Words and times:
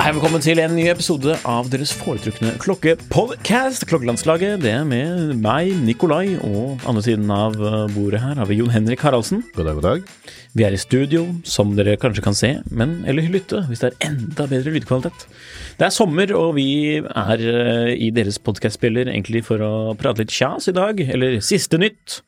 Hei, 0.00 0.14
velkommen 0.16 0.40
til 0.40 0.56
en 0.62 0.72
ny 0.72 0.86
episode 0.88 1.34
av 1.44 1.66
deres 1.68 1.90
foretrukne 1.92 2.54
klokkepodcast. 2.62 3.84
Klokkelandslaget. 3.90 4.62
Det 4.62 4.70
er 4.72 4.86
med 4.88 5.34
meg, 5.44 5.74
Nikolai, 5.84 6.38
og 6.40 6.80
andre 6.88 7.02
siden 7.04 7.28
av 7.28 7.58
uh, 7.60 7.84
bordet 7.92 8.22
her 8.22 8.40
har 8.40 8.48
vi 8.48 8.56
Jon 8.62 8.72
Henrik 8.72 9.04
Haraldsen. 9.04 9.42
God 9.52 9.68
dag, 9.68 9.76
god 9.76 9.84
dag. 9.84 10.08
Vi 10.56 10.64
er 10.64 10.72
i 10.72 10.80
studio, 10.80 11.26
som 11.44 11.74
dere 11.76 11.98
kanskje 12.00 12.24
kan 12.24 12.38
se, 12.38 12.54
men 12.72 13.02
eller 13.04 13.28
lytte 13.28 13.60
hvis 13.68 13.84
det 13.84 13.90
er 13.90 14.08
enda 14.08 14.48
bedre 14.48 14.72
lydkvalitet. 14.72 15.28
Det 15.76 15.90
er 15.90 15.92
sommer, 15.92 16.32
og 16.32 16.54
vi 16.56 16.70
er 17.04 17.44
uh, 17.44 17.92
i 17.92 18.08
deres 18.16 18.40
podkastspiller 18.40 19.12
egentlig 19.12 19.44
for 19.52 19.60
å 19.60 19.72
prate 20.00 20.24
litt 20.24 20.32
kjas 20.32 20.72
i 20.72 20.78
dag, 20.80 21.04
eller 21.12 21.42
siste 21.44 21.76
nytt, 21.76 22.22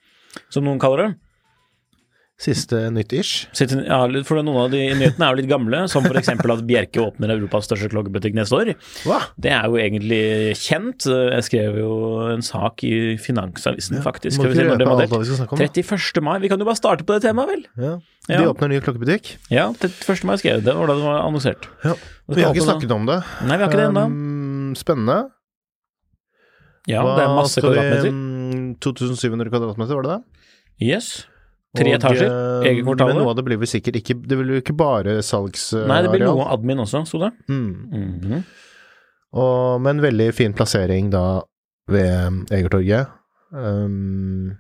som 0.53 0.69
noen 0.69 0.83
kaller 0.83 1.07
det. 1.07 1.13
Siste 2.43 2.89
nytt-ish. 2.91 3.45
Ja, 3.87 4.01
for 4.27 4.41
noen 4.43 4.65
av 4.65 4.73
de 4.73 4.81
nyhetene 4.99 5.27
er 5.29 5.31
jo 5.35 5.39
litt 5.39 5.51
gamle, 5.51 5.85
som 5.91 6.03
f.eks. 6.09 6.33
at 6.35 6.63
Bjerke 6.67 6.99
åpner 7.05 7.31
Europas 7.37 7.69
største 7.69 7.87
klokkebutikk 7.93 8.35
neste 8.35 8.57
år. 8.59 8.73
Hva? 9.07 9.21
Det 9.39 9.53
er 9.55 9.69
jo 9.71 9.79
egentlig 9.79 10.23
kjent. 10.59 11.07
Jeg 11.07 11.47
skrev 11.47 11.79
jo 11.79 11.93
en 12.33 12.43
sak 12.43 12.83
i 12.89 13.15
Finansavisen, 13.23 14.01
faktisk. 14.03 14.41
Må 14.41 14.49
Skal 14.49 14.55
vi 14.55 14.59
se 14.59 14.67
ikke 14.67 14.81
røpe 14.81 14.97
alt 14.97 15.15
vi 15.15 15.29
skal 15.31 15.39
snakke 15.45 15.55
om, 15.55 15.63
31. 15.69 16.25
mai. 16.27 16.35
Vi 16.43 16.51
kan 16.51 16.65
jo 16.65 16.67
bare 16.67 16.81
starte 16.83 17.07
på 17.07 17.15
det 17.15 17.23
temaet, 17.29 17.55
vel? 17.55 17.65
Ja. 17.79 17.95
Ja. 18.27 18.43
De 18.43 18.51
åpner 18.51 18.75
ny 18.75 18.83
klokkebutikk. 18.83 19.37
Ja, 19.55 19.69
31. 19.79 20.27
mai 20.27 20.37
skrev 20.43 20.59
jeg 20.59 20.67
det, 20.67 20.75
var 20.79 20.91
da 20.91 20.99
det 20.99 21.07
var 21.07 21.23
annonsert. 21.23 21.71
Ja. 21.87 21.95
Vi 22.27 22.43
har 22.43 22.55
ikke 22.55 22.67
snakket 22.67 22.99
om 22.99 23.07
det. 23.07 23.21
Nei, 23.47 23.55
vi 23.55 23.63
har 23.63 23.71
ikke 23.71 23.81
det 23.85 23.89
ennå. 23.93 24.05
Um, 24.11 24.71
spennende. 24.79 25.21
Ja, 26.91 27.03
det 27.07 27.23
er 27.23 27.37
masse 27.39 27.63
kvadratmeter. 27.63 28.11
um, 28.11 28.73
2700 28.83 29.51
kvadratmeter, 29.53 29.95
var 29.99 30.09
det 30.09 30.17
det? 30.17 30.49
Yes. 30.83 31.13
Tre 31.77 31.93
etasjer. 31.97 32.29
eh, 32.29 32.67
Eget 32.71 32.85
kvartal. 32.85 33.09
Men 33.13 33.23
noe 33.23 33.31
av 33.33 33.37
det 33.39 33.45
blir 33.47 33.57
vel 33.63 33.71
sikkert 33.71 33.97
ikke 34.03 34.17
Det 34.29 34.37
blir 34.37 34.59
jo 34.59 34.61
ikke 34.61 34.75
bare 34.77 35.15
salgsareal. 35.25 35.89
Nei, 35.89 36.01
det 36.05 36.11
blir 36.13 36.27
noe 36.29 36.45
admin 36.53 36.83
også, 36.85 37.01
sto 37.09 37.19
det. 37.23 37.31
Mm. 37.49 37.71
Mhm. 37.93 38.43
Og, 39.33 39.81
men 39.81 40.03
veldig 40.05 40.27
fin 40.37 40.53
plassering 40.53 41.07
da 41.15 41.23
ved 41.89 42.51
Egertorget. 42.53 43.09
Um, 43.53 44.53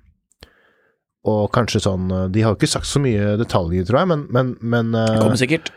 og 1.28 1.46
kanskje 1.54 1.80
sånn 1.84 2.08
De 2.32 2.42
har 2.44 2.52
jo 2.52 2.58
ikke 2.58 2.68
sagt 2.72 2.88
så 2.88 3.00
mye 3.00 3.36
detaljer, 3.40 3.84
tror 3.88 4.00
jeg, 4.02 4.08
men, 4.10 4.24
men, 4.34 4.54
men 4.60 4.94
eh, 4.96 5.12
Det 5.14 5.20
kommer 5.22 5.40
sikkert. 5.40 5.70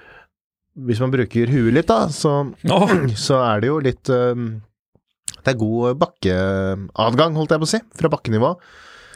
hvis 0.87 0.99
man 1.03 1.11
bruker 1.13 1.51
huet 1.51 1.75
litt, 1.75 1.87
da, 1.91 2.07
så, 2.11 2.31
oh. 2.71 2.95
så 3.27 3.41
er 3.43 3.61
det 3.63 3.69
jo 3.73 3.77
litt 3.83 4.09
um, 4.11 4.47
Det 5.43 5.53
er 5.53 5.59
god 5.61 5.99
bakkeadgang, 6.01 7.35
holdt 7.37 7.53
jeg 7.55 7.61
på 7.63 7.69
å 7.69 7.73
si, 7.75 7.81
fra 7.99 8.11
bakkenivå. 8.15 8.55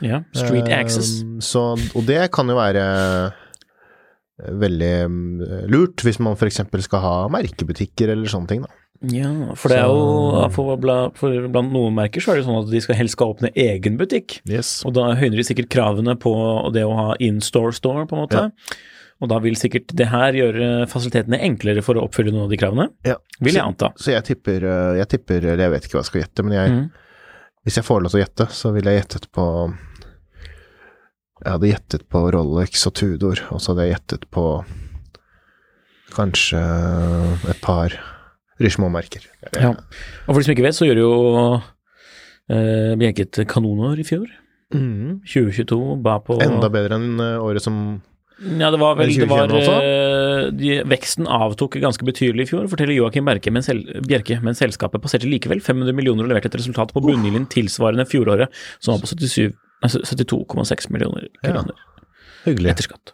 Ja. 0.05 0.23
Street 0.35 0.69
access. 0.73 1.21
Um, 1.23 1.37
så, 1.43 1.63
og 1.95 2.05
det 2.07 2.31
kan 2.35 2.49
jo 2.49 2.57
være 2.57 2.83
eh, 2.89 4.51
veldig 4.65 4.93
um, 5.05 5.17
lurt 5.71 6.05
hvis 6.05 6.19
man 6.23 6.37
f.eks. 6.37 6.61
skal 6.85 7.03
ha 7.03 7.15
merkebutikker 7.33 8.13
eller 8.15 8.31
sånne 8.31 8.53
ting, 8.53 8.67
da. 8.67 8.75
Ja, 8.99 9.29
for 9.55 9.71
det 9.71 9.77
er 9.79 9.87
jo 9.87 10.47
for, 10.51 10.75
bla- 10.75 11.11
for 11.15 11.45
Blant 11.47 11.71
noen 11.71 11.95
merker 11.95 12.19
så 12.19 12.33
er 12.33 12.41
det 12.41 12.47
sånn 12.49 12.57
at 12.65 12.71
de 12.71 12.81
skal 12.83 12.97
helst 12.99 13.15
skal 13.15 13.31
åpne 13.31 13.51
egen 13.55 13.95
butikk. 13.99 14.41
Yes. 14.49 14.81
Og 14.83 14.91
da 14.97 15.13
høyner 15.15 15.39
de 15.39 15.45
sikkert 15.47 15.69
kravene 15.71 16.17
på 16.19 16.33
det 16.75 16.83
å 16.83 16.95
ha 16.97 17.13
in-store-store, 17.23 18.09
på 18.09 18.17
en 18.17 18.25
måte. 18.25 18.41
Og 19.19 19.31
da 19.31 19.39
vil 19.43 19.55
sikkert 19.59 19.91
det 19.99 20.07
her 20.11 20.35
gjøre 20.35 20.67
fasilitetene 20.91 21.39
enklere 21.47 21.83
for 21.83 21.99
å 21.99 22.05
oppfylle 22.07 22.31
noen 22.31 22.47
av 22.47 22.51
de 22.53 22.59
kravene, 22.59 22.89
Ja. 23.07 23.15
vil 23.39 23.55
jeg 23.55 23.63
anta. 23.63 23.91
så 23.99 24.11
jeg 24.15 24.23
tipper, 24.31 24.63
uh, 24.63 24.97
jeg 24.99 25.07
tipper 25.11 25.43
Eller 25.43 25.65
jeg 25.65 25.71
vet 25.71 25.87
ikke 25.87 25.97
hva 25.97 26.03
jeg 26.03 26.11
skal 26.11 26.21
gjette, 26.21 26.43
men 26.43 26.55
jeg, 26.55 26.71
mm. 26.71 26.85
hvis 27.63 27.79
jeg 27.79 27.87
får 27.87 28.01
lov 28.03 28.11
til 28.13 28.19
å 28.19 28.23
gjette, 28.23 28.47
så 28.51 28.71
vil 28.75 28.91
jeg 28.91 28.99
gjette 29.01 29.31
på 29.35 29.45
Jeg 31.39 31.55
hadde 31.55 31.71
gjettet 31.71 32.05
på 32.11 32.25
Rolex 32.35 32.83
og 32.89 32.95
Tudor, 32.99 33.39
og 33.53 33.61
så 33.63 33.71
hadde 33.71 33.87
jeg 33.87 33.95
gjettet 33.95 34.25
på 34.33 34.45
kanskje 36.11 36.59
et 37.51 37.61
par 37.63 37.95
Richemont-merker. 38.59 39.23
Ja. 39.55 39.71
Og 40.27 40.33
for 40.33 40.41
de 40.41 40.47
som 40.47 40.55
ikke 40.55 40.65
vet, 40.67 40.75
så 40.75 40.89
gjør 40.89 40.99
jo 40.99 41.13
eh, 42.51 42.97
Bjerke 42.99 43.27
et 43.27 43.41
kanonår 43.49 44.01
i 44.03 44.07
fjor. 44.07 44.27
Mm. 44.75 45.21
2022 45.23 45.79
ba 46.05 46.19
på 46.21 46.37
Enda 46.43 46.67
bedre 46.69 46.99
enn 46.99 47.15
uh, 47.17 47.39
året 47.41 47.63
som 47.63 47.77
Ja, 48.37 48.67
det 48.69 48.77
var 48.77 48.99
vel 48.99 49.09
det 49.17 49.25
var, 49.25 49.49
eh, 49.49 50.51
de, 50.53 50.75
Veksten 50.85 51.25
avtok 51.25 51.79
ganske 51.81 52.05
betydelig 52.05 52.45
i 52.45 52.51
fjor, 52.51 52.67
forteller 52.69 52.93
Joakim 52.93 53.25
Bjerke, 53.25 53.49
men, 53.55 53.65
sel, 53.65 53.81
Bjerke, 54.05 54.37
men 54.45 54.59
selskapet 54.59 55.01
passerte 55.01 55.31
likevel 55.31 55.63
500 55.63 55.95
millioner 55.97 56.27
og 56.27 56.33
leverte 56.33 56.51
et 56.51 56.59
resultat 56.61 56.93
på 56.93 57.03
bunnlinjen 57.07 57.49
tilsvarende 57.49 58.05
fjoråret, 58.11 58.53
som 58.77 58.93
var 58.93 59.03
på 59.07 59.11
77 59.15 59.49
nei, 59.49 59.68
72,6 59.83 60.89
millioner 60.91 61.27
Ja. 61.43 61.53
kroner 61.53 61.75
Hyggelig. 62.45 62.71
etter 62.73 62.83
skatt. 62.89 63.13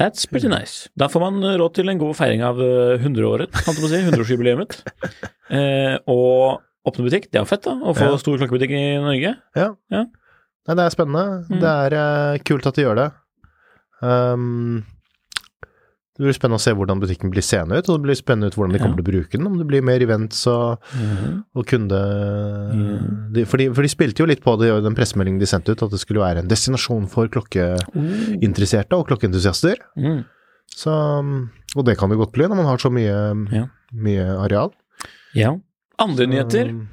That's 0.00 0.24
pretty 0.30 0.48
nice. 0.48 0.88
Da 0.96 1.08
får 1.12 1.20
man 1.20 1.42
eh, 1.44 1.56
råd 1.60 1.74
til 1.76 1.88
en 1.92 1.98
god 2.00 2.16
feiring 2.16 2.42
av 2.46 2.60
eh, 2.62 2.96
100-året, 3.02 3.52
kan 3.52 3.74
du 3.76 3.86
si, 3.88 4.00
100-årsjubileet. 4.02 4.82
Eh, 5.52 5.98
og 6.08 6.62
åpne 6.88 7.04
butikk, 7.04 7.26
det 7.28 7.36
er 7.42 7.44
fett, 7.44 7.66
da. 7.66 7.74
Å 7.76 7.92
få 7.92 8.06
Ja. 8.08 8.16
stor 8.16 8.38
klokkebutikk 8.40 8.70
i 8.72 8.84
Norge. 9.04 9.34
Ja. 9.54 9.66
Ja. 9.92 10.06
Nei, 10.64 10.74
det 10.78 10.86
er 10.86 10.94
spennende. 10.94 11.42
Mm. 11.50 11.58
Det 11.60 11.72
er 11.82 11.96
uh, 11.98 12.38
kult 12.48 12.64
at 12.70 12.78
de 12.78 12.86
gjør 12.86 12.96
det. 12.96 13.04
Um, 14.00 14.80
det 16.12 16.26
blir 16.26 16.34
spennende 16.36 16.58
å 16.60 16.62
se 16.62 16.74
hvordan 16.76 17.00
butikken 17.00 17.30
blir 17.32 17.40
seende 17.44 17.78
ut, 17.80 17.86
og 17.88 17.96
det 17.96 18.04
blir 18.04 18.16
spennende 18.18 18.50
ut 18.52 18.56
hvordan 18.58 18.74
de 18.76 18.80
kommer 18.82 18.98
til 19.00 19.04
å 19.06 19.08
bruke 19.08 19.38
den. 19.38 19.46
Om 19.48 19.54
det 19.62 19.66
blir 19.70 19.84
mer 19.88 20.02
events 20.04 20.42
og, 20.52 20.82
og 21.56 21.64
kunde... 21.70 22.00
De, 23.32 23.46
for, 23.48 23.56
de, 23.62 23.70
for 23.72 23.80
de 23.86 23.90
spilte 23.92 24.20
jo 24.20 24.28
litt 24.28 24.42
på 24.44 24.52
det 24.60 24.68
i 24.68 24.82
den 24.84 24.98
pressemeldingen 24.98 25.40
de 25.40 25.48
sendte 25.48 25.72
ut, 25.72 25.84
at 25.86 25.94
det 25.94 26.02
skulle 26.02 26.20
være 26.20 26.44
en 26.44 26.50
destinasjon 26.52 27.08
for 27.08 27.32
klokkeinteresserte 27.32 28.98
og 29.00 29.08
klokkeentusiaster. 29.08 29.80
Mm. 29.96 30.20
Så, 30.72 30.92
og 30.92 31.88
det 31.88 31.96
kan 32.00 32.12
det 32.12 32.20
godt 32.20 32.36
bli 32.36 32.44
når 32.48 32.60
man 32.60 32.68
har 32.68 32.80
så 32.84 32.92
mye, 32.92 33.16
Ja. 33.56 33.64
mye 33.92 34.28
areal. 34.44 34.72
Ja. 35.36 35.54
Andre 36.00 36.28
nyheter. 36.28 36.74
Um, 36.76 36.88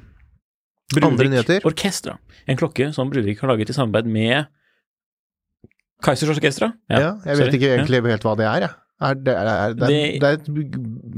Andre 1.04 1.28
nyheter? 1.28 1.60
Orkestra. 1.68 2.16
En 2.48 2.56
klokke 2.58 2.88
som 2.96 3.12
Bruvik 3.12 3.44
har 3.44 3.52
laget 3.52 3.68
i 3.70 3.76
samarbeid 3.76 4.08
med 4.10 4.48
Kaizers 6.02 6.32
Orkestra. 6.32 6.72
Ja, 6.88 7.18
jeg 7.24 7.36
sorry. 7.36 7.44
vet 7.44 7.56
ikke 7.60 7.74
egentlig 7.76 8.00
helt 8.16 8.24
hva 8.24 8.32
det 8.40 8.48
er, 8.48 8.64
jeg. 8.64 8.78
Er 9.00 9.14
det, 9.16 9.32
er, 9.32 9.72
det, 9.72 9.88
Det- 9.88 9.98
er, 9.98 10.18
det 10.20 10.28
er 10.28 10.32
et 10.36 10.48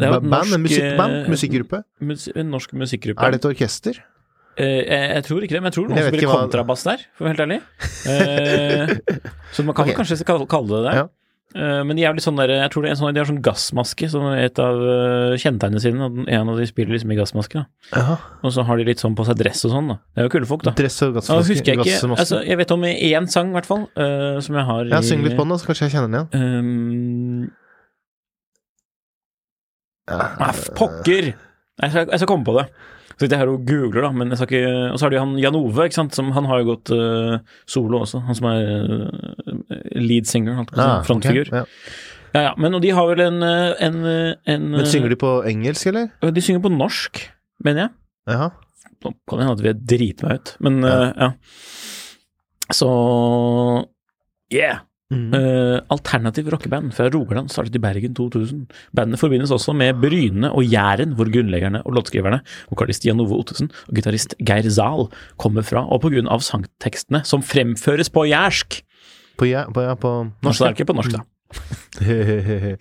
er 0.03 0.17
et 0.17 0.31
band, 0.31 0.55
en 0.55 0.63
musikkband, 0.63 1.15
eh, 1.19 1.31
musikkgruppe. 1.33 1.83
Mus 2.01 2.29
en 2.35 2.51
norsk 2.55 2.75
musikkgruppe. 2.79 3.23
Er 3.27 3.35
det 3.35 3.41
et 3.43 3.49
orkester? 3.51 3.99
Uh, 4.53 4.65
jeg, 4.85 5.09
jeg 5.17 5.25
tror 5.25 5.41
ikke 5.43 5.57
det, 5.57 5.63
men 5.65 5.71
jeg 5.71 5.77
tror 5.79 5.89
noen 5.89 5.97
jeg 5.99 6.13
spiller 6.13 6.29
hva- 6.29 6.43
kontrabass 6.45 6.83
der, 6.85 7.03
for 7.17 7.25
å 7.25 7.29
være 7.31 7.35
helt 7.35 7.45
ærlig. 7.47 7.59
Uh, 8.05 9.19
så 9.57 9.65
man 9.65 9.75
kan 9.75 9.89
okay. 9.89 9.97
kanskje 9.97 10.23
kalle 10.29 10.69
det 10.69 10.83
det. 10.87 10.95
Ja. 11.01 11.07
Uh, 11.53 11.81
men 11.85 11.97
de 11.99 12.05
er 12.05 12.15
litt 12.17 12.25
sånn 12.25 12.37
der, 12.41 12.53
jeg 12.61 12.73
tror 12.73 12.85
det 12.85 12.91
er 12.91 12.95
en 12.95 13.01
sånn, 13.01 13.17
de 13.17 13.21
har 13.21 13.29
sånn 13.29 13.41
gassmaske 13.45 14.11
som 14.13 14.29
er 14.31 14.45
et 14.47 14.61
av 14.63 14.79
kjennetegnene 15.41 15.83
sine. 15.83 16.05
og 16.05 16.21
En 16.29 16.53
av 16.53 16.61
de 16.61 16.69
spiller 16.69 16.95
liksom 16.95 17.13
i 17.13 17.19
gassmaske. 17.19 17.65
da. 17.93 18.19
Og 18.45 18.53
så 18.55 18.65
har 18.69 18.79
de 18.81 18.87
litt 18.89 19.03
sånn 19.03 19.17
på 19.17 19.27
seg 19.29 19.41
dress 19.41 19.65
og 19.69 19.75
sånn. 19.75 19.91
da. 19.95 19.99
Det 20.13 20.23
er 20.23 20.29
jo 20.29 20.35
kule 20.37 20.51
folk, 20.53 20.63
da. 20.69 20.77
Dress 20.79 21.01
og 21.03 21.11
Ja, 21.11 21.17
gassmaske. 21.19 21.49
husker 21.57 21.73
jeg 21.73 21.81
ikke, 21.83 21.99
altså 22.15 22.45
Jeg 22.45 22.61
vet 22.63 22.77
om 22.77 22.87
én 22.93 23.29
sang, 23.33 23.51
i 23.51 23.57
hvert 23.59 23.69
fall, 23.69 23.89
som 24.45 24.61
jeg 24.61 24.69
har 24.71 24.95
ja, 24.95 25.01
syng 25.01 25.25
litt 25.27 25.35
på 25.37 25.45
den, 25.45 25.57
da, 25.57 25.61
så 25.61 25.73
kanskje 25.73 25.89
jeg 25.89 25.97
kjenner 25.97 26.13
den 26.13 26.21
igjen. 26.21 26.61
Um, 26.61 27.51
ah, 30.21 30.63
pokker! 30.77 31.33
Jeg 31.83 31.91
skal, 31.95 32.09
jeg 32.11 32.21
skal 32.21 32.29
komme 32.31 32.47
på 32.47 32.55
det. 32.59 32.67
Så 33.13 33.27
sitter 33.27 33.37
jeg 33.37 33.43
her 33.43 33.53
og 33.53 33.67
googler, 33.69 34.07
da, 34.07 34.11
men 34.17 34.33
jeg 34.33 34.41
skal 34.41 34.49
ikke 34.49 34.71
Og 34.93 34.97
så 34.99 35.05
har 35.05 35.13
de 35.13 35.21
han 35.21 35.35
Jan 35.41 35.59
Ove, 35.59 35.85
ikke 35.87 35.99
sant, 35.99 36.17
som 36.17 36.31
han 36.35 36.49
har 36.49 36.63
jo 36.63 36.69
gått 36.73 36.93
uh, 36.97 37.37
solo 37.69 38.01
også, 38.03 38.23
han 38.27 38.39
som 38.39 38.49
er 38.51 38.63
uh, 38.65 39.77
lead 40.01 40.27
singer, 40.31 40.57
holdt 40.59 40.73
på 40.73 40.79
å 40.79 40.81
si, 40.81 40.89
Ah, 40.89 41.05
frontfigur. 41.07 41.53
Okay, 41.53 41.63
ja. 41.63 41.93
Ja, 42.33 42.43
ja, 42.47 42.53
men 42.57 42.73
og 42.73 42.81
de 42.81 42.95
har 42.97 43.11
vel 43.11 43.21
en, 43.21 43.43
eh, 43.45 43.75
en, 43.85 43.97
en 44.49 44.63
Men 44.73 44.87
synger 44.89 45.13
de 45.13 45.19
på 45.21 45.35
engelsk, 45.45 45.91
eller? 45.91 46.07
De 46.33 46.45
synger 46.45 46.63
på 46.65 46.71
norsk, 46.73 47.21
mener 47.61 47.85
jeg. 47.85 47.93
Jaha. 48.33 48.47
Nå 49.05 49.13
kan 49.29 49.37
det 49.37 49.45
hende 49.45 49.57
at 49.59 49.65
vi 49.67 49.75
driter 49.93 50.29
meg 50.31 50.41
ut, 50.41 50.55
men 50.65 50.81
Ja. 50.81 50.95
Uh, 50.97 51.11
ja. 51.13 51.29
Så 52.73 52.89
yeah. 54.55 54.81
Mm. 55.13 55.35
Uh, 55.35 55.79
alternativ 55.93 56.49
rockeband 56.53 56.95
fra 56.97 57.09
Rogaland 57.13 57.53
startet 57.53 57.77
i 57.77 57.83
Bergen 57.83 58.15
2000. 58.17 58.65
Bandet 58.97 59.21
forbindes 59.21 59.53
også 59.55 59.75
med 59.77 60.01
Bryne 60.03 60.51
og 60.51 60.65
Jæren, 60.65 61.15
hvor 61.19 61.31
grunnleggerne 61.33 61.83
og 61.87 61.99
låtskriverne, 61.99 62.41
vokalist 62.71 63.07
Jan 63.07 63.21
Ove 63.21 63.37
Ottesen 63.39 63.71
og 63.89 63.99
gitarist 63.99 64.37
Geir 64.41 64.69
Zahl, 64.71 65.09
kommer 65.37 65.67
fra, 65.67 65.85
og 65.85 66.09
av 66.33 66.41
sangtekstene 66.45 67.23
som 67.29 67.43
fremføres 67.43 68.11
på 68.11 68.27
jærsk. 68.31 68.83
På, 69.39 69.47
ja, 69.49 69.65
på, 69.71 69.85
ja, 69.85 69.95
på 69.95 70.13
Norsk 70.45 70.67
er 70.67 70.77
ikke 70.77 70.89
på 70.91 70.97
norsk, 70.99 71.17
da. 71.17 71.23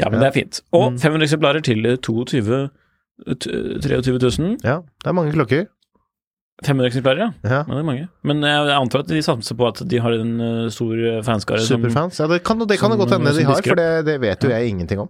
Ja, 0.00 0.08
men 0.08 0.20
det 0.22 0.30
er 0.30 0.32
fint. 0.32 0.62
Og 0.72 0.94
500 0.96 1.26
eksemplarer 1.26 1.60
til 1.60 1.84
22 2.00 2.68
23 3.36 4.18
000. 4.18 4.56
ja, 4.64 4.80
det 4.80 5.10
er 5.10 5.12
mange 5.12 5.32
klokker. 5.34 5.66
500 6.66 6.86
eksemplarer, 6.90 7.18
ja. 7.18 7.30
Ja. 7.42 7.60
Men 7.66 7.76
Det 7.76 7.80
er 7.82 7.88
mange. 7.88 8.08
Men 8.22 8.42
jeg 8.44 8.74
antar 8.76 9.00
at 9.04 9.08
de 9.08 9.22
satser 9.24 9.56
på 9.56 9.68
at 9.68 9.80
de 9.88 9.98
har 10.04 10.12
en 10.12 10.32
eh, 10.40 10.68
stor 10.74 10.96
fanskare 11.24 11.62
som 11.64 11.80
Superfans. 11.80 12.18
Ja, 12.20 12.26
det 12.28 12.42
kan 12.44 12.58
det 12.66 12.78
kan 12.78 12.90
som- 12.90 12.98
godt 13.00 13.14
hende 13.16 13.32
de 13.36 13.44
har, 13.48 13.62
for 13.62 13.74
det, 13.80 14.04
det 14.04 14.20
vet 14.20 14.42
jo 14.44 14.50
jeg 14.50 14.68
ingenting 14.74 15.00
om. 15.00 15.08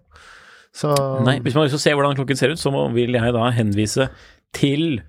Så 0.72 0.92
Nei, 1.26 1.40
hvis 1.42 1.54
man 1.54 1.64
har 1.64 1.70
lyst 1.70 1.74
til 1.74 1.82
å 1.82 1.86
se 1.88 1.94
hvordan 1.98 2.14
klokken 2.14 2.38
ser 2.38 2.52
ut, 2.54 2.60
så 2.62 2.70
vil 2.94 3.10
jeg 3.18 3.32
da 3.34 3.50
henvise 3.50 4.08
til 4.54 5.00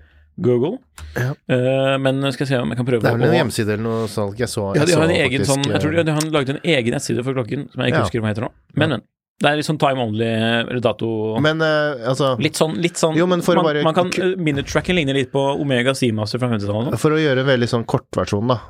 Google. 0.42 0.78
Ja. 1.14 1.34
Uh, 1.46 1.98
men 2.02 2.18
skal 2.32 2.46
jeg 2.46 2.50
se 2.54 2.58
om 2.58 2.70
jeg 2.72 2.78
kan 2.80 2.86
prøve 2.88 3.02
det 3.04 3.10
er 3.12 3.18
vel 3.20 3.28
en 3.28 3.36
hjemmeside 3.36 3.74
eller 3.76 3.84
noe 3.84 4.08
salg 4.10 4.38
jeg 4.40 4.48
så. 4.50 4.72
Ja, 4.74 4.86
de 4.88 4.96
har 4.96 5.04
en 5.04 5.10
egen 5.14 5.42
faktisk, 5.44 5.50
sånn 5.52 5.66
Jeg 5.70 5.82
tror 5.84 5.92
de, 5.92 5.98
eh, 6.00 6.06
de 6.08 6.14
har 6.16 6.30
laget 6.34 6.54
en 6.56 6.62
egen 6.64 6.94
nettside 6.96 7.22
for 7.26 7.36
klokken, 7.36 7.66
som 7.70 7.82
jeg 7.84 7.92
ikke 7.92 8.00
Ja. 8.00 8.06
husker 8.08 8.24
hva 8.24 8.32
heter 8.32 8.46
nå. 8.48 8.50
Men, 8.74 8.88
men. 8.96 9.02
Det 9.42 9.50
er 9.50 9.58
litt 9.58 9.66
sånn 9.66 9.78
time 9.82 10.04
only, 10.04 10.26
eller 10.28 10.78
dato 10.84 11.08
Men 11.42 11.58
uh, 11.64 11.98
altså 12.12 12.36
Litt 12.42 12.58
sånn, 12.60 12.76
litt 12.82 13.00
sånn 13.00 13.16
Jo, 13.18 13.26
man, 13.26 13.40
bare- 13.42 13.82
man 13.82 13.96
kan 13.96 14.12
uh, 14.14 14.36
Minute-tracken 14.38 14.94
ligner 14.94 15.18
litt 15.18 15.32
på 15.34 15.42
Omega 15.58 15.94
Seamaster 15.98 16.38
fra 16.38 16.52
50-tallet. 16.52 16.94
For 17.02 17.16
å 17.16 17.18
gjøre 17.18 17.42
en 17.42 17.50
veldig 17.50 17.68
sånn 17.72 17.86
kortversjon, 17.90 18.52
da. 18.52 18.60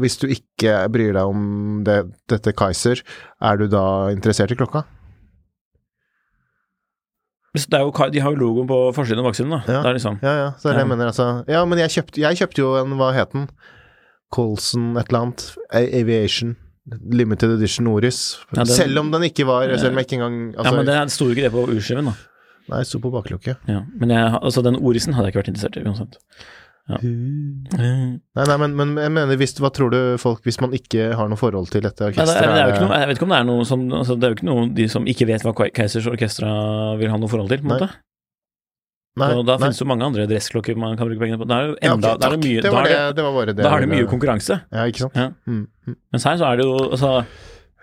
Hvis 0.00 0.20
du 0.22 0.28
ikke 0.30 0.76
bryr 0.94 1.12
deg 1.18 1.28
om 1.28 1.82
det, 1.84 1.98
dette 2.30 2.54
Kaiser, 2.56 3.02
er 3.42 3.58
du 3.60 3.66
da 3.72 3.82
interessert 4.14 4.54
i 4.54 4.58
klokka? 4.60 4.84
Det 7.50 7.80
jo, 7.82 7.90
de 8.14 8.20
har 8.22 8.30
jo 8.30 8.38
logoen 8.38 8.68
på 8.70 8.76
forsiden 8.94 9.24
og 9.24 9.32
baksiden, 9.32 9.50
da. 9.50 9.58
Ja. 9.66 9.80
Det 9.82 9.90
er 9.90 9.96
liksom 9.98 10.20
Ja, 10.22 10.34
ja, 10.38 10.48
så 10.56 10.70
er 10.70 10.72
det 10.72 10.78
Ja. 10.78 10.84
jeg 10.84 10.90
mener, 10.92 11.06
altså. 11.10 11.26
Ja, 11.50 11.64
men 11.66 11.78
jeg 11.82 11.90
kjøpte, 11.90 12.20
jeg 12.22 12.38
kjøpte 12.38 12.62
jo 12.62 12.74
en, 12.78 12.94
hva 13.00 13.10
het 13.16 13.32
den? 13.34 13.48
Colson 14.30 14.96
et 14.96 15.08
eller 15.10 15.24
annet. 15.24 15.56
Aviation. 15.74 16.54
Limited 16.88 17.50
Edition 17.58 17.84
Norris. 17.86 18.38
Ja, 18.56 18.64
det, 18.64 18.72
selv 18.74 18.98
om 19.02 19.10
den 19.12 19.26
ikke 19.28 19.44
var 19.46 19.68
Selv 19.78 19.92
om 19.92 19.98
jeg 20.00 20.06
ikke 20.08 20.16
engang 20.18 20.38
altså, 20.56 20.70
Ja, 20.70 20.76
men 20.78 20.86
det 20.88 20.94
er 20.96 21.02
jo 21.04 21.12
sto 21.14 21.28
ikke 21.30 21.44
det 21.46 21.52
på 21.54 21.66
urskiven, 21.68 22.08
da. 22.08 22.14
Nei, 22.70 22.80
sto 22.86 23.00
på 23.02 23.10
baklokket. 23.12 23.60
Ja. 23.68 23.82
Men 23.98 24.12
jeg, 24.14 24.32
altså, 24.40 24.62
den 24.64 24.78
Orisen 24.78 25.14
hadde 25.16 25.28
jeg 25.28 25.34
ikke 25.34 25.42
vært 25.42 25.52
interessert 25.52 25.76
i 25.76 25.84
uansett. 25.84 26.16
Ja. 26.90 26.98
Nei, 27.04 28.44
nei, 28.48 28.56
men, 28.64 28.72
men 28.78 28.94
jeg 28.98 29.12
mener, 29.14 29.36
hvis, 29.38 29.52
hva 29.62 29.68
tror 29.70 29.92
du 29.92 29.98
folk 30.18 30.40
Hvis 30.42 30.56
man 30.62 30.72
ikke 30.74 31.10
har 31.14 31.28
noe 31.30 31.38
forhold 31.38 31.68
til 31.70 31.84
dette 31.84 32.02
orkesteret? 32.08 32.48
det, 32.50 32.64
det 32.72 32.80
noe, 32.82 32.96
jeg 32.98 33.10
vet 33.10 33.18
ikke 33.20 33.26
om 33.28 33.34
det 33.34 33.38
er 33.38 33.46
noe 33.46 33.66
som 33.68 33.84
altså, 33.94 34.16
Det 34.18 34.26
er 34.26 34.32
jo 34.32 34.38
ikke 34.40 34.48
noe 34.48 34.64
de 34.74 34.86
som 34.90 35.06
ikke 35.12 35.28
vet 35.28 35.44
hva 35.46 35.52
Ke- 35.60 35.68
Keisers 35.76 36.08
Orkestra 36.10 36.50
vil 36.98 37.12
ha 37.12 37.20
noe 37.20 37.30
forhold 37.30 37.52
til, 37.52 37.62
på 37.62 37.68
en 37.68 37.74
måte. 37.76 37.90
Nei, 39.18 39.28
og 39.34 39.42
da 39.42 39.56
nei. 39.56 39.66
finnes 39.66 39.80
det 39.80 39.82
jo 39.82 39.88
mange 39.90 40.06
andre 40.06 40.24
dressklokker 40.30 40.76
man 40.78 40.94
kan 40.98 41.08
bruke 41.08 41.18
pengene 41.18 41.40
på. 41.40 41.46
Da 41.50 41.56
er 41.58 41.66
det 41.66 41.72
jo 41.72 41.78
enda 41.90 42.12
det 42.14 42.38
mye, 42.44 42.62
det, 42.62 42.70
var 42.70 42.86
det, 42.86 42.98
det 43.18 43.24
var 43.26 43.32
bare 43.34 43.52
det. 43.52 43.64
da 43.64 43.72
er 43.74 43.84
det 43.84 43.90
mye 43.90 44.06
konkurranse. 44.10 44.60
Ja, 44.70 44.84
ikke 44.86 45.04
sant? 45.04 45.18
Ja. 45.18 45.32
Mm, 45.50 45.64
mm. 45.88 45.96
Mens 46.14 46.26
her 46.30 46.38
så 46.38 46.46
er 46.46 46.60
det 46.60 46.68
jo 46.68 46.76
altså 46.86 47.10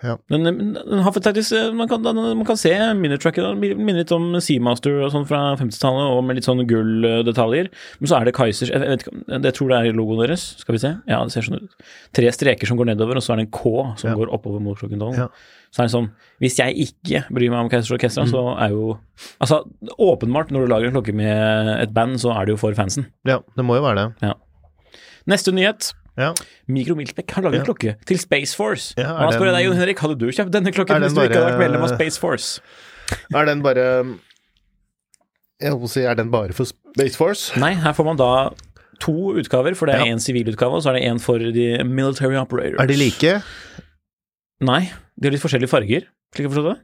Ja. 0.03 0.13
Men, 0.29 0.43
den 0.75 0.99
har 1.01 1.11
faktisk 1.11 1.53
man 1.73 1.87
kan, 1.89 2.03
man 2.05 2.45
kan 2.45 2.57
se 2.59 2.69
minitracket, 2.93 3.41
den 3.43 3.59
minner 3.81 4.03
litt 4.03 4.11
om 4.13 4.35
Seamaster 4.39 4.99
og 5.01 5.09
sånn 5.11 5.25
fra 5.25 5.55
50-tallet, 5.57 6.11
og 6.13 6.23
med 6.23 6.37
litt 6.37 6.45
sånn 6.45 6.61
gulldetaljer. 6.69 7.69
Men 7.99 8.11
så 8.11 8.19
er 8.19 8.25
det 8.29 8.35
Kaizers 8.37 8.69
Jeg 8.69 8.79
vet 8.83 9.07
jeg 9.47 9.53
tror 9.57 9.69
det 9.73 9.79
er 9.79 9.97
logoen 9.97 10.21
deres. 10.21 10.43
Skal 10.61 10.77
vi 10.77 10.81
se. 10.83 10.91
Ja, 11.09 11.23
det 11.25 11.33
ser 11.33 11.41
sånn 11.47 11.63
ut. 11.63 11.73
Tre 12.13 12.29
streker 12.31 12.69
som 12.69 12.77
går 12.77 12.91
nedover, 12.91 13.17
og 13.17 13.25
så 13.25 13.33
er 13.33 13.41
det 13.41 13.47
en 13.47 13.51
K 13.57 13.73
som 13.97 14.11
Ja. 14.11 14.15
går 14.21 14.29
oppover 14.37 14.61
mot 14.61 14.77
klokken 14.77 14.99
tolv. 15.01 15.17
Ja. 15.17 15.27
Så 15.73 15.81
er 15.81 15.89
det 15.89 15.91
sånn 15.97 16.11
Hvis 16.39 16.55
jeg 16.61 16.77
ikke 16.87 17.25
bryr 17.33 17.49
meg 17.49 17.59
om 17.65 17.69
Kaizers 17.69 17.91
Orkestra, 17.97 18.23
Mm. 18.23 18.31
så 18.31 18.43
er 18.61 18.69
jo 18.69 18.99
Altså, 19.41 19.63
åpenbart, 19.97 20.51
når 20.53 20.67
du 20.67 20.71
lager 20.71 20.85
en 20.87 20.93
klokke 20.93 21.13
med 21.13 21.81
et 21.81 21.93
band, 21.93 22.15
så 22.21 22.31
er 22.37 22.45
det 22.45 22.53
jo 22.53 22.57
for 22.57 22.73
fansen. 22.73 23.07
ja, 23.25 23.39
det 23.55 23.65
må 23.65 23.75
jo 23.75 23.81
være 23.81 24.13
det. 24.21 24.33
Neste 25.27 25.51
nyhet. 25.51 25.93
Ja. 26.17 26.33
Mikro 26.67 26.95
Milsbeck 26.95 27.29
har 27.31 27.43
laget 27.43 27.53
Ja. 27.53 27.59
en 27.61 27.65
klokke 27.67 27.95
til 28.05 28.17
Space 28.19 28.55
Force. 28.55 28.93
Ja, 28.97 29.11
og 29.13 29.19
han 29.19 29.33
spør 29.33 29.45
den- 29.51 29.55
deg, 29.55 29.65
Jon 29.65 29.75
Henrik, 29.77 29.99
hadde 29.99 30.17
du 30.17 30.25
kjøpt 30.31 30.51
denne 30.51 30.71
klokken 30.73 31.01
hvis 31.03 31.13
du 31.13 31.21
ikke 31.21 31.35
hadde 31.37 31.51
vært 31.53 31.59
medlem 31.59 31.83
av 31.83 31.89
Space 31.95 32.17
Force? 32.19 32.59
Er 33.33 33.45
den 33.45 33.61
bare 33.61 34.17
Jeg 35.59 35.71
holdt 35.71 35.81
på 35.81 35.87
å 35.87 35.89
si, 35.89 36.01
er 36.05 36.15
den 36.15 36.29
bare 36.29 36.53
for 36.53 36.65
Space 36.65 37.15
Force? 37.17 37.57
Nei, 37.59 37.73
her 37.73 37.93
får 37.93 38.05
man 38.05 38.17
da 38.17 38.49
to 38.99 39.13
utgaver, 39.37 39.75
for 39.75 39.85
det 39.87 39.95
er 39.95 40.05
Ja. 40.05 40.13
én 40.13 40.19
sivilutgave, 40.21 40.73
og 40.73 40.83
så 40.83 40.89
er 40.89 40.99
det 40.99 41.03
én 41.09 41.19
for 41.21 41.37
de 41.39 41.83
military 41.83 42.35
operators. 42.35 42.79
Er 42.79 42.85
de 42.87 42.95
like? 42.95 43.41
Nei, 44.61 44.91
de 45.19 45.27
har 45.27 45.31
litt 45.31 45.41
forskjellige 45.41 45.69
farger, 45.69 46.01
slik 46.33 46.45
jeg 46.45 46.51
forstår 46.51 46.73
det. 46.73 46.81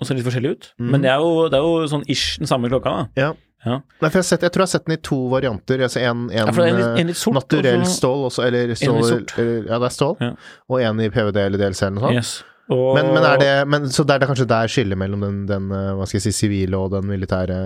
Og 0.00 0.06
ser 0.06 0.14
litt 0.14 0.24
forskjellige 0.26 0.50
ut. 0.52 0.72
Mm. 0.78 0.90
Men 0.90 1.02
det 1.02 1.10
er, 1.10 1.16
jo, 1.16 1.48
det 1.48 1.56
er 1.56 1.64
jo 1.64 1.86
sånn 1.88 2.04
ish 2.08 2.36
den 2.38 2.46
samme 2.46 2.68
klokka, 2.68 2.84
da. 2.84 3.08
Ja. 3.16 3.32
Ja. 3.66 3.80
Nei, 4.00 4.08
for 4.08 4.16
jeg, 4.16 4.22
har 4.22 4.28
sett, 4.30 4.42
jeg 4.46 4.52
tror 4.54 4.62
jeg 4.62 4.68
har 4.70 4.74
sett 4.78 4.86
den 4.86 4.96
i 4.96 5.00
to 5.02 5.20
varianter. 5.32 5.80
Altså 5.86 6.00
en, 6.02 6.26
en, 6.30 6.36
Ja, 6.36 6.46
en 6.46 6.98
en 7.02 7.06
litt 7.10 7.18
sort, 7.18 7.34
naturell 7.34 7.80
og 7.82 7.90
stål, 7.90 8.26
også, 8.30 8.44
eller 8.46 8.74
stål 8.78 9.00
eller- 9.02 9.64
Ja, 9.66 9.78
det 9.82 9.88
er 9.90 9.96
stål. 9.96 10.16
Ja. 10.22 10.34
Og 10.70 10.80
en 10.86 11.00
i 11.00 11.08
PVD 11.10 11.36
eller 11.48 11.58
DLC 11.58 11.82
eller 11.82 11.98
noe 11.98 12.06
sånt. 12.08 12.20
Yes. 12.20 12.36
Og, 12.68 12.96
Men, 12.96 13.12
men 13.14 13.22
er 13.22 13.36
det 13.38 13.50
men, 13.70 13.84
Så 13.94 14.02
det 14.02 14.16
er 14.16 14.18
det 14.24 14.26
kanskje 14.26 14.46
der 14.50 14.66
skillet 14.66 14.98
mellom 14.98 15.20
den, 15.22 15.36
den 15.46 15.68
eh, 15.70 15.92
hva 15.94 16.06
skal 16.08 16.18
jeg 16.18 16.24
si, 16.24 16.32
sivile 16.34 16.74
og 16.74 16.90
den 16.96 17.06
militære 17.06 17.58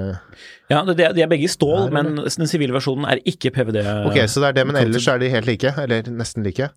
Ja, 0.68 0.82
det, 0.84 0.98
de 1.16 1.22
er 1.24 1.30
begge 1.30 1.46
i 1.48 1.48
stål, 1.48 1.88
men 1.94 2.18
den 2.20 2.50
sivile 2.50 2.76
versjonen 2.76 3.06
er 3.08 3.22
ikke 3.24 3.48
PVD. 3.54 3.80
Ok, 4.10 4.18
så 4.28 4.42
det 4.44 4.50
er 4.50 4.58
det, 4.60 4.66
men 4.68 4.76
ellers 4.76 5.08
er 5.08 5.18
de 5.22 5.30
helt 5.32 5.48
like? 5.48 5.72
Eller 5.80 6.02
nesten 6.12 6.44
like? 6.44 6.68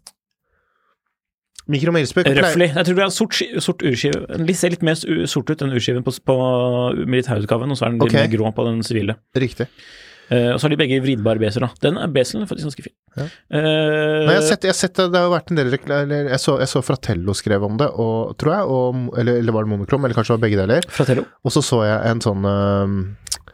Mikro 1.72 1.94
Milsbøk 1.96 2.28
Røftlig. 2.28 2.70
Jeg 2.76 2.86
tror 2.88 2.98
det 2.98 3.04
er 3.06 3.12
sort, 3.16 3.38
sort 3.64 3.84
urskive. 3.88 4.24
Den 4.36 4.50
ser 4.60 4.74
litt 4.74 4.82
mer 4.84 4.98
sort 5.00 5.50
ut 5.50 5.60
den 5.62 5.72
urskiven 5.78 6.04
på, 6.04 6.12
på 6.28 6.36
militærutgaven, 7.08 7.72
og 7.72 7.80
så 7.80 7.88
er 7.88 7.94
den 7.94 8.02
litt 8.04 8.18
mer 8.18 8.32
grå 8.34 8.50
på 8.56 8.66
den 8.68 8.82
sivile. 8.84 9.16
Riktig. 9.40 9.70
Uh, 10.32 10.54
og 10.54 10.58
så 10.60 10.66
har 10.66 10.72
de 10.74 10.78
begge 10.80 10.98
vridbare 11.04 11.40
beser, 11.42 11.66
da. 11.66 11.70
Den 11.84 11.98
er 12.00 12.12
beselen 12.12 12.46
er 12.46 12.50
faktisk 12.50 12.70
ganske 12.70 12.86
fin. 12.86 12.94
Ja. 13.20 13.26
Eh, 13.54 14.24
Nei, 14.24 14.34
jeg 14.34 14.40
har 14.40 14.46
sett, 14.48 14.64
jeg 14.66 14.72
har 14.72 14.78
sett 14.80 14.96
det, 14.98 15.06
det 15.14 15.20
har 15.22 15.30
vært 15.30 15.52
en 15.52 15.60
del 15.60 15.68
rekla- 15.70 15.98
jeg 16.10 16.40
så, 16.42 16.56
jeg 16.64 16.72
så 16.72 16.82
Fratello 16.82 17.36
skrev 17.38 17.66
om 17.68 17.76
det, 17.78 17.90
og, 18.02 18.32
tror 18.42 18.54
jeg, 18.56 18.70
og, 18.74 19.02
eller, 19.20 19.42
eller 19.44 19.54
var 19.54 19.68
det 19.68 19.74
Monokrom, 19.74 20.08
eller 20.08 20.18
kanskje 20.18 20.34
det 20.34 20.40
var 20.40 20.46
begge 20.48 20.62
deler. 20.64 20.88
Fratello. 20.96 21.26
Og 21.44 21.54
så 21.54 21.62
så 21.68 21.84
jeg 21.86 22.00
en 22.10 22.24
sånn 22.24 22.48
uh, 22.48 23.52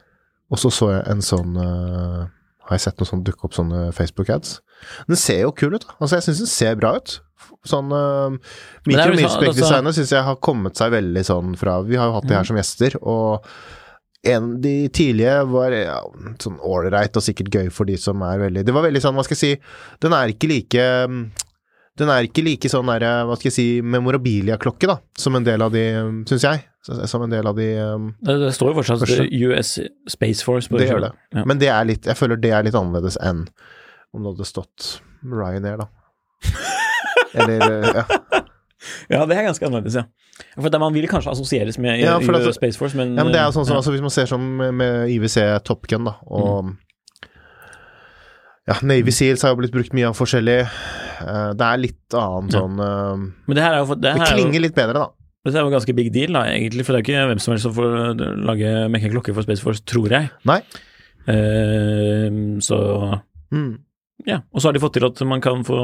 Og 0.53 0.61
så 0.61 0.71
så 0.73 0.91
jeg 0.93 1.03
en 1.11 1.25
sånn 1.25 1.57
Har 1.59 2.77
jeg 2.77 2.85
sett 2.85 3.01
noe 3.01 3.09
sånn 3.09 3.25
dukke 3.25 3.49
opp 3.49 3.57
sånne 3.57 3.89
Facebook-ads? 3.97 4.59
Den 5.09 5.19
ser 5.19 5.41
jo 5.43 5.51
kul 5.51 5.73
ut, 5.75 5.83
da. 5.83 5.97
Altså, 5.99 6.19
jeg 6.19 6.29
syns 6.29 6.43
den 6.45 6.53
ser 6.53 6.77
bra 6.79 6.93
ut. 7.01 7.17
Sånn 7.67 7.91
uh, 7.91 8.31
er 8.31 8.87
Mikro 8.87 9.03
jo 9.03 9.09
sånn- 9.09 9.19
Milsbeck-designet 9.19 9.97
syns 9.97 10.13
jeg 10.15 10.23
har 10.29 10.39
kommet 10.43 10.79
seg 10.79 10.93
veldig 10.95 11.25
sånn 11.27 11.57
fra 11.59 11.81
Vi 11.83 11.99
har 11.99 12.07
jo 12.07 12.15
hatt 12.15 12.29
de 12.29 12.37
her 12.37 12.47
som 12.47 12.59
gjester, 12.59 12.95
og 13.03 13.45
en, 14.29 14.49
de 14.63 14.73
tidlige 14.95 15.35
var 15.47 15.75
ja, 15.75 15.99
sånn 16.43 16.57
ålreit 16.63 17.15
og 17.15 17.23
sikkert 17.23 17.55
gøy 17.55 17.69
for 17.71 17.87
de 17.87 17.95
som 17.99 18.19
er 18.27 18.41
veldig 18.41 18.65
Det 18.67 18.73
var 18.75 18.83
veldig 18.83 19.01
sånn, 19.03 19.15
hva 19.15 19.23
skal 19.23 19.37
jeg 19.37 19.43
si 19.43 19.99
Den 20.03 20.15
er 20.15 20.33
ikke 20.33 20.49
like 20.51 20.87
den 21.99 22.07
er 22.07 22.23
ikke 22.23 22.43
like 22.45 22.69
sånn 22.71 22.87
der, 22.87 23.03
hva 23.27 23.35
skal 23.35 23.49
jeg 23.49 23.55
si, 23.57 23.67
memorabilia-klokke, 23.83 24.87
da, 24.87 24.99
som 25.19 25.35
en 25.35 25.43
del 25.43 25.59
av 25.65 25.73
de, 25.75 25.83
syns 26.29 26.45
jeg. 26.47 26.61
Som 27.11 27.25
en 27.25 27.33
del 27.33 27.47
av 27.49 27.57
de 27.57 27.65
um, 27.83 28.05
Det, 28.23 28.37
det 28.39 28.53
står 28.55 28.71
jo 28.71 28.77
fortsatt 28.77 29.03
Første. 29.03 29.25
US 29.27 29.73
Space 30.07 30.45
Force. 30.47 30.71
På 30.71 30.79
Det 30.79 30.87
gjør 30.87 31.03
det. 31.09 31.11
Ja. 31.35 31.43
Men 31.49 31.59
det 31.59 31.67
er 31.75 31.89
litt, 31.89 32.07
jeg 32.07 32.15
føler 32.15 32.39
det 32.39 32.53
er 32.55 32.63
litt 32.63 32.77
annerledes 32.79 33.19
enn 33.19 33.43
om 34.15 34.23
det 34.23 34.31
hadde 34.31 34.47
stått 34.47 34.87
Ryanair, 35.27 35.83
da. 35.83 35.89
Eller 37.33 37.61
eh, 37.65 37.99
ja. 37.99 38.03
ja, 39.13 39.25
det 39.29 39.37
er 39.37 39.47
ganske 39.49 39.65
annerledes, 39.67 39.95
ja. 39.99 40.05
For 40.55 40.69
det, 40.71 40.79
Man 40.79 40.93
vil 40.95 41.07
kanskje 41.11 41.33
assosieres 41.33 41.77
med 41.83 41.99
Ja, 41.99 42.17
for 42.23 42.37
at- 42.39 42.53
Space 42.55 42.77
Force, 42.79 42.95
men 42.97 43.15
ja, 43.17 43.23
men 43.25 43.33
det 43.33 43.41
er 43.41 43.49
jo 43.49 43.55
sånn 43.57 43.65
som 43.67 43.75
ja. 43.75 43.81
altså, 43.81 43.91
hvis 43.91 44.01
man 44.05 44.13
ser 44.13 44.29
sånn 44.31 44.45
med, 44.77 45.09
IWC 45.11 45.43
Top 45.67 45.85
Gun, 45.91 46.05
da, 46.07 46.15
og 46.31 46.75
Ja, 48.69 48.75
Navy 48.85 49.11
Seals 49.11 49.41
har 49.43 49.55
jo 49.55 49.57
blitt 49.63 49.73
brukt 49.73 49.93
mye 49.97 50.05
av 50.11 50.13
forskjellig. 50.17 50.59
Eh, 50.61 51.47
det 51.57 51.65
er 51.65 51.79
litt 51.81 52.15
annen 52.17 52.51
sånn 52.53 52.75
eh, 52.85 53.23
Men 53.49 53.57
det 53.57 53.63
her 53.65 53.73
er 53.73 53.81
jo, 53.81 53.87
for- 53.89 53.99
det 53.99 54.13
Det 54.13 54.27
klinger 54.29 54.53
er 54.53 54.59
jo, 54.59 54.65
litt 54.67 54.75
bedre, 54.77 54.93
da. 54.93 55.07
dette 55.45 55.57
er 55.57 55.65
jo 55.65 55.73
ganske 55.73 55.95
big 55.97 56.11
deal, 56.13 56.33
da, 56.37 56.43
egentlig. 56.53 56.85
For 56.85 56.93
det 56.93 56.99
er 56.99 57.03
jo 57.03 57.07
ikke 57.09 57.27
hvem 57.33 57.41
som 57.41 57.53
helst 57.55 57.65
som 57.65 57.73
får 57.73 58.21
lage 58.45 58.73
mekke 58.93 59.09
klokke 59.15 59.33
for 59.33 59.41
Space 59.47 59.63
Force, 59.65 59.81
tror 59.89 60.09
jeg. 60.13 60.29
Nei. 60.45 60.61
Uh, 61.29 62.57
så 62.63 62.77
Mm. 63.51 63.79
Ja, 64.27 64.41
og 64.51 64.59
så 64.59 64.67
har 64.67 64.75
de 64.75 64.81
fått 64.83 64.97
til 64.97 65.05
at 65.07 65.19
man 65.27 65.39
kan 65.43 65.61
få 65.63 65.77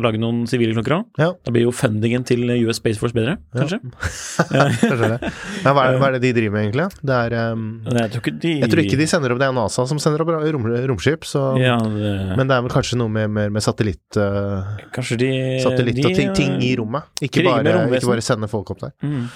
lage 0.00 0.16
noen 0.20 0.46
sivile 0.48 0.72
klokker 0.72 0.94
òg. 0.96 1.08
Ja. 1.20 1.28
Da 1.44 1.52
blir 1.52 1.66
jo 1.66 1.72
fundingen 1.76 2.24
til 2.24 2.48
US 2.64 2.78
Space 2.80 3.00
Force 3.00 3.12
bedre, 3.16 3.34
kanskje. 3.58 3.80
Det. 3.82 5.18
Ja, 5.60 5.74
hva, 5.74 5.84
er, 5.84 5.98
hva 6.00 6.08
er 6.08 6.16
det 6.16 6.22
de 6.24 6.30
driver 6.38 6.54
med, 6.56 6.70
egentlig? 6.70 6.86
Det 7.04 7.18
er 7.18 7.36
um, 7.52 7.66
Jeg 7.84 8.14
tror 8.14 8.24
ikke 8.24 8.34
de 8.44 8.54
Jeg 8.54 8.72
tror 8.72 8.82
ikke 8.84 9.00
de 9.02 9.08
sender 9.10 9.34
opp 9.34 9.42
Det 9.42 9.48
er 9.48 9.56
NASA 9.56 9.84
som 9.90 10.00
sender 10.02 10.24
opp 10.24 10.32
rom, 10.32 10.64
romskip, 10.92 11.26
så 11.28 11.42
ja, 11.60 11.76
det, 11.84 12.14
Men 12.38 12.48
det 12.48 12.56
er 12.56 12.64
vel 12.64 12.72
kanskje 12.72 12.98
noe 13.00 13.12
med, 13.12 13.28
med, 13.34 13.52
med 13.58 13.64
satellitt, 13.64 14.06
uh, 14.16 14.72
Kanskje 14.96 15.20
de 15.20 15.30
satellitt 15.64 16.00
de, 16.00 16.06
og 16.08 16.16
ting, 16.16 16.32
ting 16.38 16.56
i 16.64 16.72
rommet. 16.80 17.12
Ikke 17.20 17.44
bare, 17.44 17.76
ikke 17.92 18.08
bare 18.08 18.24
sende 18.24 18.48
folk 18.50 18.72
opp 18.72 18.86
der. 18.86 18.96
Mm. 19.04 19.28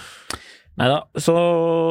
Nei 0.81 0.89
da, 0.93 0.99
så 1.21 1.37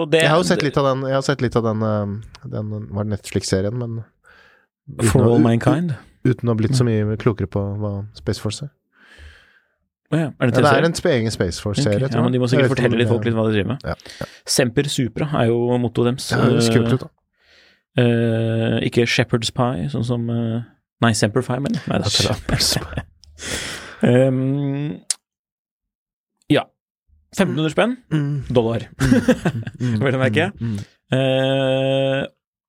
det 0.10 0.26
Jeg 0.26 0.34
har 0.34 0.42
jo 0.42 0.50
sett 0.50 0.66
litt 0.66 0.82
av 0.82 0.90
den, 0.92 1.06
jeg 1.10 1.18
har 1.18 1.24
sett 1.26 1.46
litt 1.46 1.56
av 1.58 1.70
den, 1.70 1.86
um, 1.86 2.18
den 2.50 2.76
var 2.90 3.06
det 3.06 3.16
Netflix-serien, 3.16 3.78
men 3.82 4.04
For 5.10 5.26
all 5.26 5.42
mankind. 5.42 5.96
Uten 6.26 6.50
å 6.50 6.54
ha 6.54 6.58
blitt 6.60 6.76
så 6.78 6.86
mye 6.88 7.16
klokere 7.22 7.48
på 7.52 7.62
hva 7.82 7.94
Space 8.18 8.42
Force 8.44 8.66
er. 8.68 8.72
Oh, 10.14 10.20
ja, 10.20 10.28
er 10.38 10.52
det, 10.52 10.60
Ja, 10.62 10.62
det 10.62 10.72
er 10.78 10.86
en 10.86 10.94
egen 11.12 11.32
Space 11.34 11.62
Force-serie. 11.64 12.06
Okay. 12.06 12.14
Ja, 12.14 12.22
men 12.22 12.32
de 12.36 12.40
må 12.40 12.48
sikkert 12.48 12.70
fortelle 12.76 13.00
litt 13.00 13.10
folk 13.10 13.26
litt 13.26 13.34
hva 13.34 13.48
de 13.48 13.56
driver 13.56 13.72
med. 13.74 13.86
Ja, 13.90 14.28
Semper 14.46 14.86
Supra 14.92 15.26
er 15.42 15.48
jo 15.50 15.78
mottoet 15.82 16.12
deres. 16.12 16.28
Ja, 16.32 16.44
det 16.46 16.68
kult 16.76 16.94
ut, 16.94 17.06
da. 17.08 17.12
Uh, 17.96 18.78
ikke 18.86 19.06
Shepherd's 19.08 19.50
Pie, 19.56 19.88
sånn 19.94 20.04
som 20.06 20.26
uh, 20.30 20.60
Nei, 21.02 21.14
Semper 21.16 21.42
Fi, 21.48 21.58
men 21.64 21.78
Nei, 21.88 22.00
det 22.04 22.10
er 22.10 22.16
Shepherd's 22.28 22.74
Pie. 22.84 23.06
um, 24.04 25.00
ja. 26.58 26.66
1500 27.36 27.74
spenn, 27.74 27.98
Mm. 28.14 28.44
dollar. 28.54 28.86
Vel 30.06 30.16
å 30.16 30.22
merke. 30.22 30.52
Mm. 30.60 30.78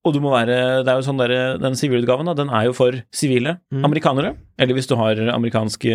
Eh, 0.06 0.08
og 0.08 0.14
du 0.14 0.20
må 0.22 0.30
være 0.30 0.84
Det 0.84 0.88
er 0.92 1.00
jo 1.00 1.04
sånn 1.06 1.18
der, 1.18 1.58
Den 1.58 1.74
sivilutgaven, 1.74 2.26
da, 2.26 2.34
den 2.38 2.48
er 2.54 2.64
jo 2.68 2.72
for 2.72 2.92
sivile 3.12 3.56
Mm. 3.72 3.84
amerikanere. 3.84 4.36
Eller 4.58 4.74
hvis 4.74 4.86
du 4.86 4.94
har 4.96 5.16
amerikanske 5.34 5.92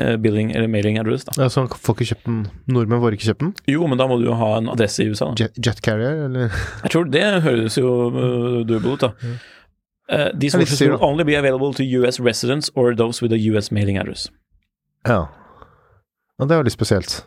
uh, 0.00 0.16
billing 0.20 0.52
eller 0.54 0.68
mailing 0.68 0.98
address, 0.98 1.24
da. 1.24 1.32
Ja, 1.42 1.48
så 1.48 1.64
får 1.66 1.96
ikke 1.96 2.08
kjøpt 2.12 2.24
den 2.28 2.42
Nordmenn 2.68 3.00
får 3.00 3.16
ikke 3.16 3.26
kjøpt 3.32 3.40
den? 3.40 3.54
Jo, 3.66 3.86
men 3.88 3.98
da 3.98 4.06
må 4.06 4.18
du 4.20 4.26
jo 4.28 4.34
ha 4.36 4.58
en 4.58 4.68
adresse 4.68 5.00
i 5.02 5.08
USA, 5.08 5.32
da. 5.32 5.44
Jet, 5.46 5.56
jet 5.64 5.80
Carrier, 5.82 6.26
eller? 6.28 6.52
Jeg 6.84 6.90
tror 6.92 7.10
det 7.10 7.24
høres 7.42 7.76
jo 7.80 7.94
uh, 8.12 8.64
doable 8.68 8.92
ut, 8.94 9.00
da. 9.00 9.12
Uh, 10.12 10.30
these 10.38 10.52
sources 10.52 10.80
will 10.80 10.98
only 11.02 11.24
be 11.24 11.34
available 11.34 11.72
to 11.74 11.82
US 11.82 12.20
residents 12.20 12.70
or 12.76 12.94
those 12.94 13.20
with 13.22 13.32
a 13.32 13.38
US 13.50 13.72
mailing 13.72 13.98
address. 13.98 14.28
Ja. 15.08 15.24
Og 16.38 16.48
Det 16.48 16.54
er 16.54 16.60
jo 16.60 16.68
litt 16.68 16.76
spesielt. 16.76 17.24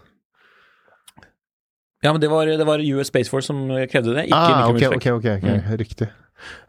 Ja, 2.03 2.12
men 2.15 2.22
det 2.24 2.29
var, 2.32 2.46
det 2.48 2.63
var 2.68 2.79
US 2.96 3.08
Space 3.12 3.27
Force 3.29 3.48
som 3.51 3.58
krevde 3.91 4.13
det, 4.15 4.24
ikke 4.29 4.38
Ah, 4.39 4.70
ok, 4.70 4.74
Michael 4.79 4.96
ok, 4.96 5.06
ok, 5.20 5.27
mm. 5.44 5.75
riktig. 5.82 6.08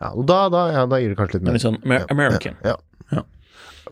Ja, 0.01 0.09
og 0.19 0.25
da, 0.27 0.49
da, 0.51 0.65
ja, 0.75 0.83
da 0.91 0.97
gir 0.99 1.09
det 1.13 1.19
kanskje 1.21 1.35
litt 1.39 1.45
mer. 1.47 1.55
litt 1.55 1.63
sånn 1.63 1.79
Amer 1.87 2.03
American. 2.11 2.57
Ja. 2.67 2.75
Ja. 3.15 3.23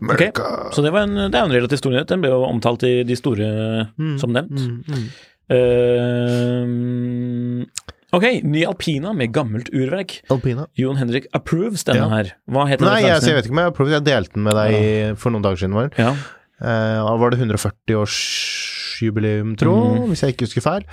America. 0.01 0.43
Så 0.75 0.83
det, 0.83 0.91
var 0.95 1.01
en, 1.07 1.15
det 1.31 1.37
er 1.39 1.43
en 1.47 1.53
relativt 1.55 1.79
stor 1.79 1.91
nyhet. 1.95 2.09
Den 2.11 2.19
ble 2.23 2.29
jo 2.33 2.41
omtalt 2.47 2.83
i 2.87 2.93
de 3.07 3.15
store, 3.19 3.47
Mm, 3.99 4.15
som 4.19 4.29
nevnt. 4.35 4.59
mm. 4.87 5.07
Uh, 5.49 6.75
ok, 8.15 8.25
ny 8.45 8.61
Alpina 8.69 9.09
med 9.17 9.31
gammelt 9.33 9.69
urverk. 9.73 10.19
Alpina. 10.29 10.67
Jon 10.77 10.97
Henrik 10.99 11.25
approves 11.35 11.83
denne 11.87 12.03
Ja. 12.05 12.09
her. 12.13 12.25
Hva 12.51 12.67
heter 12.69 12.85
Nei, 12.85 12.99
den 13.01 13.09
jeg, 13.09 13.15
jeg 13.23 13.35
vet 13.39 13.45
ikke 13.47 13.55
om 13.57 13.63
jeg 13.63 13.73
prøvd. 13.79 13.91
Jeg 13.97 14.03
delte 14.07 14.33
den 14.37 14.43
med 14.45 14.53
deg 14.59 14.69
ja. 14.75 14.79
for 15.15 15.29
noen 15.33 15.43
dager 15.47 15.57
siden. 15.63 15.73
Var. 15.79 15.89
Ja. 15.97 16.11
Eh, 16.59 16.99
var 17.23 17.29
det 17.31 17.39
140-årsjubileum, 17.39 19.49
tro, 19.57 19.73
Mm. 19.95 20.07
hvis 20.11 20.21
jeg 20.21 20.29
ikke 20.35 20.45
husker 20.47 20.61
feil. 20.61 20.83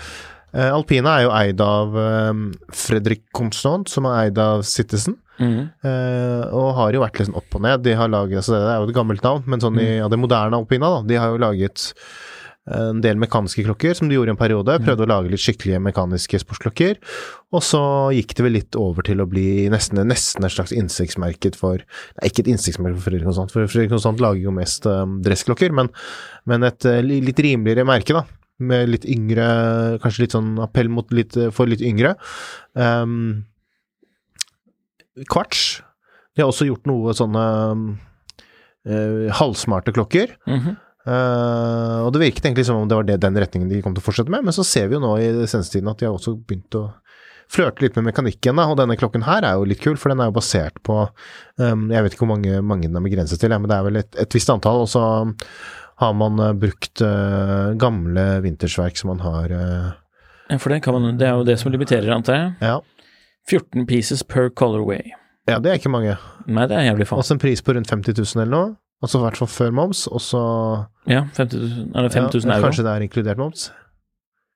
Eh, 0.57 0.73
Alpina 0.73 1.19
er 1.19 1.27
jo 1.27 1.35
eid 1.37 1.61
av 1.61 1.97
eh, 2.01 2.43
Fredrik 2.73 3.27
Constant, 3.37 3.91
som 3.93 4.09
er 4.09 4.27
eid 4.27 4.41
av 4.41 4.65
Citizen. 4.67 5.19
Mm. 5.37 5.69
Eh, 5.85 6.45
og 6.57 6.71
har 6.79 6.97
jo 6.97 7.03
vært 7.03 7.21
sånn 7.27 7.37
opp 7.37 7.59
og 7.59 7.67
ned. 7.67 7.85
De 7.85 7.97
har 7.97 8.09
laget, 8.13 8.41
altså 8.41 8.57
Det 8.57 8.71
er 8.71 8.81
jo 8.81 8.89
et 8.89 8.97
gammelt 8.97 9.27
navn, 9.27 9.45
men 9.51 9.63
sånn 9.63 9.83
i 9.83 9.91
ja, 9.99 10.09
det 10.09 10.21
moderne 10.21 10.57
Alpina, 10.57 10.97
da. 10.99 11.05
De 11.11 11.19
har 11.21 11.35
jo 11.35 11.43
laget 11.43 11.91
eh, 11.93 12.89
en 12.95 13.03
del 13.05 13.21
mekaniske 13.21 13.67
klokker, 13.67 13.99
som 13.99 14.09
de 14.09 14.17
gjorde 14.17 14.33
i 14.33 14.37
en 14.37 14.41
periode. 14.41 14.79
Prøvde 14.87 15.05
å 15.05 15.11
lage 15.11 15.33
litt 15.33 15.45
skikkelige 15.45 15.83
mekaniske 15.85 16.41
sportsklokker. 16.41 17.03
Og 17.53 17.65
så 17.65 17.83
gikk 18.17 18.33
det 18.39 18.49
vel 18.49 18.57
litt 18.57 18.81
over 18.81 19.07
til 19.07 19.21
å 19.21 19.29
bli 19.29 19.67
nesten, 19.73 20.01
nesten 20.09 20.49
et 20.49 20.57
slags 20.57 20.73
innsiktsmerket 20.77 21.59
for 21.61 21.85
Nei, 21.85 22.31
ikke 22.31 22.47
et 22.47 22.55
innsiktsmerke 22.55 22.97
for 22.97 23.11
Fredrik 23.11 23.29
Konstant, 23.29 23.53
for 23.53 23.69
Fredrik 23.69 23.93
Konstant 23.93 24.25
lager 24.25 24.49
jo 24.49 24.57
mest 24.57 24.89
um, 24.89 25.21
dressklokker, 25.25 25.77
men, 25.77 25.93
men 26.49 26.65
et 26.67 26.89
uh, 26.89 26.99
litt 27.05 27.45
rimeligere 27.45 27.87
merke, 27.87 28.17
da. 28.17 28.25
Med 28.59 28.89
litt 28.89 29.05
yngre 29.05 29.47
Kanskje 30.01 30.25
litt 30.25 30.37
sånn 30.37 30.55
appell 30.65 30.89
mot 30.93 31.11
litt, 31.13 31.37
for 31.53 31.69
litt 31.69 31.85
yngre. 31.85 32.15
Um, 32.73 33.45
Kvarts. 35.29 35.83
De 36.37 36.45
har 36.45 36.51
også 36.51 36.69
gjort 36.69 36.89
noe 36.89 37.15
sånne 37.17 37.45
uh, 38.89 39.23
halvsmarte 39.39 39.95
klokker. 39.97 40.37
Mm 40.49 40.61
-hmm. 40.61 40.77
uh, 41.09 42.05
og 42.05 42.13
det 42.13 42.21
virket 42.21 42.45
egentlig 42.45 42.67
som 42.67 42.77
om 42.77 42.89
det 42.89 42.97
var 42.97 43.09
det, 43.09 43.17
den 43.17 43.39
retningen 43.39 43.69
de 43.69 43.83
kom 43.83 43.95
til 43.95 44.05
å 44.05 44.09
fortsette 44.09 44.31
med, 44.31 44.45
men 44.45 44.53
så 44.53 44.65
ser 44.65 44.89
vi 44.89 44.95
jo 44.95 45.01
nå 45.01 45.17
i 45.19 45.47
senestiden 45.47 45.89
at 45.89 45.99
de 45.99 46.07
har 46.07 46.13
også 46.13 46.37
begynt 46.37 46.75
å 46.75 46.93
flørte 47.49 47.85
litt 47.85 47.97
med 47.97 48.09
mekanikken, 48.11 48.59
da, 48.59 48.67
og 48.67 48.79
denne 48.81 48.97
klokken 48.99 49.23
her 49.27 49.45
er 49.47 49.55
jo 49.59 49.67
litt 49.71 49.83
kul, 49.83 49.97
for 49.97 50.13
den 50.13 50.21
er 50.21 50.31
jo 50.31 50.39
basert 50.39 50.83
på 50.83 51.09
um, 51.59 51.91
Jeg 51.91 52.03
vet 52.03 52.15
ikke 52.15 52.27
hvor 52.27 52.35
mange, 52.35 52.61
mange 52.63 52.89
den 52.89 52.99
er 52.99 53.05
begrenset 53.07 53.41
til, 53.41 53.55
ja, 53.55 53.59
men 53.59 53.71
det 53.71 53.77
er 53.79 53.87
vel 53.87 54.01
et, 54.03 54.17
et 54.19 54.39
visst 54.39 54.51
antall, 54.51 54.83
og 54.83 54.91
så 54.91 55.05
har 56.03 56.13
man 56.17 56.39
eh, 56.43 56.53
brukt 56.61 57.01
eh, 57.05 57.73
gamle 57.81 58.25
vintersverk 58.45 58.99
som 59.01 59.13
man 59.15 59.23
har 59.25 59.53
eh, 59.57 59.87
Ja, 60.51 60.59
for 60.63 60.71
det, 60.75 60.83
kan 60.85 60.95
man, 60.95 61.17
det 61.19 61.27
er 61.29 61.39
jo 61.41 61.47
det 61.49 61.59
som 61.61 61.73
limiterer, 61.73 62.11
antar 62.15 62.37
jeg. 62.39 62.51
Ja. 62.63 62.81
14 63.51 63.87
pieces 63.87 64.23
per 64.27 64.49
colorway. 64.51 65.13
ja, 65.49 65.59
det 65.63 65.71
er 65.71 65.79
ikke 65.81 65.91
mange. 65.93 66.17
Nei, 66.47 66.67
det 66.71 66.77
er 66.79 66.89
jævlig 66.91 67.07
faen. 67.09 67.19
Også 67.23 67.35
en 67.37 67.43
pris 67.43 67.63
på 67.63 67.75
rundt 67.77 67.91
50 67.91 68.15
000 68.19 68.43
eller 68.45 68.53
noe. 68.55 68.75
Altså 69.05 69.19
i 69.21 69.25
hvert 69.27 69.37
fall 69.37 69.49
før 69.53 69.75
moms, 69.77 70.07
og 70.09 70.23
så 70.25 70.41
Ja, 71.11 71.27
50 71.37 71.59
000, 71.61 71.91
eller 71.95 72.09
5000 72.15 72.49
ja, 72.51 72.57
euro. 72.57 72.65
Kanskje 72.71 72.85
det 72.87 72.93
er 72.95 73.05
inkludert 73.05 73.39
moms? 73.43 73.67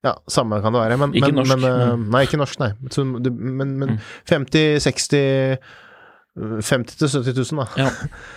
Ja, 0.07 0.15
samme 0.33 0.63
kan 0.65 0.73
det 0.73 0.81
være. 0.81 0.97
Men, 0.97 1.13
Ikke 1.13 1.29
men, 1.29 1.43
norsk, 1.43 1.61
men, 1.61 2.07
Nei, 2.15 2.23
ikke 2.25 2.39
norsk, 2.41 2.59
nei. 2.63 2.71
Så, 2.91 3.05
men, 3.05 3.75
men 3.83 3.91
Mm. 3.91 3.99
50 6.39 6.63
60 6.63 6.71
50 6.71 6.97
til 7.01 7.09
70 7.11 7.53
000, 7.53 7.59
da. 7.59 7.83
Ja. 7.83 7.89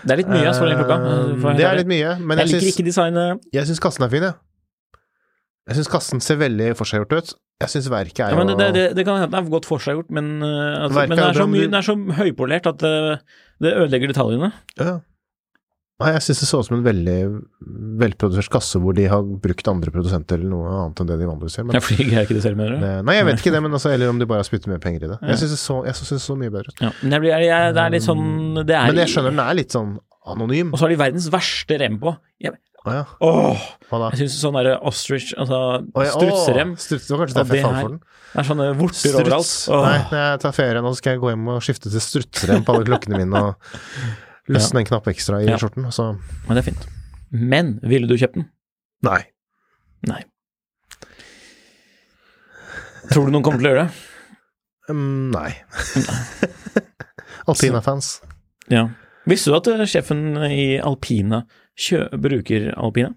Det 0.04 0.16
er 0.16 0.20
litt 0.24 0.32
mye, 0.32 0.42
jeg 0.48 0.56
den 0.58 0.80
klokka. 0.82 0.98
Eh, 0.98 1.58
Det 1.60 1.68
er 1.68 1.78
litt 1.78 1.92
mye, 1.92 2.16
men 2.20 2.42
jeg 2.42 2.48
jeg 2.48 2.54
liker 2.54 2.66
syns, 2.66 2.74
ikke 2.74 2.86
designet. 2.90 3.46
jeg 3.54 3.70
syns 3.70 3.80
kassen 3.80 4.04
er 4.04 4.10
fin, 4.10 4.24
jeg. 4.24 4.34
Jeg 5.70 5.78
syns 5.78 5.88
kassen 5.94 6.20
ser 6.20 6.40
veldig 6.42 6.74
forseggjort 6.76 7.14
ut. 7.14 7.34
Jeg 7.62 7.70
syns 7.72 7.90
verket 7.94 8.26
er 8.26 8.34
Ja, 8.36 8.44
det, 8.44 8.68
det, 8.76 8.84
det, 8.98 9.06
kan 9.06 9.22
hende 9.22 9.32
det 9.32 9.40
er 9.40 9.54
godt 9.54 9.70
forseggjort, 9.70 10.10
men, 10.12 10.42
uh, 10.44 10.84
altså, 10.84 11.06
men 11.08 11.18
det, 11.18 11.26
er 11.30 11.38
så 11.38 11.48
mye, 11.48 11.70
det 11.70 11.80
er 11.80 11.88
så 11.88 11.96
høypolert 12.18 12.68
at 12.68 12.80
det, 12.84 12.96
det 13.64 13.74
ødelegger 13.78 14.12
detaljene. 14.12 14.52
Ja. 14.82 14.98
Nei, 16.04 16.12
jeg 16.18 16.24
syns 16.28 16.42
det 16.44 16.48
så 16.50 16.60
ut 16.62 16.68
som 16.68 16.76
en 16.78 16.84
veldig 16.86 17.18
velprodusert 18.04 18.52
kasse 18.54 18.80
hvor 18.84 18.96
de 18.98 19.06
har 19.12 19.24
brukt 19.44 19.70
andre 19.72 19.94
produsenter 19.94 20.40
eller 20.40 20.52
noe 20.52 20.72
annet 20.84 21.02
enn 21.04 21.10
det 21.12 21.18
de 21.22 21.28
vanligvis 21.30 21.58
gjør. 21.60 21.68
Men 21.70 21.78
Jeg 21.80 21.86
flyger 21.88 22.26
ikke 22.28 22.38
det 22.38 22.44
selv, 22.46 22.60
mener 22.60 22.76
du? 22.78 22.88
nei, 23.08 23.16
jeg 23.20 23.28
vet 23.30 23.42
ikke 23.44 23.54
det, 23.56 23.62
men 23.66 23.78
altså, 23.80 23.94
eller 23.96 24.12
om 24.14 24.20
de 24.22 24.28
bare 24.30 24.44
har 24.44 24.50
spyttet 24.50 24.72
mer 24.74 24.82
penger 24.84 25.08
i 25.08 25.12
det. 25.14 25.20
Jeg 25.34 25.42
syns 25.44 25.56
det 25.56 25.62
så, 25.64 25.80
jeg 25.88 25.98
synes 26.00 26.14
det 26.16 26.22
så 26.26 26.36
mye 26.40 26.54
bedre 26.54 26.74
ut. 26.74 26.84
Ja. 26.84 26.92
Men 27.04 27.30
jeg 27.30 27.48
jeg, 27.48 27.74
det 27.78 27.86
er 27.88 27.96
litt 27.96 28.06
sånn 28.08 28.26
det 28.64 28.76
er, 28.78 28.92
Men 28.92 29.02
jeg 29.04 29.14
skjønner 29.16 29.34
den 29.36 29.44
er 29.48 29.58
litt 29.62 29.74
sånn 29.76 29.96
anonym. 30.34 30.70
Og 30.74 30.80
så 30.80 30.86
har 30.88 30.94
de 30.94 31.00
verdens 31.02 31.30
verste 31.34 31.80
rem 31.82 31.98
på. 32.00 32.14
Jeg, 32.44 32.56
Å 32.84 32.94
ja. 32.98 33.04
åh, 33.24 33.64
Hva 33.90 34.00
da? 34.02 34.10
jeg 34.12 34.26
syns 34.26 34.42
sånn 34.44 34.58
derre 34.60 34.74
ostrich, 34.90 35.30
altså 35.40 35.60
oh, 35.84 36.04
ja, 36.04 36.12
strutserem, 36.18 36.74
Struts, 36.80 37.08
det 37.08 37.16
var 37.16 37.22
kanskje 37.24 37.38
derfor 37.40 37.56
jeg 37.60 37.64
falt 37.64 37.80
for 37.80 37.94
den. 37.94 38.02
det 38.34 38.42
er 38.42 38.48
sånne 38.50 38.66
vorter 38.80 39.16
overalt. 39.22 39.48
Struts. 39.48 39.72
Åh. 39.72 39.86
Nei, 39.88 39.98
når 40.12 40.20
jeg 40.26 40.42
tar 40.44 40.56
ferie 40.58 40.84
nå, 40.84 40.92
skal 41.00 41.16
jeg 41.16 41.22
gå 41.24 41.32
hjem 41.32 41.48
og 41.54 41.64
skifte 41.64 41.92
til 41.94 42.04
strutserem 42.04 42.66
på 42.68 42.76
alle 42.76 42.88
klokkene 42.92 43.22
mine 43.24 43.44
og 43.52 43.72
løsne 44.52 44.82
en 44.84 44.88
knapp 44.90 45.08
ekstra 45.12 45.40
i 45.44 45.48
skjorten. 45.58 45.86
Så 45.96 46.10
Men 46.48 46.58
det 46.58 46.64
er 46.64 46.68
fint. 46.72 46.88
Men 47.32 47.80
ville 47.84 48.08
du 48.10 48.16
kjøpt 48.20 48.36
den? 48.40 48.50
nei. 49.04 49.22
Nei. 50.08 50.22
Tror 53.12 53.28
du 53.28 53.32
noen 53.36 53.44
kommer 53.46 53.60
til 53.62 53.68
å 53.68 53.72
gjøre 53.74 53.86
det? 53.88 53.94
Um, 54.92 55.32
nei. 55.32 55.50
Alpina-fans. 57.50 58.22
Ja. 58.72 58.86
Visste 59.30 59.52
du 59.52 59.58
at 59.58 59.68
eh, 59.72 59.84
sjefen 59.88 60.24
i 60.48 60.78
Alpina 60.84 61.44
kjø 61.80 62.06
bruker 62.24 62.70
Alpina? 62.76 63.14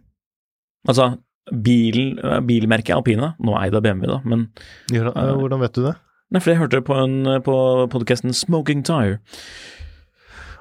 Altså, 0.86 1.12
bilen, 1.50 2.16
eh, 2.22 2.40
bilmerket 2.46 2.94
Alpina, 2.96 3.32
nå 3.42 3.56
eid 3.60 3.74
av 3.78 3.82
BMW, 3.86 4.06
da, 4.10 4.20
men 4.26 4.46
eh, 4.94 5.06
Hvordan 5.38 5.62
vet 5.62 5.74
du 5.78 5.82
det? 5.88 5.94
Nei, 6.34 6.40
for 6.42 6.50
jeg 6.52 6.58
hørte 6.58 6.80
det 6.80 6.86
på, 6.88 6.94
en- 6.98 7.42
på 7.46 7.56
podkasten 7.92 8.34
Smoking 8.34 8.82
Tire. 8.86 9.20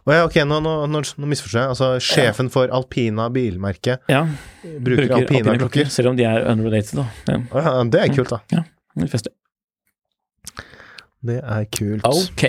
Å 0.05 0.13
ja, 0.13 0.25
ok, 0.27 0.35
nå, 0.45 0.59
nå, 0.62 0.71
nå, 0.85 1.00
nå 1.01 1.27
misforstår 1.31 1.63
jeg. 1.63 1.69
Altså, 1.74 1.88
sjefen 2.03 2.51
for 2.53 2.69
Alpina 2.77 3.25
bilmerke 3.33 3.95
Ja, 4.12 4.19
bruker, 4.62 5.15
Alpina-klokker. 5.17 5.89
selv 5.89 6.12
om 6.12 6.19
de 6.19 6.27
er 6.29 6.45
unrelated, 6.51 7.00
da. 7.00 7.07
Ja, 7.31 7.39
ja, 7.57 7.71
det 7.89 8.03
er 8.03 8.13
kult, 8.13 8.29
da. 8.35 8.62
litt 9.01 9.15
fester. 9.15 9.33
Det 11.25 11.39
er 11.41 11.65
kult. 11.74 12.05
Ok. 12.05 12.45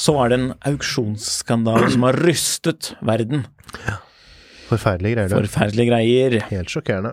Så 0.00 0.14
var 0.16 0.32
det 0.32 0.38
en 0.40 0.48
auksjonsskandale 0.72 1.90
som 1.92 2.06
har 2.08 2.16
rystet 2.24 2.94
verden. 3.04 3.44
Forferdelige 4.70 5.18
greier. 5.18 5.34
Forferdelige 5.36 5.90
greier. 5.90 6.38
Helt 6.48 6.72
sjokkerende. 6.72 7.12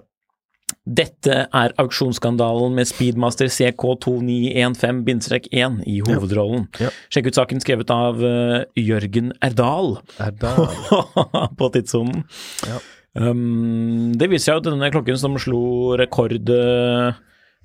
Dette 0.85 1.45
er 1.45 1.73
auksjonsskandalen 1.81 2.75
med 2.77 2.85
Speedmaster 2.89 3.47
CK2915-1 3.53 5.83
i 5.89 5.99
hovedrollen. 6.05 6.67
Ja. 6.81 6.89
Sjekk 7.13 7.27
ut 7.29 7.37
saken 7.39 7.59
skrevet 7.63 7.89
av 7.93 8.13
uh, 8.21 8.59
Jørgen 8.79 9.27
Erdal 9.45 9.89
Erdal. 10.21 10.67
på 11.59 11.65
tidssonen. 11.75 12.17
Ja. 12.67 12.77
Um, 13.19 14.13
det 14.17 14.27
viser 14.29 14.45
seg 14.53 14.57
at 14.61 14.67
denne 14.69 14.91
klokken 14.93 15.17
som 15.19 15.37
slo 15.41 15.61
rekord 15.97 16.49
eh, 16.53 17.09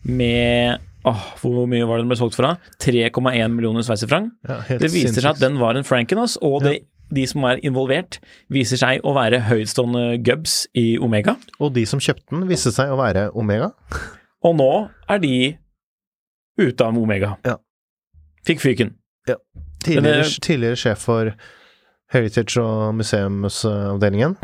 med 0.09 0.81
oh, 1.05 1.25
Hvor 1.43 1.67
mye 1.69 1.85
var 1.85 1.99
det 1.99 2.05
den 2.05 2.13
ble 2.13 2.19
solgt 2.19 2.37
for? 2.39 2.57
3,1 2.81 3.53
millioner 3.53 3.83
sveitserfranc. 3.85 4.33
ja, 4.49 4.57
Det 4.81 4.91
viser 4.93 5.21
seg 5.21 5.33
at 5.35 5.43
den 5.43 5.59
var 5.61 5.75
en 5.77 5.87
Frankenas, 5.87 6.39
og 6.41 6.63
det, 6.65 6.79
de 7.13 7.27
som 7.29 7.45
er 7.49 7.61
involvert, 7.67 8.19
viser 8.53 8.81
seg 8.81 9.05
å 9.05 9.13
være 9.17 9.43
høytstående 9.49 10.19
gubs 10.25 10.65
i 10.79 10.95
Omega. 11.03 11.37
Og 11.61 11.75
de 11.77 11.85
som 11.87 12.01
kjøpte 12.03 12.31
den, 12.33 12.47
viste 12.49 12.73
seg 12.75 12.91
å 12.95 12.99
være 13.01 13.29
Omega. 13.37 13.73
Og 14.45 14.57
nå 14.59 14.71
er 15.11 15.19
de 15.23 15.35
ute 16.61 16.85
av 16.87 16.97
Omega. 16.99 17.37
Ja. 17.45 17.59
Fikk 18.47 18.61
fyken. 18.65 18.95
Tidligere, 19.85 20.23
det- 20.25 20.41
tidligere 20.41 20.77
sjef 20.81 20.99
for 21.05 21.35
Heritage 22.13 22.57
og 22.63 22.95
museumsavdelingen. 22.97 24.37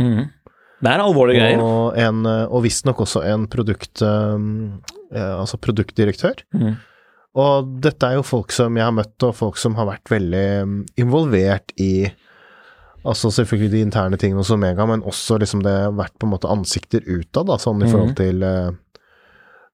Det 0.80 0.88
er 0.90 1.00
alvorlige 1.02 1.40
greier. 1.40 1.60
Og, 1.60 1.96
en, 2.00 2.24
og 2.26 2.62
visstnok 2.64 3.00
også 3.04 3.22
en 3.28 3.46
produkt, 3.52 4.00
um, 4.02 4.80
eh, 5.12 5.34
altså 5.40 5.58
produktdirektør. 5.60 6.40
Mm. 6.56 6.76
Og 7.40 7.68
dette 7.84 8.08
er 8.08 8.16
jo 8.18 8.22
folk 8.26 8.50
som 8.52 8.76
jeg 8.76 8.84
har 8.84 8.92
møtt, 8.96 9.16
og 9.22 9.36
folk 9.38 9.56
som 9.60 9.76
har 9.78 9.86
vært 9.86 10.10
veldig 10.10 10.44
um, 10.64 10.78
involvert 10.98 11.72
i 11.78 12.08
Altså 13.04 13.30
selvfølgelig 13.32 13.70
de 13.72 13.80
interne 13.86 14.18
tingene 14.20 14.42
hos 14.42 14.50
Omega, 14.52 14.84
men 14.86 15.00
også 15.08 15.38
liksom 15.40 15.62
det 15.64 15.72
har 15.72 15.92
vært 15.96 16.18
på 16.20 16.26
en 16.28 16.34
måte 16.34 16.50
ansikter 16.52 17.00
utad, 17.08 17.46
da, 17.46 17.56
sånn 17.56 17.80
i 17.82 17.86
Mhm. 17.86 17.92
forhold 17.92 18.16
til, 18.16 18.42
eh, 18.42 18.70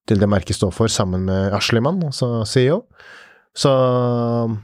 til 0.06 0.18
det 0.18 0.28
merket 0.28 0.54
står 0.56 0.72
for, 0.72 0.86
sammen 0.86 1.24
med 1.24 1.52
Ashliman, 1.52 2.00
altså 2.04 2.44
CEO. 2.46 2.84
Så 3.56 4.58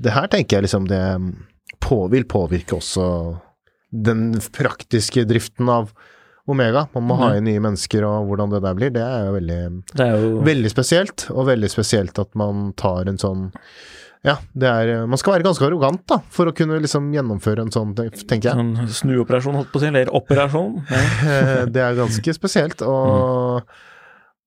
det 0.00 0.12
her 0.12 0.26
tenker 0.28 0.56
jeg 0.58 0.64
liksom 0.66 0.88
det 0.88 1.04
på, 1.80 2.08
vil 2.10 2.24
påvirke 2.24 2.76
også 2.78 3.40
den 3.92 4.34
praktiske 4.54 5.24
driften 5.28 5.68
av 5.68 5.92
Omega. 6.48 6.88
Man 6.94 7.04
må 7.06 7.16
ha 7.18 7.28
Mhm. 7.30 7.36
inn 7.36 7.44
nye 7.44 7.60
mennesker, 7.60 8.02
og 8.04 8.26
hvordan 8.28 8.50
det 8.50 8.62
der 8.62 8.74
blir, 8.74 8.90
det 8.90 9.02
er 9.02 9.26
jo 9.26 9.32
veldig 9.38 9.82
Det 9.94 10.00
er 10.00 10.16
jo 10.20 10.40
Veldig 10.42 10.70
spesielt, 10.70 11.30
og 11.30 11.46
veldig 11.46 11.70
spesielt 11.70 12.18
at 12.18 12.34
man 12.34 12.72
tar 12.72 13.06
en 13.08 13.18
sånn 13.18 13.52
Ja, 14.26 14.34
det 14.52 14.68
er 14.68 15.06
Man 15.08 15.16
skal 15.16 15.32
være 15.38 15.46
ganske 15.46 15.64
arrogant, 15.64 16.02
da, 16.10 16.18
for 16.28 16.50
å 16.50 16.52
kunne 16.56 16.76
liksom 16.84 17.06
gjennomføre 17.14 17.64
en 17.64 17.70
sånn, 17.72 17.94
tenker 17.96 18.50
jeg. 18.50 18.56
sånn 18.58 18.90
snuoperasjon, 19.00 19.56
holdt 19.56 19.70
på 19.72 19.80
å 19.80 19.84
si, 19.84 19.88
eller 19.92 20.10
operasjon. 20.12 20.74
Ja. 20.90 21.04
Eh, 21.30 21.62
Det 21.72 21.80
er 21.84 21.96
ganske 21.96 22.34
spesielt, 22.36 22.82
og 22.84 23.62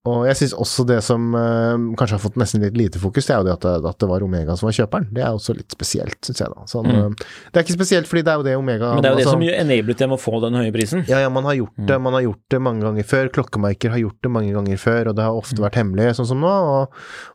og 0.05 0.25
jeg 0.27 0.35
syns 0.35 0.53
også 0.59 0.83
det 0.85 0.97
som 1.05 1.29
eh, 1.39 1.77
kanskje 1.95 2.17
har 2.17 2.19
fått 2.19 2.35
nesten 2.35 2.59
litt 2.61 2.75
lite 2.75 2.99
fokus, 2.99 3.23
det 3.29 3.31
er 3.35 3.37
jo 3.39 3.45
det 3.47 3.53
at 3.55 3.61
det, 3.63 3.87
at 3.87 3.99
det 4.03 4.09
var 4.09 4.23
Omega 4.25 4.57
som 4.59 4.67
var 4.67 4.75
kjøperen. 4.75 5.05
Det 5.15 5.21
er 5.23 5.31
også 5.31 5.55
litt 5.55 5.71
spesielt, 5.71 6.17
syns 6.27 6.41
jeg 6.43 6.49
da. 6.51 6.65
Sånn, 6.67 6.83
Mm. 6.91 7.13
eh, 7.15 7.25
Det 7.53 7.55
er 7.55 7.63
ikke 7.63 7.77
spesielt, 7.79 8.07
fordi 8.11 8.23
det 8.27 8.31
er 8.33 8.35
jo 8.35 8.43
det 8.43 8.55
Omega 8.59 8.93
Men 8.95 9.01
det 9.01 9.07
er 9.07 9.13
jo 9.13 9.17
det 9.17 9.25
altså- 9.25 9.31
som 9.31 9.41
enablet 9.63 9.97
dem 9.97 10.09
å 10.11 10.19
få 10.19 10.41
den 10.41 10.53
høye 10.59 10.73
prisen. 10.75 11.05
Ja, 11.07 11.19
ja, 11.23 11.29
man 11.29 11.45
har 11.45 11.53
gjort 11.55 11.77
Mm. 11.79 11.87
det, 11.87 12.01
man 12.01 12.13
har 12.13 12.21
gjort 12.21 12.43
det 12.49 12.59
mange 12.61 12.81
ganger 12.83 13.03
før. 13.03 13.29
Klokkemerker 13.31 13.89
har 13.91 13.97
gjort 14.03 14.19
det 14.21 14.31
mange 14.31 14.51
ganger 14.53 14.77
før, 14.77 15.07
og 15.07 15.15
det 15.15 15.23
har 15.23 15.31
ofte 15.31 15.55
Mm. 15.55 15.63
vært 15.69 15.75
hemmelig, 15.79 16.15
sånn 16.19 16.27
som 16.27 16.41
nå, 16.41 16.51
og, 16.51 16.89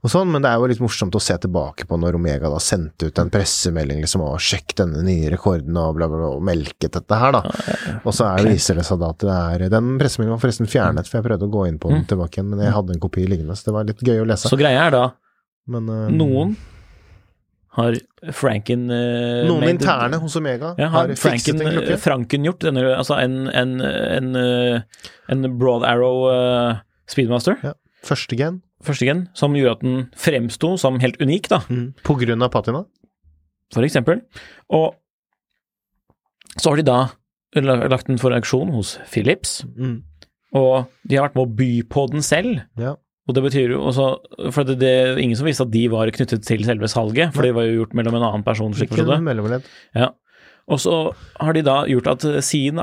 og 0.05 0.11
sånn, 0.11 0.31
men 0.31 0.43
det 0.43 0.51
er 0.51 0.59
jo 0.61 0.67
litt 0.69 0.81
morsomt 0.81 1.13
å 1.17 1.21
se 1.23 1.39
tilbake 1.39 1.87
på 1.89 1.99
når 1.99 2.15
Omega 2.17 2.51
da 2.51 2.59
sendte 2.59 3.07
ut 3.09 3.19
en 3.19 3.31
pressemelding 3.31 4.01
liksom, 4.03 4.21
og 4.21 4.37
sjekk 4.39 4.75
denne 4.77 5.03
nye 5.03 5.31
rekorden 5.31 5.75
og 5.77 5.97
bla, 5.97 6.07
bla, 6.07 6.19
bla, 6.19 6.37
og 6.37 6.43
melket 6.43 6.93
dette 6.93 7.17
her, 7.19 7.33
da. 7.33 7.41
Og 8.05 8.13
så 8.13 8.29
er, 8.39 8.45
viser 8.45 8.75
det 8.77 8.85
seg 8.85 8.99
da 9.01 9.09
at 9.09 9.19
det 9.19 9.65
er 9.65 9.69
Den 9.71 9.99
pressemeldingen 9.99 10.37
var 10.39 10.45
forresten 10.45 10.67
fjernet, 10.69 11.07
for 11.09 11.23
jeg 11.23 11.25
prøvde 11.31 11.49
å 11.49 11.51
gå 11.51 11.67
inn 11.69 11.79
på 11.79 11.89
den 11.89 12.03
Mm. 12.05 12.07
tilbake 12.09 12.39
igjen, 12.39 12.58
men 12.59 12.67
jeg 12.67 12.75
hadde 12.75 12.97
en 12.97 13.01
kopi 13.07 13.25
liggende, 13.31 13.55
så 13.57 13.71
det 13.71 13.75
var 13.79 13.87
litt 13.89 14.03
gøy 14.05 14.19
å 14.25 14.27
lese. 14.29 14.51
Så 14.51 14.59
greia 14.61 14.89
er 14.89 14.95
da, 14.97 15.05
Men 15.71 15.89
uh, 15.93 16.09
noen 16.11 16.57
har 17.79 17.95
Franken 18.35 18.89
uh, 18.91 19.45
noen 19.47 19.61
made- 19.63 19.77
interne 19.77 20.19
hos 20.19 20.35
Omega 20.41 20.73
Ja, 20.81 20.89
har 20.91 21.11
har 21.13 21.19
fikset 21.21 21.61
en 21.61 21.69
klokke. 21.77 21.99
Franken 22.03 22.47
gjort 22.49 22.65
denne, 22.65 22.83
altså 22.97 23.19
en, 23.23 23.37
en, 23.53 23.75
en, 23.85 24.31
eh, 24.41 24.81
en 25.31 25.47
Broad 25.61 25.85
Arrow 25.87 26.25
uh, 26.33 26.81
Speedmaster, 27.07 27.61
Første 28.09 28.37
gen, 28.39 28.61
første 28.87 29.07
gen, 29.09 29.25
som 29.37 29.55
gjorde 29.59 29.77
at 29.77 29.81
den 29.85 30.01
fremsto 30.17 30.73
som 30.81 30.99
helt 31.03 31.19
unik, 31.23 31.49
da, 31.51 31.59
på 32.07 32.15
grunn 32.21 32.43
av 32.47 32.51
patina. 32.55 32.85
for 33.75 33.83
eksempel. 33.85 34.21
Og 34.71 34.95
så 36.59 36.71
har 36.73 36.77
de 36.81 36.87
da 36.89 36.99
lagt 37.91 38.07
den 38.09 38.19
for 38.23 38.35
auksjon 38.37 38.71
hos 38.75 38.97
Philips, 39.11 39.61
Mm. 39.77 40.03
Og 40.57 40.87
de 41.09 41.19
har 41.19 41.29
vært 41.29 41.37
med 41.37 41.45
å 41.47 41.57
by 41.59 41.71
på 41.93 42.07
den 42.13 42.25
selv. 42.25 42.63
Ja. 42.81 42.95
Og 43.29 43.35
det 43.37 43.43
betyr 43.45 43.75
jo 43.75 43.83
også 43.91 44.07
For 44.55 44.65
det, 44.65 44.79
det 44.81 44.89
er 44.89 45.19
ingen 45.21 45.37
som 45.37 45.45
visste 45.45 45.67
at 45.67 45.73
de 45.75 45.83
var 45.93 46.09
knyttet 46.17 46.47
til 46.49 46.63
selve 46.65 46.89
salget, 46.89 47.35
for 47.37 47.45
det 47.45 47.53
var 47.57 47.67
jo 47.69 47.83
gjort 47.83 47.93
mellom 47.99 48.17
en 48.17 48.25
annen 48.31 48.45
person, 48.47 48.73
Ikke 48.73 49.05
det. 49.05 49.19
mellomledd. 49.27 49.69
Ja. 49.95 50.15
Og 50.69 50.81
så 50.83 50.95
har 51.41 51.55
de 51.57 51.63
da 51.65 51.79
gjort 51.89 52.11
at 52.13 52.25
sin, 52.45 52.77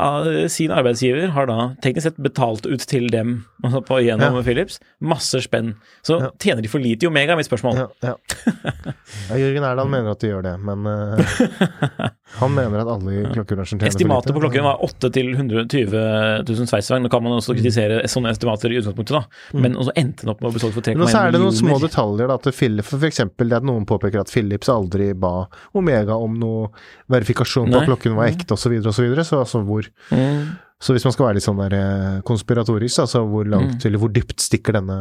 sin 0.50 0.72
arbeidsgiver 0.74 1.30
har 1.36 1.46
da 1.50 1.58
teknisk 1.84 2.08
sett 2.10 2.18
betalt 2.22 2.66
ut 2.66 2.82
til 2.90 3.10
dem 3.14 3.44
altså 3.64 3.82
på 3.86 4.00
gjennom 4.02 4.40
Ja. 4.40 4.44
Philips 4.46 4.80
masse 5.02 5.38
spenn. 5.46 5.76
Så 6.06 6.20
Ja. 6.22 6.30
tjener 6.42 6.62
de 6.66 6.70
for 6.72 6.80
lite 6.82 7.06
i 7.06 7.08
Omega, 7.10 7.34
er 7.34 7.38
mitt 7.38 7.50
spørsmål. 7.50 7.76
Ja, 7.78 7.88
ja. 8.02 8.16
ja, 9.30 9.36
Jørgen 9.38 9.64
Erdal 9.68 9.90
mener 9.92 10.12
at 10.16 10.20
de 10.24 10.32
gjør 10.32 10.44
det, 10.46 10.54
men 10.66 10.86
uh, 10.86 12.10
han 12.40 12.56
mener 12.56 12.82
at 12.82 12.90
alle 12.96 13.16
i 13.20 13.24
klokkebransjen 13.34 13.80
tjener 13.82 13.94
Estimatet 13.94 14.32
på 14.32 14.34
for 14.34 14.40
lite. 14.40 14.46
klokken 14.48 14.68
var 14.68 14.82
8 14.86 15.12
til 15.16 15.32
120 15.36 15.96
000 16.50 16.70
sveitsvang. 16.72 17.06
Nå 17.06 17.12
kan 17.14 17.24
man 17.26 17.38
også 17.38 17.56
kritisere 17.58 18.02
sånne 18.12 18.34
estimater 18.34 18.74
i 18.74 18.80
utgangspunktet, 18.82 19.14
da. 19.20 19.60
Men 19.62 19.78
også 19.82 19.94
endte 20.00 20.26
den 20.26 20.34
opp 20.34 20.42
med 20.42 20.50
å 20.52 20.64
solgt 20.66 20.78
for 20.80 20.86
3,1 20.86 20.96
millioner. 20.98 21.14
Så 21.14 21.22
er 21.28 21.36
det 21.36 21.44
noen 21.44 21.58
små 21.62 21.80
detaljer, 21.84 22.32
da. 22.34 22.40
til 22.46 22.56
Philips, 22.56 22.94
eksempel 23.12 23.52
det 23.52 23.60
at 23.62 23.68
noen 23.68 23.86
påpeker 23.90 24.24
at 24.26 24.34
Philips 24.34 24.72
aldri 24.74 25.12
ba 25.14 25.34
Omega 25.78 26.18
om 26.18 26.38
noe 26.42 26.70
verifikasjon 27.12 27.75
på 27.76 27.82
at 27.84 27.90
klokken 27.92 28.16
var 28.18 28.32
ekte, 28.32 28.56
osv., 28.56 28.74
osv. 28.80 28.92
Så, 28.96 29.04
videre, 29.06 29.28
så 29.28 29.42
altså 29.44 29.62
hvor 29.68 29.90
Mm. 30.12 30.56
Så 30.86 30.92
hvis 30.92 31.06
man 31.08 31.14
skal 31.16 31.26
være 31.30 31.38
litt 31.38 31.46
sånn 31.46 31.60
der 31.62 31.74
eh, 31.78 32.22
konspiratorisk, 32.28 33.00
altså 33.06 33.22
hvor 33.30 33.46
langt 33.48 33.78
Mm. 33.80 33.86
eller 33.88 34.00
hvor 34.02 34.12
dypt 34.12 34.42
stikker 34.44 34.74
denne 34.80 34.98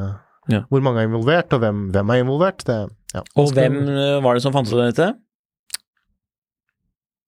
Ja. 0.49 0.61
Hvor 0.71 0.83
mange 0.85 1.01
er 1.01 1.09
involvert, 1.09 1.53
og 1.57 1.61
hvem, 1.65 1.91
hvem 1.91 2.11
er 2.13 2.21
involvert? 2.23 2.63
Det, 2.69 2.77
ja. 3.15 3.23
Og 3.41 3.51
hvem 3.57 3.79
eh, 3.89 4.21
var 4.23 4.35
det 4.37 4.43
som 4.45 4.53
fant 4.53 4.69
ut 4.69 4.75
av 4.77 4.93
dette? 4.93 5.15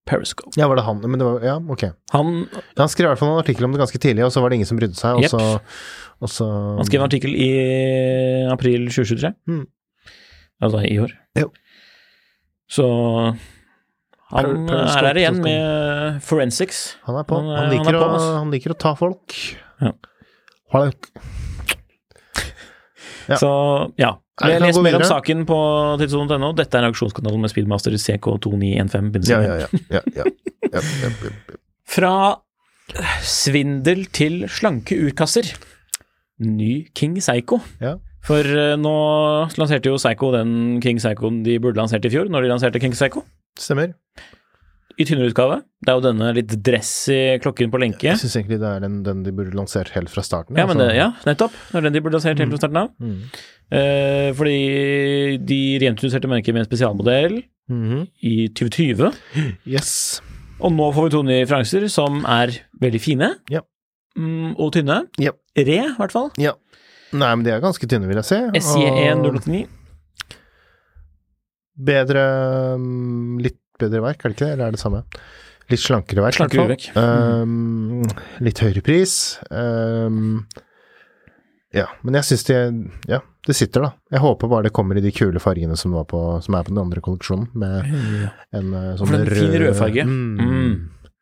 Periscope. 0.07 0.53
Ja, 0.57 0.69
var 0.71 0.77
det 0.79 0.85
han? 0.87 1.01
Men 1.03 1.19
det 1.19 1.27
var 1.27 1.41
Ja, 1.43 1.57
ok. 1.59 1.83
Han, 2.13 2.47
Han 2.77 2.89
skrev 2.89 3.09
i 3.09 3.11
hvert 3.11 3.19
fall 3.19 3.33
en 3.35 3.41
artikkel 3.43 3.65
om 3.67 3.73
det 3.75 3.81
ganske 3.83 3.99
tidlig, 3.99 4.23
og 4.25 4.31
så 4.31 4.41
var 4.41 4.51
det 4.53 4.61
ingen 4.61 4.69
som 4.71 4.79
brydde 4.79 4.95
seg, 5.01 5.17
og 5.19 5.23
Jepp. 5.25 5.33
så, 5.35 5.61
og 6.23 6.29
så 6.31 6.47
han 6.79 6.87
skrev 6.87 7.01
en 7.03 7.09
artikkel 7.09 7.35
i 7.35 7.49
april 8.53 8.87
2023. 8.87 9.33
Mm. 9.51 9.65
Altså 10.63 10.85
i 10.87 10.95
år. 11.03 11.11
Jo. 11.41 11.51
Så 12.71 12.87
han 14.33 14.67
Per- 14.67 14.83
er 14.83 15.07
her 15.07 15.21
igjen 15.21 15.41
med 15.45 16.21
forensics. 16.27 16.97
Han 17.07 17.19
er 17.21 17.27
på. 17.29 17.39
Han 17.39 17.47
Han, 17.53 17.57
han 17.63 17.73
liker, 17.75 17.95
er 17.95 18.01
på, 18.03 18.07
å, 18.19 18.31
han 18.41 18.51
liker 18.55 18.75
å 18.75 18.79
ta 18.87 18.95
folk. 18.99 19.37
Ja. 19.83 19.93
Ja. 23.27 23.37
Så 23.43 23.51
ja. 24.01 24.17
Jeg 24.37 24.61
leser 24.61 24.85
mer 24.85 24.99
om 24.99 25.05
saken 25.07 25.47
på 25.49 25.59
tidssonen.no. 26.03 26.51
Dette 26.59 26.77
er 26.77 26.85
auksjonskanalen 26.91 27.41
med 27.41 27.53
Speedmaster 27.53 27.95
CK2915. 27.97 29.31
Ja, 29.31 29.39
ja, 29.41 29.55
ja. 29.63 29.69
ja, 29.89 30.03
ja. 30.19 30.27
ja, 30.27 30.83
ja, 30.83 30.83
ja. 31.09 31.55
Fra 31.89 32.13
svindel 33.25 34.05
til 34.15 34.45
slanke 34.53 34.99
urkasser. 35.07 35.49
Ny 36.45 36.89
King 36.99 37.17
Psycho. 37.23 37.63
Ja. 37.81 37.95
For 38.27 38.43
eh, 38.45 38.75
nå 38.77 38.93
lanserte 39.57 39.89
jo 39.89 39.97
Psycho 40.01 40.33
den 40.35 40.53
King 40.85 40.99
Psychoen 41.01 41.41
de 41.47 41.57
burde 41.63 41.81
lansert 41.81 42.05
i 42.05 42.13
fjor, 42.13 42.29
når 42.29 42.45
de 42.45 42.51
lanserte 42.53 42.83
King 42.83 42.93
Psycho. 42.97 43.23
Stemmer. 43.57 43.95
I 44.99 45.05
tynnere 45.05 45.29
utgave. 45.29 45.59
Det 45.85 45.93
er 45.93 45.99
jo 45.99 46.05
denne 46.07 46.31
litt 46.39 46.53
dressy 46.65 47.17
klokken 47.45 47.69
på 47.73 47.81
lenke. 47.83 48.07
Jeg 48.09 48.17
syns 48.23 48.37
egentlig 48.39 48.57
det 48.63 48.69
er 48.71 48.81
den, 48.81 49.03
den 49.05 49.19
de 49.27 49.33
burde 49.37 49.53
lansert 49.59 49.91
helt 49.93 50.09
fra 50.09 50.23
starten. 50.25 50.57
Ja, 50.57 50.65
det, 50.65 50.73
altså. 50.79 50.95
ja, 50.97 51.09
nettopp. 51.29 51.53
Det 51.69 51.77
er 51.77 51.85
den 51.85 51.93
de 51.99 52.01
burde 52.07 52.17
lansert 52.17 52.41
helt 52.41 52.55
fra 52.55 52.61
starten 52.63 52.81
av. 52.81 52.89
Mm. 52.97 53.19
Eh, 53.77 54.31
fordi 54.39 54.57
de 55.45 55.59
reintroduserte 55.83 56.31
merket 56.33 56.55
med 56.57 56.65
en 56.65 56.71
spesialmodell 56.71 57.43
Mhm. 57.69 58.05
i 58.23 58.47
2020. 58.55 59.11
Yes. 59.67 60.21
Og 60.63 60.71
nå 60.73 60.87
får 60.95 61.09
vi 61.09 61.11
to 61.17 61.23
nye 61.27 61.43
referanser 61.45 61.89
som 61.91 62.21
er 62.25 62.53
veldig 62.81 63.01
fine 63.03 63.33
Ja. 63.51 63.61
mm, 64.17 64.55
og 64.57 64.71
tynne. 64.73 65.03
Ja. 65.19 65.33
Re, 65.59 65.81
i 65.91 65.97
hvert 65.99 66.13
fall. 66.15 66.31
Ja. 66.39 66.53
Nei, 67.13 67.35
men 67.35 67.43
de 67.45 67.51
er 67.53 67.61
ganske 67.61 67.85
tynne, 67.91 68.07
vil 68.09 68.17
jeg 68.23 68.25
si. 68.25 68.37
SJ1 68.63 69.19
Og 69.27 69.35
089. 69.43 69.67
Bedre 71.77 72.23
mm, 72.81 73.39
Litt 73.45 73.59
bedre 73.81 74.05
verk, 74.05 74.23
er 74.23 74.33
det 74.33 74.37
ikke 74.37 74.47
det? 74.47 74.53
Eller 74.57 74.69
er 74.69 74.77
det 74.77 74.83
samme? 74.83 75.03
Litt 75.73 75.83
slankere 75.83 76.23
verk, 76.23 76.37
i 76.37 76.43
hvert 76.45 76.55
Slankere 76.55 76.79
fall. 76.95 77.43
Um, 77.43 78.05
litt 78.47 78.61
høyere 78.63 78.83
pris. 78.87 79.15
Um, 79.51 80.47
ja, 81.75 81.89
men 82.07 82.17
jeg 82.21 82.29
syns 82.29 82.47
det 82.49 82.59
Ja, 83.11 83.21
det 83.47 83.57
sitter, 83.59 83.89
da. 83.89 83.91
Jeg 84.15 84.23
håper 84.23 84.51
bare 84.51 84.69
det 84.69 84.75
kommer 84.77 84.99
i 84.99 85.03
de 85.05 85.13
kule 85.15 85.43
fargene 85.43 85.77
som, 85.79 85.95
var 85.99 86.07
på, 86.11 86.21
som 86.45 86.55
er 86.55 86.67
på 86.67 86.73
den 86.73 86.83
andre 86.85 87.03
kolleksjonen, 87.03 87.49
med 87.59 87.91
en 88.55 88.75
uh, 88.75 88.93
sånn 88.99 89.11
For 89.11 89.19
en 89.19 89.33
fin 89.33 89.57
rødfarge. 89.65 90.07
Mm. 90.07 90.37
Mm. 90.41 91.17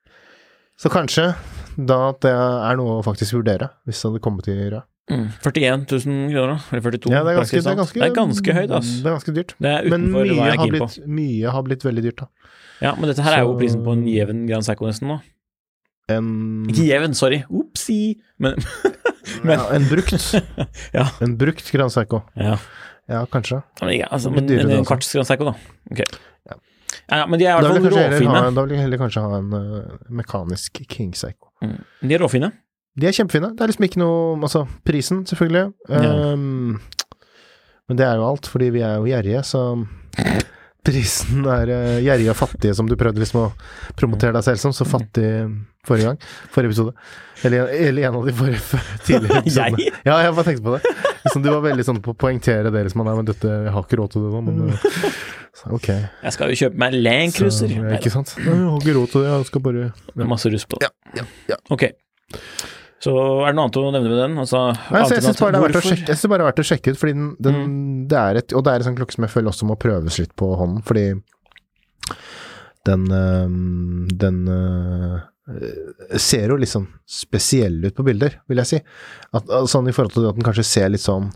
Så 0.81 0.91
kanskje 0.93 1.31
da 1.75 2.11
at 2.13 2.21
det 2.23 2.33
er 2.35 2.77
noe 2.79 2.99
å 2.99 3.05
faktisk 3.07 3.39
vurdere, 3.39 3.71
hvis 3.89 4.01
det 4.01 4.11
hadde 4.11 4.23
kommet 4.25 4.51
i 4.53 4.59
rød. 4.59 4.83
Mm. 5.11 5.27
41 5.45 5.83
000 5.91 6.31
kroner. 6.33 6.61
Eller 6.73 6.85
42 6.85 7.13
Ja, 7.13 7.21
det 7.25 7.33
er 7.33 7.39
ganske, 7.41 7.61
det 7.61 7.73
er 7.73 7.79
ganske, 7.81 8.01
det 8.01 8.07
er 8.07 8.15
ganske 8.17 8.57
høyt, 8.57 8.71
altså. 8.71 8.95
Det 9.01 9.09
er 9.09 9.17
ganske 9.19 9.35
dyrt. 9.37 9.57
Er 9.61 9.89
Men 9.93 10.07
mye 10.13 10.53
har, 10.57 10.71
blitt, 10.73 10.99
mye 11.05 11.57
har 11.57 11.67
blitt 11.67 11.85
veldig 11.85 12.05
dyrt, 12.07 12.25
da. 12.25 12.44
Ja, 12.83 12.95
men 12.99 13.09
dette 13.11 13.23
her 13.23 13.37
er 13.39 13.45
jo 13.47 13.55
prisen 13.59 13.85
på 13.87 13.93
en 13.95 14.03
jevn 14.09 14.47
Grand 14.49 14.65
Seiko 14.67 14.87
nesten 14.89 15.09
nå. 15.13 15.21
En, 16.13 16.27
Ikke 16.69 16.85
jevn, 16.89 17.15
sorry. 17.17 17.43
Opsi! 17.49 18.17
Men 18.43 18.59
men- 19.47 19.59
ja, 19.59 19.69
en 19.77 19.87
brukt. 19.89 20.15
Ja. 20.99 21.07
En 21.25 21.37
brukt 21.41 21.71
Grand 21.73 21.93
Seiko. 21.95 22.23
Ja. 22.37 22.59
Ja, 23.09 23.23
kanskje. 23.29 23.61
Ja, 23.81 23.87
Men, 23.87 23.95
ja, 23.99 24.07
altså, 24.11 24.31
men 24.33 24.47
dyrere, 24.49 24.71
en, 24.71 24.79
en 24.83 24.89
kvarts 24.89 25.13
Grand 25.13 25.29
Seiko, 25.29 25.51
da. 25.53 25.55
Ok. 25.93 26.03
Ja. 26.51 26.59
Ja, 27.11 27.25
men 27.29 27.39
de 27.41 27.47
er 27.47 27.53
i 27.53 27.61
hvert 27.61 27.73
fall 27.73 27.89
råfine. 27.95 28.35
ha, 28.35 28.51
da 28.55 28.65
vil 28.65 28.77
jeg 28.77 28.85
heller 28.87 29.01
kanskje 29.01 29.23
ha 29.25 29.39
en 29.41 29.51
uh, 29.53 29.97
mekanisk 30.21 30.83
King 30.89 31.13
Seiko. 31.19 31.51
Mm. 31.65 31.79
De 32.05 32.15
er 32.17 32.23
råfine. 32.25 32.53
De 32.95 33.09
er 33.09 33.17
kjempefine. 33.17 33.51
Det 33.57 33.65
er 33.65 33.73
liksom 33.73 33.85
ikke 33.89 33.99
noe 33.99 34.37
Altså, 34.47 34.65
prisen, 34.87 35.25
selvfølgelig. 35.27 35.65
Ja. 35.91 36.03
Ehm, 36.31 36.77
men 37.89 37.99
det 37.99 38.07
er 38.07 38.21
jo 38.21 38.29
alt, 38.29 38.47
fordi 38.49 38.69
vi 38.77 38.85
er 38.87 39.01
jo 39.01 39.09
gjerrige, 39.09 39.41
så 39.45 39.65
Prisen 40.85 41.47
er 41.49 41.71
uh, 41.73 42.01
gjerrige 42.05 42.33
og 42.35 42.37
fattige, 42.39 42.75
som 42.77 42.89
du 42.89 42.97
prøvde 43.01 43.23
liksom 43.23 43.41
å 43.41 43.47
promotere 43.97 44.35
deg 44.37 44.45
selv 44.47 44.61
som. 44.61 44.75
Så 44.77 44.87
fattig 44.89 45.29
forrige 45.87 46.11
gang. 46.11 46.19
Forrige 46.53 46.73
episode. 46.73 46.93
Eller, 47.45 47.69
eller 47.89 48.09
en 48.09 48.19
av 48.19 48.27
de 48.27 48.35
forrige 48.37 48.81
tidligere 49.07 49.39
episodene. 49.43 49.81
Jeg? 49.81 49.95
Ja, 50.07 50.19
jeg 50.25 50.37
bare 50.37 50.47
tenkte 50.51 50.67
på 50.67 50.77
det. 50.77 50.95
Liksom, 51.25 51.45
du 51.45 51.51
var 51.51 51.65
veldig 51.65 51.87
sånn 51.89 52.03
på 52.05 52.15
å 52.15 52.19
poengtere 52.19 52.73
det, 52.73 52.85
liksom. 52.87 53.05
Nei, 53.07 53.17
men 53.17 53.29
dette, 53.29 53.57
jeg 53.67 53.75
har 53.75 53.89
ikke 53.89 54.01
råd 54.01 54.15
til 54.15 54.27
det 54.27 54.33
nå, 54.35 54.45
men 54.45 54.63
eh, 54.69 54.87
så, 55.61 55.73
Ok. 55.79 55.91
Jeg 55.91 56.37
skal 56.37 56.53
jo 56.53 56.61
kjøpe 56.65 56.83
meg 56.85 56.97
Land 56.99 57.37
Cruiser. 57.39 57.75
Ja, 57.79 57.97
ikke 57.99 58.13
sant? 58.13 58.37
Nei, 58.41 58.53
jeg 58.53 58.71
har 58.71 58.85
ikke 58.85 58.97
råd 58.99 59.13
til 59.15 59.25
det, 59.25 59.33
jeg 59.33 59.51
skal 59.51 59.67
bare 59.69 59.89
ja. 59.89 60.29
masse 60.37 60.53
russ 60.53 60.69
på. 60.69 60.81
Ja, 60.85 60.93
ja, 61.17 61.29
ja. 61.53 61.61
Ok. 61.75 61.89
Så 63.05 63.13
er 63.45 63.51
det 63.53 63.57
noe 63.59 63.67
annet 63.67 63.77
å 63.81 63.85
nevne 63.93 64.11
med 64.13 64.21
den? 64.23 64.37
Altså, 64.41 64.61
Nei, 64.73 65.03
jeg 65.03 65.11
annet 65.11 65.27
syns 65.27 65.41
bare, 65.43 65.61
det 65.61 65.77
er 65.77 65.85
sjekke- 65.91 66.15
synes 66.17 66.31
bare 66.33 66.41
det 66.41 66.45
er 66.45 66.51
verdt 66.51 66.63
å 66.63 66.67
sjekke 66.71 66.95
ut, 66.95 67.01
fordi 67.03 67.15
den, 67.19 67.29
den 67.45 67.59
det 68.09 68.21
er 68.21 68.41
et, 68.41 68.55
Og 68.57 68.65
det 68.65 68.73
er 68.73 68.83
en 68.83 68.89
sånn 68.89 68.97
klokke 69.01 69.17
som 69.17 69.27
jeg 69.27 69.35
føler 69.35 69.53
også 69.53 69.69
må 69.69 69.77
prøves 69.83 70.19
litt 70.23 70.33
på 70.41 70.49
hånden, 70.61 70.81
fordi 70.89 71.05
den 72.85 73.05
øhm, 73.17 74.09
Den 74.21 74.41
øh, 74.49 75.21
ser 76.21 76.53
jo 76.53 76.57
litt 76.61 76.73
sånn 76.73 76.89
spesiell 77.09 77.79
ut 77.85 77.97
på 77.97 78.05
bilder, 78.07 78.39
vil 78.49 78.61
jeg 78.63 78.71
si. 78.71 78.81
At, 79.37 79.49
sånn 79.69 79.89
i 79.89 79.95
forhold 79.97 80.17
til 80.17 80.29
at 80.31 80.39
den 80.39 80.47
kanskje 80.47 80.65
ser 80.69 80.93
litt 80.93 81.05
sånn 81.05 81.31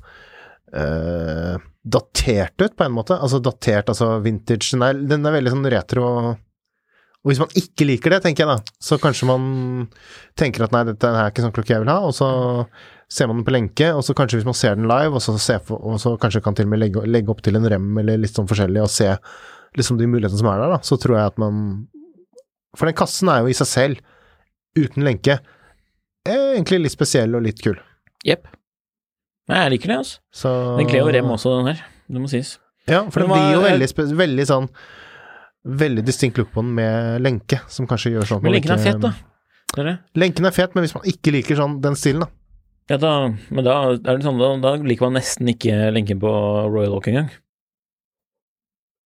øh, 0.77 1.57
datert 1.89 2.65
ut, 2.65 2.77
på 2.77 2.85
en 2.87 2.95
måte. 2.97 3.17
Altså 3.17 3.41
datert, 3.45 3.89
altså 3.93 4.15
vintage. 4.25 4.71
Den 4.75 4.85
er, 4.87 5.01
den 5.13 5.29
er 5.29 5.37
veldig 5.39 5.53
sånn 5.57 5.69
retro 5.73 6.07
og 7.25 7.33
hvis 7.33 7.41
man 7.43 7.51
ikke 7.59 7.87
liker 7.89 8.15
det, 8.15 8.21
tenker 8.25 8.45
jeg 8.45 8.51
da, 8.51 8.75
så 8.83 8.99
kanskje 9.03 9.27
man 9.29 9.43
tenker 10.39 10.65
at 10.65 10.73
nei, 10.75 10.85
dette 10.89 11.11
er 11.11 11.33
ikke 11.33 11.43
sånn 11.45 11.55
klokke 11.57 11.75
jeg 11.75 11.83
vil 11.83 11.91
ha, 11.93 11.99
og 12.07 12.15
så 12.17 12.29
ser 13.11 13.27
man 13.31 13.41
den 13.41 13.47
på 13.49 13.55
lenke, 13.57 13.89
og 13.97 14.05
så 14.07 14.15
kanskje 14.17 14.39
hvis 14.39 14.47
man 14.49 14.57
ser 14.57 14.77
den 14.79 14.87
live, 14.89 15.15
og 15.17 15.23
så, 15.25 15.35
ser, 15.41 15.59
for- 15.65 15.81
og 15.83 15.99
så 16.03 16.13
kanskje 16.21 16.43
kan 16.45 16.55
til 16.57 16.69
og 16.69 16.73
med 16.75 16.83
legge, 16.83 17.03
legge 17.09 17.33
opp 17.33 17.43
til 17.45 17.57
en 17.59 17.67
rem 17.69 17.89
eller 18.03 18.21
litt 18.23 18.37
sånn 18.37 18.49
forskjellig, 18.51 18.83
og 18.85 18.93
se 18.93 19.11
liksom 19.79 19.99
de 20.01 20.07
mulighetene 20.09 20.39
som 20.41 20.51
er 20.53 20.61
der, 20.63 20.75
da, 20.77 20.79
så 20.87 20.99
tror 21.01 21.19
jeg 21.19 21.33
at 21.35 21.39
man 21.43 21.63
For 22.77 22.85
den 22.87 22.95
kassen 23.01 23.29
er 23.33 23.41
jo 23.43 23.49
i 23.51 23.57
seg 23.57 23.67
selv, 23.67 24.01
uten 24.79 25.03
lenke, 25.07 25.39
eh, 26.29 26.53
egentlig 26.55 26.83
litt 26.85 26.93
spesiell 26.95 27.35
og 27.35 27.43
litt 27.43 27.63
kul. 27.65 27.79
Jepp. 28.29 28.47
Jeg 29.49 29.71
liker 29.73 29.89
det, 29.89 29.97
altså. 30.05 30.19
Så 30.31 30.51
Den 30.79 30.87
kler 30.91 31.01
jo 31.07 31.13
rem 31.17 31.31
også, 31.33 31.55
den 31.59 31.71
her. 31.73 31.81
Det 32.07 32.21
må 32.21 32.29
sies. 32.31 32.59
Ja, 32.87 33.03
for 33.11 33.25
den 33.25 33.33
blir 33.33 33.55
jo 33.57 33.63
veldig, 33.65 33.89
veldig 34.21 34.47
sånn 34.49 34.69
Veldig 35.69 36.05
distinkt 36.07 36.39
look 36.41 36.49
på 36.55 36.63
den 36.65 36.71
med 36.79 37.21
lenke, 37.21 37.59
som 37.69 37.87
kanskje 37.91 38.15
gjør 38.15 38.29
sånn 38.31 38.43
Men 38.43 38.55
lenken 38.57 38.73
er 38.73 38.81
fet, 38.81 39.01
da. 39.03 39.11
Dere? 39.77 39.99
Lenken 40.17 40.47
er 40.49 40.55
fet, 40.57 40.73
men 40.75 40.87
hvis 40.87 40.95
man 40.97 41.05
ikke 41.11 41.35
liker 41.35 41.59
sånn 41.61 41.75
den 41.85 41.99
stilen, 42.01 42.25
da 42.25 42.31
Ja, 42.89 42.97
da, 43.03 43.11
men 43.53 43.65
da, 43.67 43.75
er 43.93 44.17
det 44.17 44.25
sånn, 44.25 44.39
da, 44.41 44.55
da 44.65 44.71
liker 44.81 45.11
man 45.11 45.19
nesten 45.21 45.51
ikke 45.53 45.91
lenken 45.93 46.23
på 46.23 46.31
Royal 46.73 46.95
Oak 46.97 47.11
engang. 47.13 47.29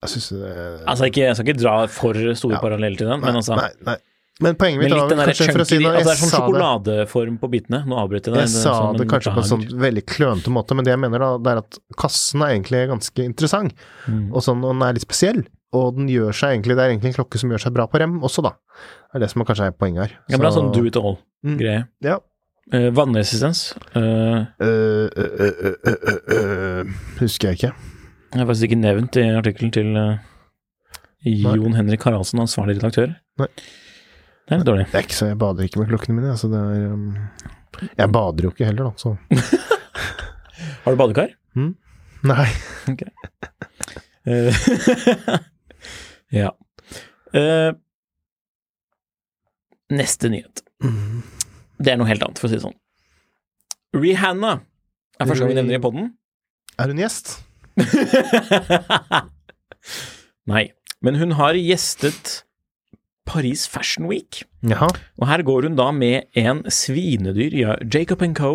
Jeg 0.03 0.11
synes 0.15 0.29
det 0.39 0.53
Altså, 0.91 1.09
ikke, 1.11 1.25
jeg 1.29 1.35
skal 1.39 1.49
ikke 1.51 1.61
dra 1.63 1.75
for 1.91 2.15
store 2.39 2.57
Ja. 2.57 2.63
paralleller 2.63 2.99
til 2.99 3.07
den, 3.11 3.21
nei, 3.21 3.27
men 3.27 3.39
altså 3.43 3.57
nei, 3.59 3.71
nei. 3.87 3.97
Men 4.43 4.57
poenget 4.59 4.81
mitt 4.81 4.95
var 4.97 5.11
kanskje 5.13 5.53
for 5.53 5.63
å 5.63 5.67
si 5.69 5.77
noe, 5.79 5.93
det 5.93 5.99
altså, 6.01 6.09
Det 6.09 6.13
er 6.13 6.21
sånn 6.23 6.31
det, 6.31 6.39
sjokoladeform 6.39 7.35
på 7.39 7.51
bitene. 7.53 7.83
Nå 7.87 7.99
avbryter 8.01 8.33
jeg 8.33 8.39
deg. 8.39 8.47
jeg 8.49 8.55
sa 8.55 8.73
sånn, 8.79 8.97
det 8.99 9.07
kanskje 9.11 9.31
kanskje 9.31 9.35
på 9.35 9.43
en 9.43 9.51
sånn 9.51 9.81
veldig 9.83 10.05
klønete 10.09 10.51
måte, 10.55 10.75
men 10.79 10.85
det 10.87 10.95
jeg 10.95 11.03
mener 11.03 11.19
da, 11.23 11.29
det 11.39 11.51
er 11.53 11.61
at 11.61 11.79
kassen 12.01 12.43
er 12.43 12.55
egentlig 12.57 12.81
ganske 12.91 13.27
interessant, 13.27 13.75
Mm. 14.09 14.33
og 14.33 14.41
sånn, 14.43 14.65
og 14.65 14.73
den 14.73 14.83
er 14.89 14.93
litt 14.95 15.07
spesiell. 15.07 15.43
Og 15.73 15.95
den 15.97 16.09
gjør 16.13 16.35
seg 16.37 16.53
egentlig, 16.59 16.77
det 16.77 16.85
er 16.85 16.91
egentlig 16.93 17.13
en 17.13 17.17
klokke 17.17 17.39
som 17.41 17.53
gjør 17.55 17.63
seg 17.65 17.73
bra 17.73 17.87
på 17.89 18.01
rem 18.03 18.19
også, 18.25 18.43
da. 18.45 18.51
Det 19.13 19.17
er 19.17 19.25
det 19.25 19.31
som 19.33 19.45
kanskje 19.49 19.71
er 19.71 19.77
poenget 19.77 20.03
her. 20.05 20.19
Ja, 20.29 20.39
bra 20.43 20.51
Så- 20.51 20.61
sånn 20.61 20.73
do 20.75 20.85
it 20.85 20.97
all-greie. 21.01 21.85
Mm. 21.87 21.89
Ja. 22.05 22.19
Eh, 22.73 22.91
vannresistens 22.95 23.73
eh, 23.99 24.45
øh, 24.63 25.09
øh, 25.17 25.41
øh, 25.51 26.19
øh, 26.31 26.93
husker 27.19 27.49
jeg 27.49 27.57
ikke. 27.59 27.73
er 28.39 28.47
faktisk 28.47 28.63
ikke 28.69 28.79
nevnt 28.81 29.17
i 29.17 29.25
artikkelen 29.35 29.73
til 29.75 29.97
eh, 29.97 30.19
Jon 31.27 31.75
Henrik 31.75 32.03
Haraldsen, 32.07 32.39
ansvarlig 32.41 32.77
redaktør. 32.79 33.17
Nei. 33.39 33.49
Det 34.47 34.55
er 34.55 34.59
litt 34.63 34.67
dårlig. 34.69 34.87
Det 34.93 34.95
er 35.01 35.07
ikke 35.09 35.15
så, 35.19 35.27
jeg 35.33 35.39
bader 35.39 35.65
ikke 35.67 35.81
med 35.83 35.89
klokkene 35.91 36.17
mine, 36.21 36.31
altså 36.37 36.49
det 36.53 36.61
er 36.61 36.93
um, 36.93 37.17
Jeg 37.99 38.13
bader 38.13 38.43
jo 38.47 38.51
ikke 38.55 38.67
heller, 38.69 38.85
da, 38.85 38.93
så 38.97 39.17
Har 40.85 40.93
du 40.95 40.99
badekar? 40.99 41.35
Nei. 42.23 42.47
Eh, 44.27 44.55
ja. 46.33 46.53
Uh, 47.37 47.73
neste 49.93 50.31
nyhet. 50.33 50.63
Mm. 50.85 51.23
Det 51.83 51.93
er 51.93 51.99
noe 52.01 52.09
helt 52.11 52.25
annet, 52.25 52.41
for 52.41 52.49
å 52.49 52.53
si 52.53 52.59
det 52.59 52.65
sånn. 52.65 52.79
Rihanna 53.97 54.59
er 55.21 55.29
første 55.29 55.43
gang 55.45 55.53
vi 55.53 55.59
nevner 55.61 55.79
i 55.79 55.83
poden. 55.83 56.13
Er 56.81 56.93
hun 56.93 57.01
gjest? 57.03 57.35
Nei, 60.53 60.65
men 61.05 61.19
hun 61.21 61.37
har 61.39 61.59
gjestet 61.59 62.43
Paris 63.29 63.67
Fashion 63.71 64.09
Week. 64.11 64.43
Jaha. 64.67 64.89
Og 65.21 65.29
her 65.31 65.45
går 65.47 65.69
hun 65.69 65.77
da 65.79 65.91
med 65.95 66.31
en 66.39 66.65
svinedyr, 66.73 67.55
ja, 67.57 67.77
Jacob 67.83 68.25
Co. 68.39 68.55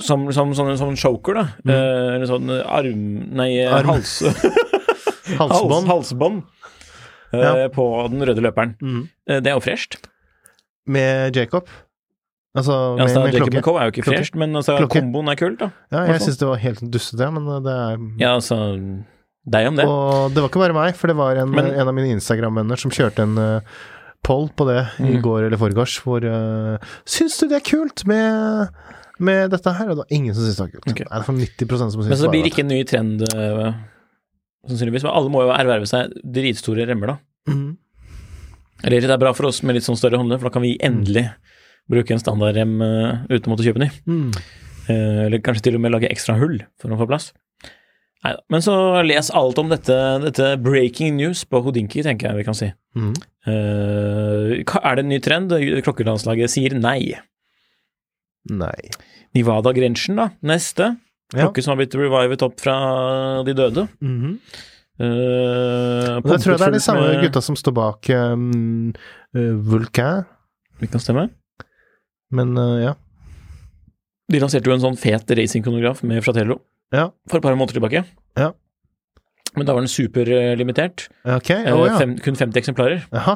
Som, 0.00 0.24
som, 0.32 0.54
som 0.56 0.70
en 0.72 0.78
sånn 0.80 0.96
choker, 0.96 1.36
da. 1.36 1.44
Eh, 1.68 2.14
eller 2.16 2.28
sånn 2.30 2.48
arm... 2.64 3.02
Nei, 3.36 3.50
Arm. 3.68 3.90
hals... 3.92 4.22
Halsbånd. 5.38 5.86
Halsbånd. 5.86 6.42
eh, 7.32 7.40
Ja. 7.40 7.68
På 7.72 8.08
den 8.10 8.20
røde 8.26 8.42
løperen. 8.44 8.74
Mhm. 8.80 9.08
Eh, 9.28 9.40
det 9.40 9.46
er 9.52 9.54
jo 9.56 9.60
fresht. 9.64 9.96
Med 10.86 11.36
Jacob? 11.36 11.68
Altså, 12.54 12.72
med, 12.96 13.02
altså, 13.06 13.20
med 13.24 13.32
Jacob 13.34 13.48
klokke? 13.48 13.62
Co 13.64 13.76
er 13.78 13.84
jo 13.88 13.92
ikke 13.94 14.04
fresht, 14.10 14.34
men 14.36 14.52
altså, 14.58 14.74
Klokke. 14.76 15.00
komboen 15.00 15.28
er 15.32 15.36
kult, 15.40 15.58
da. 15.62 15.70
Ja, 15.94 16.02
jeg 16.12 16.20
syns 16.20 16.36
det 16.38 16.48
var 16.50 16.56
helt 16.60 16.82
dustete, 16.92 17.30
men 17.32 17.46
det 17.64 17.72
er 17.72 17.96
Ja, 18.20 18.34
altså 18.36 18.58
Deg 19.48 19.66
om 19.66 19.74
det. 19.76 19.86
Og 19.88 20.30
det 20.34 20.42
var 20.42 20.48
ikke 20.50 20.60
bare 20.60 20.74
meg, 20.76 20.94
for 20.94 21.08
det 21.08 21.16
var 21.16 21.34
en, 21.40 21.50
Men- 21.50 21.72
en 21.74 21.88
av 21.88 21.94
mine 21.94 22.12
Instagram-venner 22.14 22.76
som 22.78 22.90
kjørte 22.92 23.24
en 23.24 23.38
uh, 23.38 23.60
poll 24.22 24.50
på 24.54 24.66
det 24.68 24.84
i 25.00 25.16
Mm. 25.16 25.22
går 25.22 25.46
eller 25.46 25.56
forgårs, 25.56 25.96
hvor 26.04 26.22
uh, 26.22 26.78
Syns 27.06 27.38
du 27.40 27.48
det 27.48 27.56
er 27.56 27.64
kult 27.70 28.04
med, 28.06 28.68
med 29.18 29.50
dette 29.50 29.72
her? 29.72 29.84
Og 29.88 29.96
det 29.96 30.04
var 30.04 30.06
ingen 30.10 30.34
som 30.34 30.44
syntes 30.44 30.56
det 30.56 30.62
var 30.62 30.70
kult. 30.76 30.92
Okay. 30.92 31.04
Det 31.04 31.16
er 31.18 31.22
for 31.22 31.32
90% 31.32 31.90
som 31.90 32.02
syns 32.02 32.08
Men 32.08 32.18
så 32.18 32.22
det 32.22 32.30
blir 32.30 32.42
det 32.44 32.52
ikke 32.52 32.60
en 32.62 32.68
ny 32.68 32.84
trend, 32.84 33.22
eh, 33.34 33.72
sannsynligvis. 34.68 35.06
Men 35.06 35.14
alle 35.14 35.32
må 35.32 35.44
jo 35.46 35.54
erverve 35.54 35.88
seg 35.90 36.12
dritstore 36.22 36.86
remmer, 36.88 37.14
da. 37.14 37.52
Mm. 37.52 37.70
Eller 38.82 39.04
det 39.04 39.14
er 39.14 39.22
bra 39.22 39.32
for 39.36 39.50
oss 39.50 39.62
med 39.66 39.76
litt 39.76 39.86
sånn 39.86 39.98
større 39.98 40.18
håndledd, 40.20 40.40
for 40.42 40.50
da 40.50 40.56
kan 40.56 40.64
vi 40.64 40.74
endelig 40.82 41.28
bruke 41.90 42.14
en 42.14 42.22
standardrem 42.22 42.74
uh, 42.82 43.22
uten 43.30 43.48
å 43.48 43.54
måtte 43.54 43.66
kjøpe 43.66 43.82
ny. 43.82 43.90
Mm. 44.08 44.28
Uh, 44.88 45.22
eller 45.28 45.42
kanskje 45.44 45.68
til 45.68 45.78
og 45.78 45.84
med 45.84 45.94
lage 45.94 46.10
ekstra 46.10 46.36
hull 46.40 46.58
for 46.80 46.94
å 46.94 46.98
få 47.00 47.08
plass. 47.10 47.30
Neida. 48.22 48.42
Men 48.54 48.62
så 48.62 48.74
les 49.06 49.30
alt 49.34 49.58
om 49.58 49.70
dette, 49.70 49.98
dette 50.22 50.52
breaking 50.62 51.16
news 51.18 51.42
på 51.46 51.62
Hodinki, 51.64 52.04
tenker 52.06 52.30
jeg 52.30 52.38
vi 52.38 52.46
kan 52.46 52.58
si. 52.58 52.70
Mm. 52.98 53.14
Uh, 53.46 54.62
er 54.62 54.98
det 54.98 55.04
en 55.04 55.10
ny 55.10 55.18
trend? 55.22 55.54
Klokkelandslaget 55.86 56.54
sier 56.54 56.76
nei. 56.78 57.14
Nei. 58.50 58.78
Nivada 59.36 59.72
Grenchen, 59.74 60.18
da, 60.18 60.30
neste. 60.46 60.94
Ja. 61.32 61.48
Som 61.64 61.72
har 61.72 61.78
blitt 61.80 61.94
revivet 61.96 62.42
opp 62.44 62.58
fra 62.60 62.74
de 63.46 63.54
døde. 63.56 63.86
Mhm. 64.04 64.38
Uh, 65.02 66.18
Og 66.20 66.26
det 66.28 66.36
tror 66.42 66.52
jeg 66.52 66.60
det 66.60 66.66
er 66.68 66.74
de 66.76 66.80
samme 66.84 67.06
gutta 67.22 67.40
som 67.42 67.56
står 67.56 67.72
bak 67.74 68.10
um, 68.12 68.92
uh, 69.34 69.54
Vulcan, 69.66 70.26
Det 70.78 70.90
kan 70.92 71.00
stemme. 71.00 71.24
men 72.30 72.52
uh, 72.60 72.76
ja. 72.82 72.92
De 74.30 74.38
lanserte 74.40 74.68
jo 74.68 74.76
en 74.76 74.84
sånn 74.84 74.98
fet 75.00 75.32
racingkonograf 75.36 76.02
med 76.06 76.22
Fratello 76.22 76.60
Ja. 76.92 77.08
for 77.28 77.38
et 77.40 77.42
par 77.42 77.56
måneder 77.56 77.80
tilbake. 77.80 78.04
Ja. 78.38 78.52
Men 79.56 79.66
da 79.66 79.74
var 79.74 79.82
den 79.82 79.90
superlimitert. 79.92 81.08
Okay. 81.24 81.64
Oh, 81.72 81.86
ja. 81.88 81.98
fem, 81.98 82.14
kun 82.22 82.36
50 82.38 82.60
eksemplarer. 82.62 83.02
Jaha. 83.12 83.34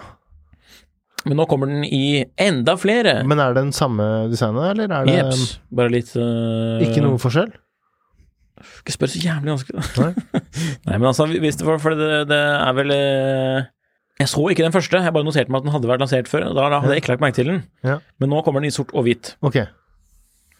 Men 1.26 1.36
nå 1.40 1.48
kommer 1.50 1.66
den 1.72 1.82
i 1.84 2.24
enda 2.38 2.76
flere. 2.78 3.18
Men 3.26 3.40
er 3.42 3.52
det 3.56 3.64
den 3.64 3.72
samme 3.76 4.28
designet, 4.30 4.70
eller 4.76 4.92
er 4.92 5.04
det 5.08 5.16
Jeps. 5.18 5.58
Bare 5.74 5.90
litt 5.92 6.12
uh, 6.16 6.78
ikke 6.84 7.02
noe 7.02 7.18
forskjell? 7.20 7.50
Ikke 8.82 8.94
spør 8.94 9.12
så 9.12 9.22
jævlig 9.22 9.52
vanskelig, 9.52 9.78
da. 9.78 10.04
Nei. 10.06 10.42
Nei, 10.88 10.98
men 10.98 11.08
altså, 11.10 11.26
hvis 11.28 11.58
det 11.60 11.66
For 11.82 11.96
det, 11.98 12.12
det 12.30 12.38
er 12.40 12.76
vel 12.78 12.92
eh, 12.94 13.66
Jeg 14.22 14.30
så 14.32 14.44
ikke 14.52 14.64
den 14.64 14.74
første, 14.74 15.02
jeg 15.04 15.14
bare 15.16 15.26
noterte 15.26 15.52
meg 15.52 15.60
at 15.60 15.66
den 15.66 15.74
hadde 15.74 15.90
vært 15.90 16.04
lansert 16.04 16.30
før. 16.30 16.48
Da, 16.56 16.70
da 16.72 16.80
hadde 16.80 16.94
jeg 16.96 17.04
ikke 17.04 17.14
lagt 17.14 17.24
merke 17.26 17.40
til 17.40 17.50
den. 17.52 17.64
Ja. 17.86 17.98
Men 18.22 18.32
nå 18.32 18.40
kommer 18.46 18.64
den 18.64 18.72
i 18.72 18.76
sort 18.76 18.94
og 18.96 19.04
hvit. 19.08 19.34
Okay. 19.44 19.68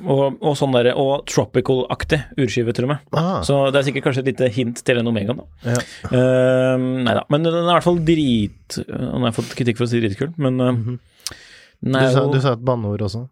Og, 0.05 0.35
og 0.45 0.57
sånn 0.61 0.75
derre 0.77 0.93
Og 1.01 1.25
tropical-aktig 1.31 2.19
urskive, 2.43 2.75
med. 2.85 3.01
Ah, 3.17 3.41
Så 3.47 3.71
det 3.73 3.81
er 3.81 3.87
sikkert 3.87 4.11
kanskje 4.11 4.27
et 4.27 4.31
lite 4.35 4.51
hint 4.53 4.83
til 4.85 5.01
den 5.01 5.09
Omegaen, 5.09 5.41
da. 5.41 5.47
ja. 5.73 5.85
Uh, 6.13 6.77
nei 7.07 7.15
da, 7.17 7.23
men 7.33 7.47
den 7.47 7.57
er 7.57 7.71
i 7.71 7.77
hvert 7.79 7.87
fall 7.87 8.03
drit... 8.05 8.77
Nå 8.91 9.23
har 9.23 9.31
jeg 9.31 9.39
fått 9.39 9.55
kritikk 9.57 9.81
for 9.81 9.89
å 9.89 9.91
si 9.91 10.03
dritkul, 10.05 10.35
men 10.37 10.61
uh, 10.61 10.75
den, 10.77 11.97
du, 11.97 11.97
er 11.97 12.13
sa, 12.13 12.27
du 12.29 12.37
sa 12.45 12.53
et 12.59 12.67
banneord 12.67 13.07
også. 13.09 13.25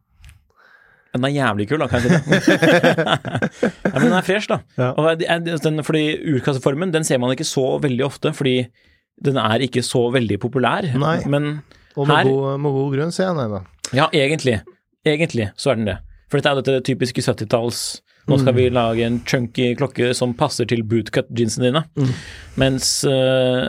Den 1.15 1.25
er 1.29 1.33
jævlig 1.35 1.67
kul, 1.71 1.79
da, 1.83 1.87
kan 1.91 2.03
jeg 2.03 2.11
si 2.11 2.57
det. 2.59 2.61
ja, 3.85 3.93
men 3.95 4.09
den 4.09 4.17
er 4.19 4.27
fresh, 4.27 4.49
da. 4.51 4.59
Ja. 4.79 4.91
Og 4.99 5.23
den, 5.65 5.83
fordi 5.87 6.05
urkasseformen, 6.35 6.93
den 6.95 7.05
ser 7.07 7.19
man 7.23 7.33
ikke 7.35 7.47
så 7.49 7.67
veldig 7.83 8.05
ofte, 8.07 8.33
fordi 8.37 8.57
den 9.25 9.39
er 9.39 9.63
ikke 9.67 9.83
så 9.87 10.09
veldig 10.15 10.41
populær. 10.43 10.89
Nei. 10.99 11.17
Men 11.31 11.61
Og 11.97 12.09
med, 12.09 12.17
Her- 12.17 12.31
god, 12.33 12.59
med 12.65 12.75
god 12.75 12.97
grunn, 12.97 13.13
sier 13.15 13.29
jeg 13.31 13.37
nei 13.39 13.47
da. 13.53 13.61
ja, 13.95 14.09
egentlig. 14.13 14.61
Egentlig 15.07 15.51
så 15.61 15.71
er 15.71 15.79
den 15.79 15.87
det. 15.93 15.99
For 16.33 16.41
dette 16.41 16.51
er 16.51 16.59
jo 16.59 16.65
dette 16.67 16.87
typiske 16.89 17.23
70-talls 17.23 17.85
Nå 18.25 18.39
skal 18.41 18.55
vi 18.57 18.63
lage 18.73 19.05
en 19.05 19.19
chunky 19.29 19.75
klokke 19.77 20.07
som 20.17 20.31
passer 20.33 20.65
til 20.65 20.81
bootcut-jeansene 20.89 21.67
dine. 21.69 21.83
Mens 22.57 22.87
øh, 23.05 23.67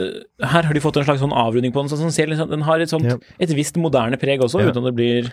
øh, 0.00 0.14
her 0.48 0.64
har 0.64 0.72
de 0.72 0.80
fått 0.80 0.96
en 0.96 1.04
slags 1.04 1.20
sånn 1.20 1.34
avrunding 1.36 1.74
på 1.74 1.82
den. 1.84 1.90
Sånn, 1.92 2.00
som 2.06 2.14
ser 2.16 2.32
sånn- 2.32 2.48
den 2.48 2.64
har 2.64 2.80
et, 2.80 2.88
sånt, 2.88 3.04
Ja. 3.04 3.18
et 3.38 3.52
visst 3.52 3.76
moderne 3.76 4.16
preg 4.16 4.40
også, 4.40 4.62
Ja. 4.64 4.70
uten 4.72 4.80
at 4.80 4.88
det 4.88 4.94
blir 4.96 5.28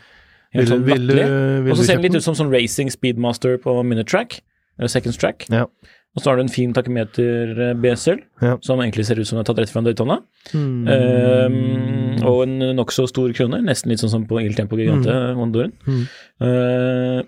helt 0.56 0.72
sånn 0.72 0.88
latterlig. 0.88 1.28
Og 1.72 1.78
så 1.78 1.84
ser 1.86 2.00
den 2.00 2.08
litt 2.08 2.18
ut 2.20 2.26
som 2.26 2.38
sånn 2.38 2.52
Racing 2.54 2.92
Speedmaster 2.94 3.58
på 3.62 3.76
Minute 3.86 4.10
Track, 4.10 4.40
eller 4.80 4.92
Seconds 4.92 5.20
Track. 5.22 5.48
Ja. 5.54 5.68
Og 6.16 6.24
så 6.24 6.32
har 6.32 6.38
du 6.40 6.46
en 6.46 6.52
fin 6.52 6.72
takemeter-besel, 6.72 8.22
Ja. 8.42 8.58
som 8.64 8.80
egentlig 8.80 9.06
ser 9.06 9.20
ut 9.20 9.28
som 9.28 9.36
den 9.36 9.44
er 9.44 9.50
tatt 9.50 9.60
rett 9.60 9.70
fra 9.70 9.80
en 9.82 9.86
Daytona. 9.90 10.22
Mm. 10.54 10.88
Um, 10.88 12.24
og 12.24 12.44
en 12.46 12.60
nokså 12.78 13.08
stor 13.12 13.34
krone, 13.36 13.60
nesten 13.66 13.92
litt 13.92 14.00
sånn 14.00 14.14
som 14.14 14.26
på 14.26 14.40
Il 14.42 14.56
Tempo 14.56 14.78
Gigante, 14.80 15.12
Honduren. 15.36 15.74
Mm. 15.86 16.08
Uh, 16.40 17.24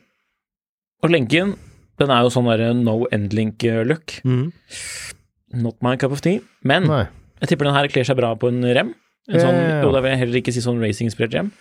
og 1.03 1.11
lenken, 1.11 1.57
den 1.99 2.13
er 2.13 2.23
jo 2.23 2.31
sånn 2.31 2.47
derre 2.47 2.73
no 2.77 3.05
endlink 3.11 3.63
look. 3.85 4.21
Mm. 4.23 4.53
Not 5.53 5.81
my 5.81 5.97
cup 5.97 6.11
of 6.15 6.21
tea. 6.21 6.39
Men 6.63 6.87
Nei. 6.87 7.07
jeg 7.41 7.49
tipper 7.49 7.65
den 7.65 7.75
her 7.75 7.87
kler 7.91 8.07
seg 8.07 8.15
bra 8.19 8.35
på 8.35 8.47
en 8.53 8.63
rem. 8.63 8.93
En 9.27 9.41
sånn, 9.43 9.57
jo, 9.83 9.91
da 9.91 9.99
vil 9.99 10.13
jeg 10.13 10.19
heller 10.23 10.39
ikke 10.39 10.53
si 10.55 10.63
sånn 10.63 10.79
racing-inspirert 10.79 11.33
rem. 11.35 11.51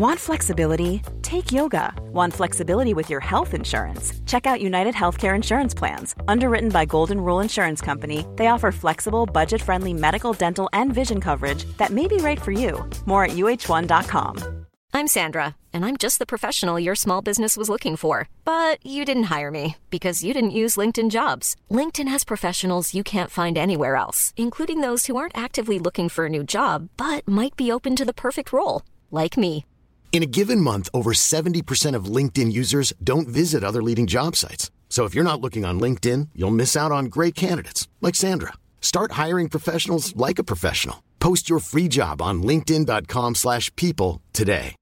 Want 0.00 0.18
flexibility? 0.18 1.02
Take 1.20 1.52
yoga. 1.52 1.92
Want 2.00 2.32
flexibility 2.32 2.94
with 2.94 3.10
your 3.10 3.20
health 3.20 3.52
insurance? 3.52 4.14
Check 4.24 4.46
out 4.46 4.62
United 4.62 4.94
Healthcare 4.94 5.36
Insurance 5.36 5.74
Plans. 5.74 6.14
Underwritten 6.26 6.70
by 6.70 6.86
Golden 6.86 7.20
Rule 7.20 7.40
Insurance 7.40 7.82
Company, 7.82 8.24
they 8.36 8.46
offer 8.46 8.72
flexible, 8.72 9.26
budget 9.26 9.60
friendly 9.60 9.92
medical, 9.92 10.32
dental, 10.32 10.70
and 10.72 10.94
vision 10.94 11.20
coverage 11.20 11.66
that 11.76 11.90
may 11.90 12.08
be 12.08 12.16
right 12.16 12.40
for 12.40 12.50
you. 12.50 12.82
More 13.04 13.24
at 13.24 13.32
uh1.com. 13.32 14.64
I'm 14.94 15.06
Sandra, 15.06 15.54
and 15.74 15.84
I'm 15.84 15.98
just 15.98 16.18
the 16.18 16.24
professional 16.24 16.80
your 16.80 16.94
small 16.94 17.20
business 17.20 17.54
was 17.58 17.68
looking 17.68 17.94
for. 17.94 18.26
But 18.46 18.78
you 18.86 19.04
didn't 19.04 19.24
hire 19.24 19.50
me 19.50 19.76
because 19.90 20.24
you 20.24 20.32
didn't 20.32 20.58
use 20.62 20.78
LinkedIn 20.78 21.10
jobs. 21.10 21.56
LinkedIn 21.70 22.08
has 22.08 22.24
professionals 22.24 22.94
you 22.94 23.02
can't 23.02 23.30
find 23.30 23.58
anywhere 23.58 23.96
else, 23.96 24.32
including 24.38 24.80
those 24.80 25.04
who 25.04 25.16
aren't 25.16 25.36
actively 25.36 25.78
looking 25.78 26.08
for 26.08 26.24
a 26.24 26.30
new 26.30 26.42
job 26.42 26.88
but 26.96 27.28
might 27.28 27.54
be 27.54 27.70
open 27.70 27.96
to 27.96 28.06
the 28.06 28.14
perfect 28.14 28.50
role, 28.50 28.80
like 29.10 29.36
me. 29.36 29.66
In 30.12 30.22
a 30.24 30.26
given 30.26 30.60
month, 30.60 30.88
over 30.92 31.12
70% 31.12 31.94
of 31.94 32.04
LinkedIn 32.16 32.52
users 32.52 32.92
don't 33.02 33.28
visit 33.28 33.62
other 33.64 33.82
leading 33.82 34.06
job 34.06 34.36
sites. 34.36 34.70
So 34.90 35.04
if 35.04 35.14
you're 35.14 35.24
not 35.24 35.40
looking 35.40 35.64
on 35.64 35.80
LinkedIn, 35.80 36.28
you'll 36.34 36.50
miss 36.50 36.76
out 36.76 36.92
on 36.92 37.06
great 37.06 37.34
candidates 37.34 37.88
like 38.02 38.16
Sandra. 38.16 38.54
Start 38.82 39.12
hiring 39.12 39.48
professionals 39.48 40.14
like 40.16 40.38
a 40.40 40.44
professional. 40.44 41.02
Post 41.20 41.48
your 41.48 41.60
free 41.60 41.86
job 41.86 42.20
on 42.20 42.42
linkedin.com/people 42.42 44.20
today. 44.32 44.74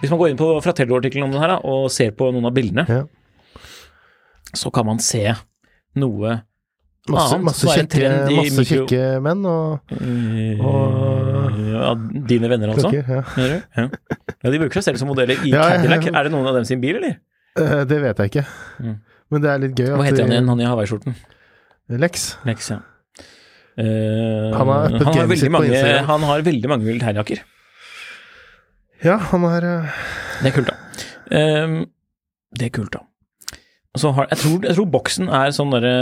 Hvis 0.00 0.10
man 0.12 0.18
går 0.20 0.30
inn 0.30 0.38
på 0.38 0.48
Fratello-artikkelen 0.62 1.26
om 1.26 1.32
den 1.34 1.42
her 1.42 1.56
og 1.66 1.88
ser 1.90 2.12
på 2.16 2.30
noen 2.32 2.46
av 2.46 2.54
bildene, 2.54 2.84
Ja. 2.88 3.02
så 4.54 4.70
kan 4.70 4.86
man 4.86 4.98
se 4.98 5.34
noe 5.96 6.42
Masse, 7.14 7.34
annet 7.36 7.46
masse, 7.48 7.66
kjekke, 7.72 8.10
masse 8.36 8.64
kjekke 8.68 9.02
menn 9.24 9.46
og 9.48 9.92
og, 10.68 11.58
Ja, 11.78 11.92
dine 12.28 12.50
venner, 12.50 12.72
altså? 12.74 12.90
klokker. 12.90 13.08
Ja. 13.38 13.54
Ja. 13.78 13.86
ja, 14.42 14.50
de 14.52 14.60
bruker 14.60 14.78
seg 14.80 14.90
selv 14.90 15.00
som 15.02 15.10
modeller 15.12 15.40
i. 15.46 15.52
Cadillac. 15.54 16.08
Er 16.12 16.28
det 16.28 16.32
noen 16.34 16.48
av 16.50 16.58
dem 16.58 16.66
sin 16.68 16.82
bil, 16.82 16.98
eller? 17.00 17.18
Eh, 17.58 17.84
Det 17.88 18.00
vet 18.02 18.22
jeg 18.24 18.32
ikke. 18.32 18.44
Mm. 18.82 18.96
Men 19.28 19.44
det 19.44 19.50
er 19.52 19.62
litt 19.64 19.76
gøy 19.78 19.90
Hva 19.92 20.06
heter 20.06 20.24
han 20.24 20.32
igjen, 20.36 20.48
han 20.52 20.62
i 20.64 20.68
hawaiiskjorten? 20.68 21.16
Lex. 22.00 22.26
Lex, 22.48 22.70
ja. 22.74 22.80
Eh, 23.78 24.50
Han 24.56 24.66
har 24.72 24.88
uppet 24.90 25.06
han, 25.06 25.14
har 25.14 25.52
mange, 25.54 25.82
han 26.08 26.26
har 26.32 26.42
veldig 26.48 26.68
mange 26.72 26.88
militærjakker. 26.88 27.44
Ja, 29.06 29.16
han 29.30 29.44
har 29.46 29.62
eh, 29.68 30.00
Det 30.42 30.50
er 30.50 30.56
kult, 30.56 30.72
da. 30.72 31.06
Ehm, 31.38 31.76
det 32.58 32.68
er 32.68 32.74
kult, 32.74 32.90
da. 32.96 33.04
Har 34.16 34.28
jeg 34.30 34.38
tror, 34.42 34.58
jeg 34.68 34.74
tror 34.78 34.88
boksen 34.94 35.28
er 35.28 35.50
sånn 35.56 35.70
derre 35.74 35.94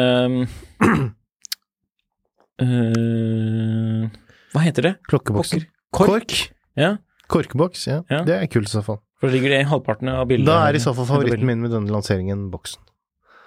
øh, 2.62 4.06
Hva 4.52 4.62
heter 4.64 4.82
det? 4.90 4.94
klokkeboksen. 5.10 5.64
Kork? 5.96 6.08
Kork. 6.10 6.36
Ja, 6.76 6.96
Korkboks, 7.32 7.86
ja. 7.90 8.02
Ja. 8.12 8.20
Det 8.26 8.34
er 8.36 8.46
kult 8.52 8.68
i 8.68 8.72
så 8.76 8.82
fall. 8.86 9.00
for 9.18 9.26
det 9.28 9.34
ligger 9.38 9.50
det 9.56 9.60
i 9.64 9.68
halvparten 9.70 10.08
av 10.12 10.26
bildet. 10.30 10.46
Da 10.46 10.60
er 10.68 10.76
i 10.78 10.82
så 10.82 10.92
fall 10.94 11.08
favoritten 11.08 11.46
min 11.48 11.58
med 11.64 11.72
denne 11.74 11.90
lanseringen 11.90 12.50
boksen. 12.52 12.78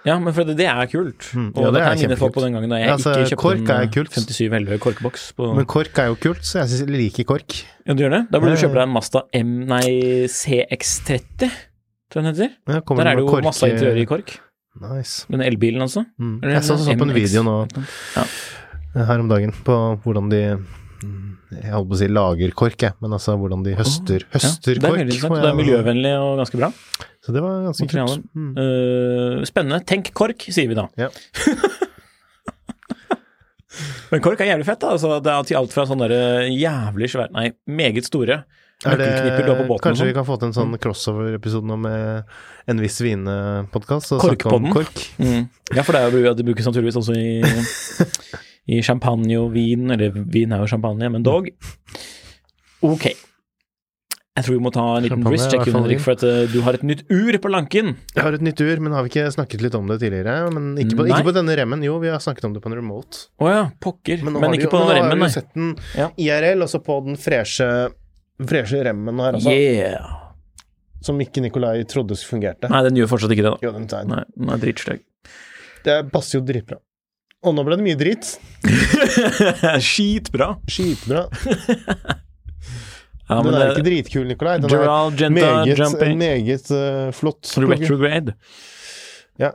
Ja, 0.04 0.14
men 0.20 0.32
for 0.32 0.44
det, 0.48 0.54
det 0.56 0.66
er 0.68 0.86
kult. 0.88 1.26
Mm, 1.36 1.50
Og 1.54 1.60
det, 1.60 1.72
det 1.76 1.80
er 1.84 1.96
kjempekult. 2.00 2.32
på 2.34 2.40
den 2.44 2.54
gangen 2.56 2.70
da 2.72 2.76
jeg 2.80 2.86
Ja, 2.88 2.92
altså, 2.96 3.10
ikke 3.20 3.30
kjøpte 3.30 3.40
kork 3.42 3.58
en 3.60 3.70
er 3.74 3.82
eh, 3.84 3.90
kult. 3.92 4.12
5711 4.16 4.78
korkboks 4.80 5.24
på 5.36 5.48
Men 5.58 5.66
kork 5.68 5.98
er 6.00 6.06
jo 6.08 6.16
kult, 6.22 6.44
så 6.48 6.62
jeg 6.64 6.88
liker 6.88 7.24
kork. 7.28 7.56
Ja, 7.86 7.92
du 7.96 8.00
gjør 8.04 8.14
det? 8.16 8.20
Da 8.32 8.40
burde 8.40 8.54
du 8.54 8.56
Ja, 8.56 8.60
ja. 8.60 8.62
kjøpe 8.64 8.78
deg 8.80 8.86
en 8.88 8.94
Mazda 8.96 9.22
M, 9.40 9.50
nei, 9.68 9.90
CX30, 10.32 11.50
tror 12.10 12.20
jeg 12.20 12.26
den 12.26 12.34
heter. 12.34 12.50
Ja, 12.66 12.80
Der 12.80 13.06
er 13.06 13.16
det 13.16 13.24
jo 13.24 13.28
kork- 13.30 13.44
masse 13.46 13.68
interiør 13.70 14.00
i 14.02 14.06
kork. 14.10 14.36
Nice. 14.80 15.26
Den 15.30 15.42
elbilen, 15.42 15.82
altså. 15.82 16.04
Mm. 16.18 16.36
Eller 16.42 16.54
Jeg 16.58 16.62
så, 16.68 16.76
så 16.78 16.94
på 16.98 17.06
en 17.08 17.14
video 17.14 17.42
nå 17.42 17.56
Ja. 18.16 18.24
her 19.06 19.18
om 19.22 19.28
dagen 19.30 19.52
på 19.66 19.74
hvordan 20.04 20.30
de 20.30 20.42
Jeg 21.50 21.72
holdt 21.72 21.88
på 21.90 21.96
å 21.96 21.98
si 21.98 22.06
lager 22.06 22.52
kork, 22.54 22.76
jeg, 22.78 22.92
men 23.02 23.10
altså 23.16 23.34
hvordan 23.40 23.64
de 23.64 23.72
høster, 23.74 24.22
høster 24.30 24.76
ja, 24.76 24.78
det 24.78 24.84
er 24.84 24.90
kork. 24.90 24.98
veldig 25.00 25.14
interessant. 25.16 25.42
Det 25.42 25.48
er 25.50 25.56
miljøvennlig 25.58 26.12
og 26.22 26.38
ganske 26.38 26.58
bra. 26.60 26.68
Så 27.26 27.32
det 27.34 27.42
var 27.42 27.64
ganske 27.66 27.88
kult. 27.90 28.22
Mm. 28.38 28.52
Uh, 28.54 29.44
spennende. 29.48 29.80
Tenk 29.90 30.12
kork, 30.14 30.46
sier 30.54 30.68
vi 30.70 30.74
da. 30.78 30.86
Ja. 31.00 31.08
Men 34.10 34.22
kork 34.24 34.40
er 34.42 34.48
jævlig 34.50 34.66
fett, 34.66 34.80
da. 34.82 34.92
Altså, 34.96 35.16
det 35.22 35.30
er 35.32 35.44
til 35.46 35.58
alt 35.60 35.74
fra 35.74 35.84
sånne 35.86 36.08
jævlig 36.50 37.08
svære 37.12 37.30
Nei, 37.34 37.50
meget 37.70 38.06
store 38.08 38.40
Er 38.88 38.96
det, 38.96 39.08
og 39.68 39.74
kanskje 39.84 40.06
vi 40.06 40.10
sånn. 40.10 40.16
kan 40.16 40.24
få 40.24 40.38
til 40.40 40.48
en 40.48 40.54
sånn 40.56 40.76
crossover-episode 40.80 41.68
nå 41.68 41.76
med 41.82 42.30
en 42.72 42.78
viss 42.80 42.96
vinepodkast? 43.04 44.14
og 44.16 44.22
Korkpodden. 44.24 44.70
Kork. 44.72 45.02
Mm. 45.20 45.50
Ja, 45.76 45.84
for 45.84 45.92
det, 45.92 46.00
er 46.00 46.16
jo, 46.16 46.32
det 46.38 46.46
brukes 46.48 46.68
naturligvis 46.70 46.96
også 46.96 47.16
i, 47.18 47.42
i 48.78 48.80
champagne 48.86 49.36
og 49.36 49.52
vin, 49.52 49.90
eller 49.92 50.16
vin 50.16 50.56
er 50.56 50.64
jo 50.64 50.70
champagne, 50.72 51.12
men 51.12 51.26
dog. 51.26 51.52
Ok. 52.80 53.10
Jeg 54.40 54.46
tror 54.46 54.56
vi 54.56 54.62
må 54.62 54.70
ta 54.72 54.82
en 54.94 55.04
liten 55.04 55.18
Champagne, 55.18 55.34
wrist 55.34 55.52
check, 55.52 55.68
Henrik, 55.74 56.00
for 56.00 56.14
at 56.16 56.22
eh, 56.24 56.44
du 56.48 56.60
har 56.64 56.76
et 56.78 56.84
nytt 56.86 57.02
ur 57.12 57.36
på 57.42 57.50
lanken. 57.52 57.90
Jeg 58.14 58.22
har 58.24 58.36
et 58.36 58.44
nytt 58.46 58.60
ur, 58.62 58.80
men 58.80 58.94
har 58.96 59.04
vi 59.04 59.10
ikke 59.10 59.26
snakket 59.34 59.64
litt 59.66 59.76
om 59.76 59.90
det 59.90 59.98
tidligere? 60.00 60.48
Men 60.54 60.70
ikke 60.80 61.02
på, 61.02 61.06
ikke 61.10 61.26
på 61.26 61.34
denne 61.36 61.56
remmen. 61.58 61.82
Jo, 61.84 61.98
vi 62.00 62.08
har 62.08 62.22
snakket 62.24 62.46
om 62.48 62.54
det 62.56 62.62
på 62.64 62.70
en 62.70 62.78
remote. 62.78 63.26
Å 63.42 63.50
ja, 63.50 63.64
pokker. 63.84 64.22
Men, 64.24 64.38
Men, 64.40 64.54
ikke 64.56 64.70
jo, 64.70 64.72
på 64.72 64.80
den 64.86 64.92
remmen, 64.96 65.12
nei. 65.12 65.18
nå 65.18 65.26
har 65.26 65.28
vi 65.28 65.28
jo 65.28 65.36
sett 65.36 65.52
den 65.58 65.74
Ja. 65.98 66.08
IRL, 66.24 66.64
også 66.64 66.80
på 66.86 66.96
den 67.10 67.20
freshe, 67.20 67.68
freshe 68.48 68.82
remmen 68.86 69.20
her, 69.22 69.38
altså. 69.38 69.54
Yeah. 69.54 70.16
Som 71.04 71.20
ikke 71.24 71.42
Nikolai 71.44 71.84
trodde 71.88 72.16
fungerte. 72.28 72.68
Nei, 72.72 72.82
den 72.86 73.00
gjør 73.00 73.14
fortsatt 73.14 73.32
ikke 73.34 73.46
det, 73.46 73.54
da. 73.56 73.66
Jo, 73.66 73.72
den 73.76 73.88
Nei, 74.10 74.22
den 74.36 74.54
er 74.54 74.62
dritstygg. 74.62 75.04
Det 75.86 75.98
passer 76.12 76.38
jo 76.38 76.44
dritbra. 76.44 76.80
Og 77.40 77.54
nå 77.56 77.64
ble 77.64 77.78
det 77.80 77.86
mye 77.86 77.96
drit. 78.00 78.34
Skitbra. 79.90 80.54
Skitbra. 80.68 81.28
Ja, 83.30 83.36
den 83.46 83.54
er 83.54 83.60
det, 83.60 83.66
ikke 83.76 83.86
dritkul, 83.86 84.24
Nikolai. 84.26 84.56
Den 84.58 84.72
Gerald 84.72 85.12
er 85.14 85.18
Genta, 85.20 85.42
meget, 85.46 85.78
Jumping, 85.78 86.16
meget 86.18 86.70
uh, 86.74 87.12
flott. 87.14 87.46
Retrograde. 87.62 88.34
Ja. 89.38 89.52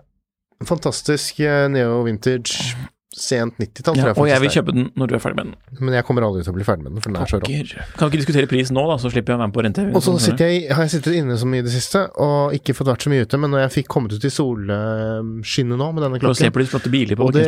Fantastisk 0.64 1.42
uh, 1.44 1.66
neo-vintage. 1.74 2.72
Sent 3.16 3.56
90-tall, 3.62 3.96
tror 3.96 4.10
Ja, 4.10 4.14
og 4.20 4.28
jeg 4.28 4.44
vil 4.44 4.52
kjøpe 4.52 4.74
den 4.76 4.90
når 5.00 5.08
du 5.08 5.14
er 5.16 5.22
ferdig 5.24 5.38
med 5.40 5.54
den. 5.54 5.80
Men 5.88 5.96
jeg 5.96 6.04
kommer 6.08 6.26
aldri 6.28 6.44
til 6.44 6.52
å 6.52 6.56
bli 6.58 6.66
ferdig 6.68 6.84
med 6.84 6.98
den, 6.98 7.04
for 7.04 7.14
den 7.14 7.22
er 7.22 7.32
så 7.32 7.40
rå. 7.40 7.52
Kan 7.96 8.12
ikke 8.12 8.20
diskutere 8.20 8.50
pris 8.52 8.72
nå, 8.76 8.84
da, 8.92 8.98
så 9.00 9.12
slipper 9.14 9.34
jeg 9.34 9.40
å 9.40 9.44
være 9.44 9.52
med 9.52 9.56
på 9.56 9.64
rente 9.64 9.86
Og 9.92 10.04
så 10.04 10.16
sånn, 10.20 10.42
har 10.42 10.84
jeg 10.84 10.94
sittet 10.98 11.20
inne 11.22 11.38
så 11.40 11.48
mye 11.48 11.64
i 11.64 11.68
det 11.68 11.72
siste, 11.72 12.06
og 12.20 12.56
ikke 12.58 12.76
fått 12.76 12.92
vært 12.92 13.08
så 13.08 13.14
mye 13.14 13.24
ute, 13.24 13.40
men 13.40 13.56
når 13.56 13.66
jeg 13.66 13.76
fikk 13.80 13.92
kommet 13.96 14.18
ut 14.18 14.28
i 14.28 14.34
solskinnet 14.36 15.80
nå 15.80 15.92
med 15.96 16.08
denne 16.08 16.20
klokken 16.20 16.36
Og 16.36 16.42
se 16.44 16.52
på 16.52 16.64
de 16.64 16.72
flotte 16.74 16.92
biler 16.92 17.20
på 17.20 17.30
Og 17.30 17.38
det 17.38 17.48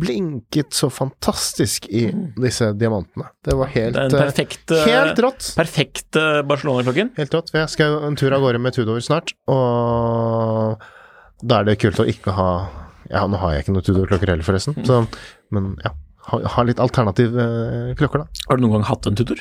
blinket 0.00 0.72
så 0.74 0.88
fantastisk 0.90 1.86
i 1.92 2.06
disse 2.40 2.72
diamantene. 2.80 3.28
Det 3.44 3.56
var 3.56 3.72
helt, 3.74 3.96
Det 3.96 4.16
eh, 4.16 4.22
perfekt, 4.24 4.70
eh, 4.70 4.86
helt 4.88 5.18
rått. 5.20 5.52
perfekt 5.56 6.16
eh, 6.16 6.40
Barcelona-klokken. 6.48 7.12
Helt 7.18 7.34
rått. 7.36 7.52
Jeg 7.54 7.68
skal 7.68 8.00
en 8.08 8.16
tur 8.16 8.32
av 8.32 8.40
gårde 8.44 8.62
med 8.62 8.76
Tudor 8.76 9.00
snart, 9.04 9.34
og 9.50 10.80
da 11.42 11.60
er 11.60 11.68
det 11.68 11.80
kult 11.80 12.00
å 12.00 12.08
ikke 12.08 12.32
ha 12.36 12.50
Ja, 13.10 13.24
nå 13.26 13.40
har 13.42 13.54
jeg 13.54 13.64
ikke 13.64 13.74
noen 13.74 13.86
Tudor-klokker 13.86 14.30
heller, 14.30 14.46
forresten. 14.46 14.76
Så, 14.86 15.02
men 15.54 15.72
ja, 15.84 15.92
ha, 16.30 16.40
ha 16.54 16.64
litt 16.66 16.80
alternative 16.82 17.42
eh, 17.44 17.94
klokker, 17.98 18.22
da. 18.24 18.42
Har 18.48 18.58
du 18.58 18.64
noen 18.64 18.78
gang 18.78 18.86
hatt 18.90 19.08
en 19.10 19.18
tutor? 19.18 19.40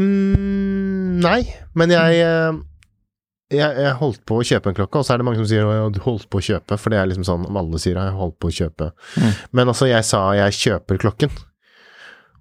Mm, 0.00 1.20
nei, 1.22 1.40
men 1.78 1.92
jeg, 1.94 2.22
eh, 2.24 2.56
jeg 3.54 3.82
Jeg 3.84 3.96
holdt 4.00 4.24
på 4.26 4.40
å 4.40 4.46
kjøpe 4.46 4.72
en 4.72 4.78
klokke, 4.78 5.00
og 5.00 5.06
så 5.06 5.14
er 5.14 5.20
det 5.22 5.26
mange 5.28 5.38
som 5.42 5.48
sier 5.50 5.68
at 5.68 5.94
du 5.94 6.00
holdt 6.06 6.26
på 6.32 6.40
å 6.40 6.46
kjøpe, 6.48 6.78
for 6.80 6.94
det 6.94 7.00
er 7.00 7.10
liksom 7.10 7.26
sånn 7.28 7.44
om 7.50 7.60
alle 7.60 7.80
sier 7.82 8.00
jeg 8.00 8.16
holdt 8.16 8.38
på 8.42 8.50
å 8.50 8.56
kjøpe. 8.62 8.90
Mm. 9.20 9.34
Men 9.60 9.74
altså, 9.74 9.90
jeg 9.90 10.08
sa 10.08 10.24
jeg 10.38 10.56
kjøper 10.62 11.02
klokken, 11.04 11.36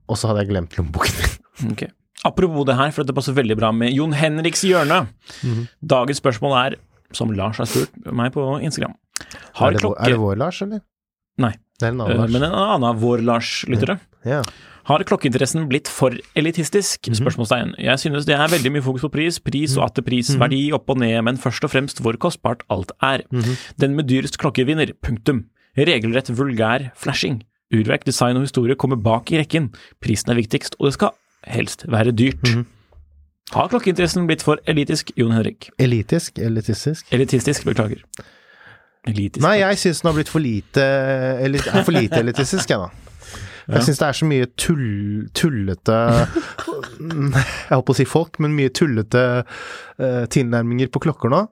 og 0.07 0.19
så 0.19 0.31
hadde 0.31 0.45
jeg 0.45 0.53
glemt 0.53 0.79
lommeboken 0.79 1.19
min. 1.19 1.39
Ok. 1.73 1.83
Apropos 2.25 2.63
det 2.65 2.73
her, 2.79 2.89
for 2.95 3.05
det 3.05 3.13
passer 3.13 3.35
veldig 3.35 3.55
bra 3.59 3.69
med 3.75 3.91
Jon 3.93 4.15
Henriks 4.15 4.63
hjørne. 4.65 5.03
Mhm. 5.43 5.67
Dagens 5.83 6.21
spørsmål 6.23 6.55
er, 6.61 6.75
som 7.13 7.29
Lars 7.35 7.59
har 7.61 7.67
spurt 7.69 7.91
meg 8.09 8.31
på 8.33 8.45
Instagram 8.63 8.95
Har 9.59 9.69
Er 9.69 9.73
det, 9.73 9.81
klokke 9.81 10.01
er 10.05 10.09
det 10.09 10.19
vår 10.19 10.35
Lars, 10.37 10.61
eller? 10.61 10.81
Nei. 11.37 11.51
Det 11.79 11.87
er 11.87 11.91
en 11.93 12.01
annen 12.01 12.13
Eh, 12.13 12.19
Lars. 12.21 12.31
Men 12.31 12.43
en 12.43 12.53
annen 12.53 12.99
vår 13.01 13.21
Lars-lyttere. 13.25 13.99
Ja. 14.25 14.41
Har 14.85 14.99
klokkeinteressen 15.07 15.67
blitt 15.69 15.87
for 15.87 16.11
elitistisk? 16.35 17.07
Mhm. 17.07 17.15
Spørsmålstegn. 17.15 17.75
Jeg 17.79 17.97
synes 17.99 18.25
det 18.25 18.35
er 18.35 18.47
veldig 18.51 18.71
mye 18.73 18.81
fokus 18.83 19.01
på 19.01 19.11
pris, 19.11 19.39
pris 19.39 19.77
og 19.77 19.89
Mhm. 19.95 20.39
verdi 20.39 20.71
opp 20.73 20.89
og 20.89 20.97
ned, 20.97 21.23
men 21.23 21.37
først 21.37 21.63
og 21.63 21.71
fremst 21.71 22.01
hvor 22.01 22.13
kostbart 22.17 22.61
alt 22.69 22.91
er. 23.01 23.23
Mhm. 23.31 23.57
Den 23.79 23.95
med 23.95 24.07
dyrest 24.07 24.37
klokke 24.37 24.65
vinner, 24.65 24.91
punktum. 25.01 25.45
Regelrett 25.77 26.29
vulgær 26.29 26.91
flashing. 26.95 27.43
Urverk, 27.73 28.03
design 28.05 28.35
og 28.35 28.43
historie 28.43 28.75
kommer 28.75 29.01
bak 29.01 29.31
i 29.31 29.37
rekken. 29.39 29.73
Prisen 30.01 30.29
er 30.31 30.35
viktigst, 30.35 30.75
og 30.79 30.87
det 30.87 30.93
skal 30.93 31.09
helst 31.47 31.85
være 31.87 32.11
dyrt. 32.11 32.41
Mhm. 32.43 32.65
Har 33.51 33.67
klokkeinteressen 33.69 34.27
blitt 34.27 34.41
for 34.43 34.57
elitisk, 34.67 35.11
Jon 35.17 35.31
Henrik? 35.31 35.69
Elitisk? 35.79 36.37
Elitistisk? 36.39 37.05
Elitistisk, 37.11 37.63
beklager. 37.65 38.01
Elitisk. 39.07 39.41
Nei, 39.43 39.57
jeg 39.59 39.79
syns 39.81 39.99
den 40.01 40.09
har 40.11 40.15
blitt 40.15 40.29
for 40.31 40.39
lite, 40.43 40.83
elit, 41.43 41.65
er 41.67 41.83
for 41.83 41.91
lite 41.95 42.21
elitistisk, 42.23 42.69
jeg, 42.71 42.79
da. 42.79 42.89
Jeg 43.67 43.79
Ja. 43.79 43.81
syns 43.87 43.99
det 43.99 44.07
er 44.07 44.15
så 44.19 44.25
mye 44.27 44.45
tull, 44.59 44.87
tullete 45.31 45.97
Jeg 46.99 47.69
holdt 47.71 47.85
på 47.87 47.93
å 47.93 47.95
si 47.95 48.05
folk, 48.07 48.39
men 48.43 48.55
mye 48.57 48.71
tullete 48.75 49.21
uh, 49.43 50.25
tilnærminger 50.27 50.89
på 50.91 50.99
klokker 51.05 51.31
nå. 51.31 51.45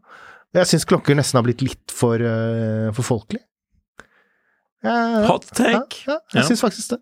Jeg 0.56 0.68
syns 0.68 0.84
klokker 0.88 1.16
nesten 1.16 1.40
har 1.40 1.46
blitt 1.48 1.64
litt 1.64 1.92
for, 1.96 2.20
uh, 2.20 2.92
for 2.96 3.08
folkelig. 3.08 3.40
Ja, 4.84 5.24
Hot 5.30 5.48
take. 5.56 6.04
Ja, 6.08 6.12
ja, 6.12 6.20
Ja. 6.34 6.42
jeg 6.42 6.50
syns 6.52 6.64
faktisk 6.66 6.90
det. 6.96 7.00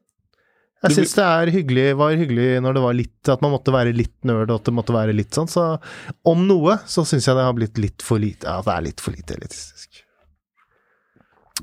Jeg 0.84 0.96
syns 0.96 1.14
det 1.18 1.54
hyggelig, 1.54 1.88
var 2.00 2.14
hyggelig 2.16 2.62
når 2.64 2.74
det 2.78 2.82
var 2.86 2.94
litt 2.96 3.28
At 3.28 3.42
man 3.44 3.52
måtte 3.52 3.74
være 3.76 3.92
litt 3.92 4.16
nerd, 4.24 4.48
og 4.50 4.62
at 4.62 4.70
det 4.70 4.74
måtte 4.74 4.94
være 4.96 5.12
litt 5.16 5.36
sånn. 5.36 5.50
Så 5.52 5.66
om 6.24 6.46
noe, 6.48 6.78
så 6.88 7.04
syns 7.04 7.28
jeg 7.28 7.36
det 7.36 7.44
har 7.44 7.54
blitt 7.58 7.78
litt 7.82 8.02
for 8.06 8.22
lite 8.22 8.48
Ja, 8.48 8.62
det 8.64 8.76
er 8.78 8.86
litt 8.88 9.02
for 9.04 9.12
lite 9.12 9.36
elitistisk. 9.36 10.06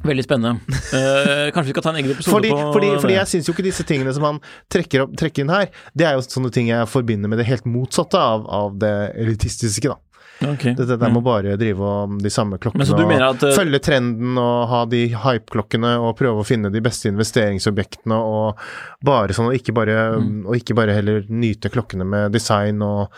Veldig 0.04 0.24
spennende. 0.26 0.60
Eh, 0.92 1.50
kanskje 1.54 1.70
vi 1.70 1.74
skal 1.76 1.82
ta 1.86 1.90
en 1.94 1.96
egen 2.02 2.10
episode 2.12 2.34
Fordi, 2.34 2.50
på 2.52 2.72
fordi, 2.74 2.90
fordi 3.00 3.14
jeg 3.16 3.30
syns 3.32 3.48
jo 3.48 3.54
ikke 3.56 3.64
disse 3.66 3.84
tingene 3.88 4.12
som 4.14 4.26
han 4.28 4.40
trekker, 4.72 5.06
opp, 5.06 5.14
trekker 5.18 5.44
inn 5.46 5.52
her, 5.54 5.70
det 5.96 6.06
er 6.08 6.18
jo 6.18 6.24
sånne 6.26 6.50
ting 6.52 6.68
jeg 6.68 6.90
forbinder 6.92 7.32
med 7.32 7.40
det 7.40 7.46
helt 7.48 7.64
motsatte 7.64 8.20
av, 8.20 8.44
av 8.46 8.76
det 8.82 8.92
elitistiske, 9.16 9.88
da. 9.88 9.96
Dette 10.36 10.74
Det, 10.76 10.84
det 10.90 10.96
der 11.00 11.08
med 11.08 11.22
å 11.22 11.24
bare 11.24 11.54
drive 11.56 11.80
om 12.04 12.18
de 12.20 12.28
samme 12.28 12.58
klokkene 12.60 12.84
at, 12.84 13.40
og 13.40 13.46
eh, 13.48 13.54
følge 13.56 13.78
trenden 13.80 14.36
og 14.36 14.66
ha 14.68 14.82
de 14.84 15.06
hype-klokkene 15.16 15.94
og 16.04 16.10
prøve 16.18 16.42
å 16.42 16.44
finne 16.44 16.68
de 16.74 16.82
beste 16.84 17.08
investeringsobjektene 17.08 18.18
og 18.20 18.60
bare 19.00 19.32
sånn, 19.32 19.48
og 19.48 19.56
ikke 19.56 19.72
bare, 19.72 19.94
Mm. 20.20 20.42
og 20.46 20.58
ikke 20.58 20.76
bare 20.76 20.92
heller 20.92 21.24
nyte 21.32 21.70
klokkene 21.72 22.04
med 22.04 22.32
design 22.36 22.82
og, 22.84 23.08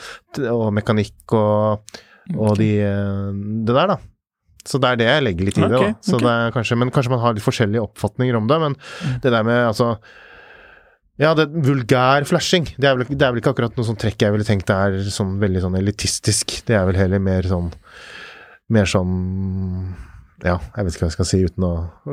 og 0.46 0.68
mekanikk 0.78 1.34
og, 1.34 1.90
og 2.38 2.54
de, 2.62 2.70
eh, 2.86 3.34
det 3.66 3.74
der, 3.74 3.96
da. 3.96 3.98
Så 4.66 4.80
det 4.82 4.88
er 4.90 5.00
det 5.00 5.08
jeg 5.08 5.26
legger 5.26 5.48
litt 5.48 5.58
i 5.58 5.62
det, 5.64 5.76
Ok, 5.78 5.84
da. 5.84 5.92
Så 6.04 6.16
ok. 6.16 6.24
det 6.24 6.32
er 6.32 6.56
kanskje, 6.56 6.78
men 6.80 6.90
kanskje 6.94 7.12
man 7.12 7.22
har 7.22 7.36
litt 7.36 7.44
forskjellige 7.44 7.84
oppfatninger 7.84 8.38
om 8.38 8.48
det, 8.50 8.58
men 8.64 8.74
det 9.22 9.32
der 9.34 9.46
med 9.46 9.60
altså 9.68 9.94
ja, 11.18 11.32
det 11.34 11.48
vulgær 11.50 12.22
flashing. 12.30 12.68
Det 12.78 12.86
er, 12.86 12.94
vel, 12.94 13.08
det 13.10 13.24
er 13.26 13.32
vel 13.34 13.40
ikke 13.40 13.50
akkurat 13.50 13.74
noe 13.74 13.86
sånn 13.88 13.98
trekk 13.98 14.22
jeg 14.22 14.34
ville 14.34 14.46
tenkt 14.46 14.70
er 14.70 15.00
sånn 15.10 15.34
veldig 15.42 15.64
sånn 15.64 15.78
elitistisk. 15.80 16.60
Det 16.68 16.76
er 16.78 16.86
vel 16.86 16.98
heller 17.00 17.22
mer 17.22 17.48
sånn 17.50 17.72
Mer 18.68 18.84
sånn 18.84 19.12
Ja, 20.44 20.58
jeg 20.76 20.84
vet 20.84 20.94
ikke 20.94 21.06
hva 21.06 21.08
jeg 21.08 21.16
skal 21.16 21.26
si 21.30 21.38
uten 21.40 21.64
å 21.64 21.72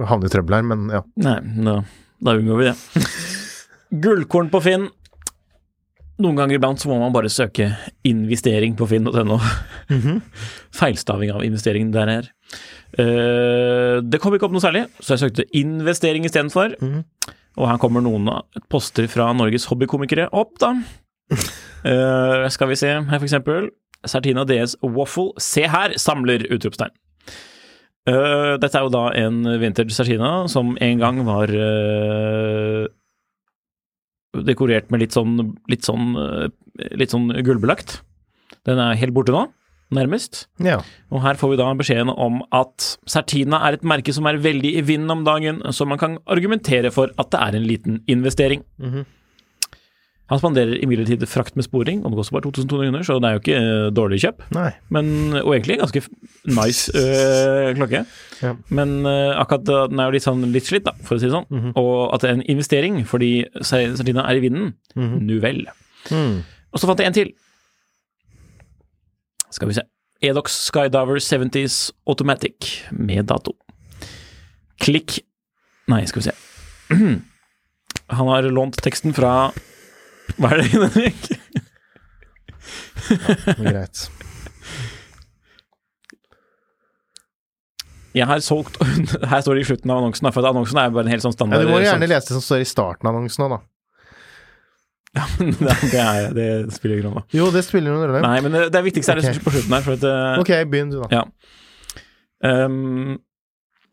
havne 0.09 0.29
i 0.29 0.31
trøbbel 0.33 0.55
her, 0.57 0.65
men 0.65 0.87
ja. 0.93 1.01
Nei, 1.21 1.35
da, 1.67 1.75
da 2.25 2.33
unngår 2.39 2.61
vi 2.61 2.69
det. 2.71 3.05
Gullkorn 4.05 4.49
på 4.49 4.63
Finn. 4.65 4.87
Noen 6.23 6.37
ganger 6.37 6.55
iblant 6.55 6.79
så 6.79 6.87
må 6.87 6.95
man 7.01 7.11
bare 7.11 7.31
søke 7.31 7.73
investering 8.07 8.77
på 8.79 8.87
finn.no. 8.87 9.39
Feilstaving 10.79 11.33
av 11.35 11.43
investering 11.43 11.91
der 11.95 12.11
er. 12.13 12.29
Uh, 12.95 13.99
det 13.99 14.21
kom 14.23 14.35
ikke 14.35 14.47
opp 14.47 14.55
noe 14.55 14.63
særlig, 14.63 14.85
så 15.03 15.15
jeg 15.15 15.25
søkte 15.25 15.47
investering 15.59 16.27
istedenfor. 16.27 16.77
Og 17.55 17.67
her 17.67 17.79
kommer 17.81 18.03
noen 18.03 18.29
av 18.31 18.63
poster 18.71 19.09
fra 19.11 19.27
Norges 19.35 19.67
hobbykomikere 19.71 20.29
opp, 20.31 20.55
da. 20.63 20.71
Uh, 21.83 22.47
skal 22.55 22.71
vi 22.71 22.79
se, 22.79 22.93
her 22.95 23.19
for 23.19 23.27
eksempel. 23.27 23.73
Sertina 24.05 24.45
DS 24.47 24.77
Waffle. 24.83 25.33
Se 25.41 25.65
her, 25.67 25.97
samler! 25.99 26.47
Utropstegn. 26.53 26.93
Uh, 28.05 28.55
dette 28.61 28.77
er 28.77 28.85
jo 28.85 28.93
da 28.93 29.07
en 29.17 29.39
vintage 29.59 29.95
Sertina 29.95 30.45
som 30.51 30.75
en 30.77 30.99
gang 31.01 31.23
var 31.25 31.49
eh, 31.49 32.85
dekorert 34.43 34.91
med 34.91 35.03
litt 35.03 35.15
sånn, 35.15 35.37
litt 35.71 35.85
sånn, 35.87 36.15
eh, 36.19 36.49
litt 36.97 37.13
sånn 37.13 37.29
gullbelagt. 37.45 38.01
Den 38.65 38.81
er 38.81 38.97
helt 38.99 39.13
borte 39.13 39.31
nå, 39.31 39.45
nærmest. 39.95 40.47
ja. 40.59 40.81
Og 41.11 41.21
her 41.21 41.37
får 41.39 41.51
vi 41.53 41.57
da 41.61 41.73
beskjeden 41.77 42.11
om 42.11 42.41
at 42.51 42.97
Certina 43.07 43.61
er 43.67 43.77
et 43.77 43.85
merke 43.85 44.13
som 44.13 44.25
er 44.25 44.41
veldig 44.41 44.75
i 44.75 44.81
vinden 44.81 45.11
om 45.11 45.23
dagen, 45.23 45.61
så 45.71 45.87
man 45.87 46.01
kan 46.01 46.17
argumentere 46.27 46.91
for 46.91 47.13
at 47.17 47.29
det 47.31 47.39
er 47.39 47.55
en 47.55 47.67
liten 47.69 48.01
investering. 48.07 48.63
Han 50.31 50.39
spanderer 50.41 50.79
imidlertid 50.81 51.21
frakt 51.29 51.53
med 51.53 51.67
sporing, 51.67 51.99
og 52.01 52.11
det 52.11 52.17
koster 52.17 52.33
bare 52.33 52.47
2200 52.47 52.87
kroner, 52.89 53.03
så 53.05 53.17
det 53.21 53.29
er 53.29 53.35
jo 53.35 53.41
ikke 53.43 53.59
uh, 53.61 53.89
dårlig 53.93 54.17
kjøp. 54.23 54.39
Nei. 54.57 54.71
Men, 54.95 55.07
og 55.43 55.51
egentlig 55.53 55.75
en 55.75 55.83
ganske 55.83 56.01
nice 56.49 56.93
uh, 56.97 57.69
klokke. 57.77 58.01
Ja. 58.41 58.55
Men 58.73 58.95
uh, 59.05 59.37
akkurat 59.37 59.67
den 59.91 60.01
er 60.01 60.09
jo 60.09 60.15
litt 60.15 60.25
sånn 60.25 60.41
litt 60.55 60.65
slitt, 60.65 60.87
da, 60.87 60.95
for 61.05 61.17
å 61.17 61.21
si 61.21 61.29
det 61.29 61.35
sånn. 61.35 61.45
Mhm. 61.53 61.75
Og 61.77 61.93
at 62.15 62.25
det 62.25 62.31
er 62.31 62.37
en 62.39 62.45
investering 62.55 63.03
fordi 63.05 63.31
Certina 63.61 64.25
er 64.25 64.39
i 64.39 64.45
vinden, 64.47 64.73
nu 64.95 65.35
vel. 65.43 65.61
Mm. 66.09 66.41
Og 66.73 66.81
så 66.81 66.89
fant 66.89 67.03
jeg 67.03 67.11
en 67.11 67.17
til. 67.19 67.29
Skal 69.53 69.69
vi 69.69 69.77
se. 69.77 69.85
Edox 70.25 70.57
Skydiver 70.71 71.21
70s 71.21 71.93
Automatic 72.09 72.71
med 72.89 73.29
dato. 73.29 73.53
Klikk 74.81 75.19
Nei, 75.85 76.01
skal 76.09 76.23
vi 76.23 76.25
se. 76.31 76.33
Han 78.17 78.29
har 78.31 78.47
lånt 78.49 78.79
teksten 78.81 79.13
fra 79.13 79.51
Hva 80.35 80.51
er 80.51 80.61
det, 80.61 80.67
Henrik? 80.73 81.27
Greit. 83.61 84.07
Jeg 88.15 88.27
har 88.29 88.41
solgt 88.43 88.77
Her 89.31 89.41
står 89.43 89.57
det 89.57 89.65
i 89.65 89.69
slutten 89.69 89.91
av 89.91 90.01
annonsen, 90.01 90.31
for 90.31 90.47
annonsen 90.47 90.79
er 90.79 90.91
bare 90.95 91.07
en 91.07 91.13
helt 91.13 91.25
sånn 91.25 91.35
Ja, 91.35 91.39
standard. 91.39 91.65
du 91.67 91.73
må 91.73 91.81
gjerne 91.83 92.09
lese 92.09 92.29
det 92.29 92.37
som 92.37 92.45
står 92.45 92.63
i 92.63 92.69
starten 92.69 93.09
av 93.09 93.17
annonsen 93.17 93.47
òg, 93.47 93.57
da. 93.57 93.63
det, 95.39 95.75
det, 95.91 95.99
er, 95.99 96.25
det 96.35 96.47
spiller 96.75 96.97
ingen 96.97 97.13
rolle. 97.13 97.21
Jo, 97.31 97.47
det 97.55 97.61
spiller 97.63 97.93
noen 97.93 98.09
rolle. 98.09 98.23
Nei, 98.25 98.39
men 98.43 98.55
det, 98.55 98.65
det 98.75 98.81
viktigste 98.83 99.13
er 99.13 99.21
det 99.21 99.29
okay. 99.29 99.43
på 99.45 99.53
slutten 99.53 99.75
her. 99.77 99.93
At, 99.93 100.03
eh, 100.09 100.39
Ok, 100.41 100.51
begynn 100.71 100.91
du, 100.91 100.97
da. 101.05 101.21
Ja. 101.21 102.01
Ehm, 102.43 103.15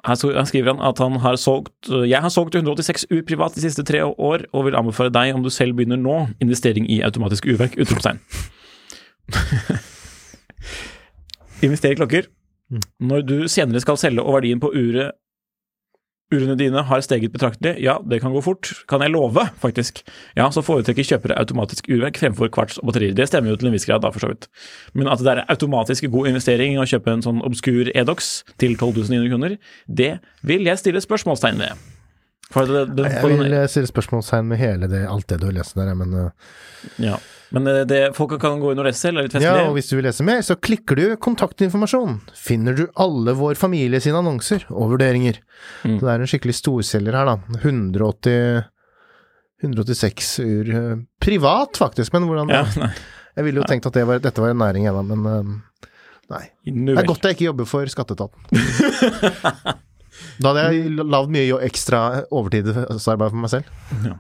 her, 0.03 0.45
skriver 0.49 0.73
han 0.73 0.83
at 0.83 0.99
han 0.99 1.19
har 1.23 1.37
solgt 1.39 1.89
Jeg 1.89 2.23
har 2.23 2.33
solgt 2.33 2.57
186 2.59 3.07
ur 3.11 3.23
privat 3.23 3.55
de 3.55 3.63
siste 3.63 3.85
tre 3.87 4.03
år, 4.05 4.47
og 4.53 4.67
vil 4.67 4.79
anbefale 4.79 5.13
deg, 5.15 5.35
om 5.35 5.45
du 5.45 5.51
selv 5.51 5.77
begynner 5.79 6.01
nå, 6.01 6.27
investering 6.43 6.89
i 6.91 7.03
automatisk 7.07 7.47
urverk! 7.47 7.79
Utropstegn. 7.79 8.19
Invester 11.63 11.95
i 11.95 11.99
klokker. 11.99 12.27
Når 12.99 13.27
du 13.29 13.37
senere 13.53 13.83
skal 13.85 14.01
selge 14.01 14.25
og 14.25 14.41
verdien 14.41 14.63
på 14.63 14.73
uret 14.75 15.15
Urene 16.33 16.57
dine 16.59 16.83
har 16.89 17.05
steget 17.05 17.35
betraktelig, 17.35 17.77
ja, 17.85 17.99
det 18.09 18.23
kan 18.23 18.33
gå 18.35 18.43
fort, 18.45 18.71
kan 18.91 19.05
jeg 19.05 19.13
love, 19.13 19.45
faktisk. 19.63 20.03
Ja, 20.39 20.49
så 20.55 20.65
foretrekker 20.65 21.07
kjøpere 21.07 21.37
automatisk 21.41 21.91
urverk 21.93 22.21
fremfor 22.23 22.51
kvarts 22.53 22.81
og 22.81 22.91
batterier. 22.91 23.15
Det 23.17 23.29
stemmer 23.29 23.53
jo 23.53 23.61
til 23.61 23.71
en 23.71 23.77
viss 23.77 23.87
grad, 23.89 24.03
da, 24.05 24.13
for 24.15 24.25
så 24.25 24.33
vidt. 24.33 24.49
Men 24.97 25.11
at 25.13 25.23
det 25.23 25.35
er 25.35 25.45
automatisk 25.53 26.09
god 26.13 26.33
investering 26.33 26.81
å 26.81 26.89
kjøpe 26.89 27.13
en 27.13 27.25
sånn 27.25 27.43
obskur 27.47 27.93
Edox 27.95 28.35
til 28.63 28.79
12 28.79 29.05
900 29.13 29.33
kroner, 29.33 29.59
det 29.87 30.15
vil 30.47 30.67
jeg 30.69 30.81
stille 30.81 31.05
spørsmålstegn 31.05 31.61
ved. 31.63 31.89
Det, 32.53 32.83
det, 32.97 33.07
Jeg 33.09 33.29
vil 33.31 33.55
eh, 33.57 33.69
stille 33.71 33.89
spørsmålstegn 33.89 34.51
med 34.51 34.61
hele 34.61 34.89
det, 34.91 35.07
alt 35.09 35.29
det 35.31 35.41
du 35.41 35.47
har 35.49 35.55
lest 35.57 35.79
der, 35.79 35.95
men 35.97 36.13
uh... 36.13 36.51
ja. 37.01 37.17
Men 37.53 37.69
eh, 37.69 37.83
det, 37.89 38.01
folk 38.17 38.35
kan 38.41 38.61
gå 38.63 38.73
inn 38.73 38.81
og 38.81 38.87
lese 38.89 39.09
selv, 39.09 39.27
Ja, 39.43 39.55
og 39.67 39.77
hvis 39.77 39.91
du 39.91 39.97
vil 39.99 40.07
lese 40.09 40.25
mer, 40.27 40.41
så 40.45 40.57
klikker 40.57 40.99
du 40.99 41.05
kontaktinformasjon. 41.21 42.21
Finner 42.39 42.77
du 42.79 42.87
alle 43.01 43.37
vår 43.39 43.59
familie 43.61 44.01
sine 44.03 44.21
annonser 44.23 44.65
og 44.73 44.95
vurderinger. 44.95 45.41
Mm. 45.85 45.99
Så 45.99 46.07
det 46.07 46.13
er 46.15 46.25
en 46.25 46.33
skikkelig 46.33 46.57
storselger 46.59 47.19
her, 47.19 47.33
da. 47.35 47.61
180 47.61 48.69
186 49.63 50.39
ur 50.43 50.71
eh, 50.75 50.97
privat, 51.23 51.77
faktisk, 51.79 52.13
men 52.13 52.27
hvordan 52.27 52.51
Ja. 52.51 52.65
Jeg 53.33 53.47
ville 53.47 53.63
jo 53.63 53.65
tenkt 53.65 53.87
at 53.89 53.95
det 53.97 54.03
var, 54.05 54.19
dette 54.21 54.43
var 54.45 54.51
en 54.53 54.59
næring, 54.61 54.85
ennå, 54.91 55.03
men 55.09 55.29
eh, 55.31 55.87
nei. 56.35 56.43
Det 56.67 56.99
er 57.01 57.09
godt 57.09 57.25
jeg 57.25 57.39
ikke 57.39 57.49
jobber 57.49 57.69
for 57.71 57.89
skatteetaten. 57.89 58.39
Da 60.43 60.51
hadde 60.53 60.65
jeg 60.67 60.91
lagd 61.15 61.33
mye 61.33 61.61
ekstra 61.65 62.03
overtidsarbeid 62.29 63.33
for 63.33 63.41
meg 63.41 63.55
selv. 63.55 64.19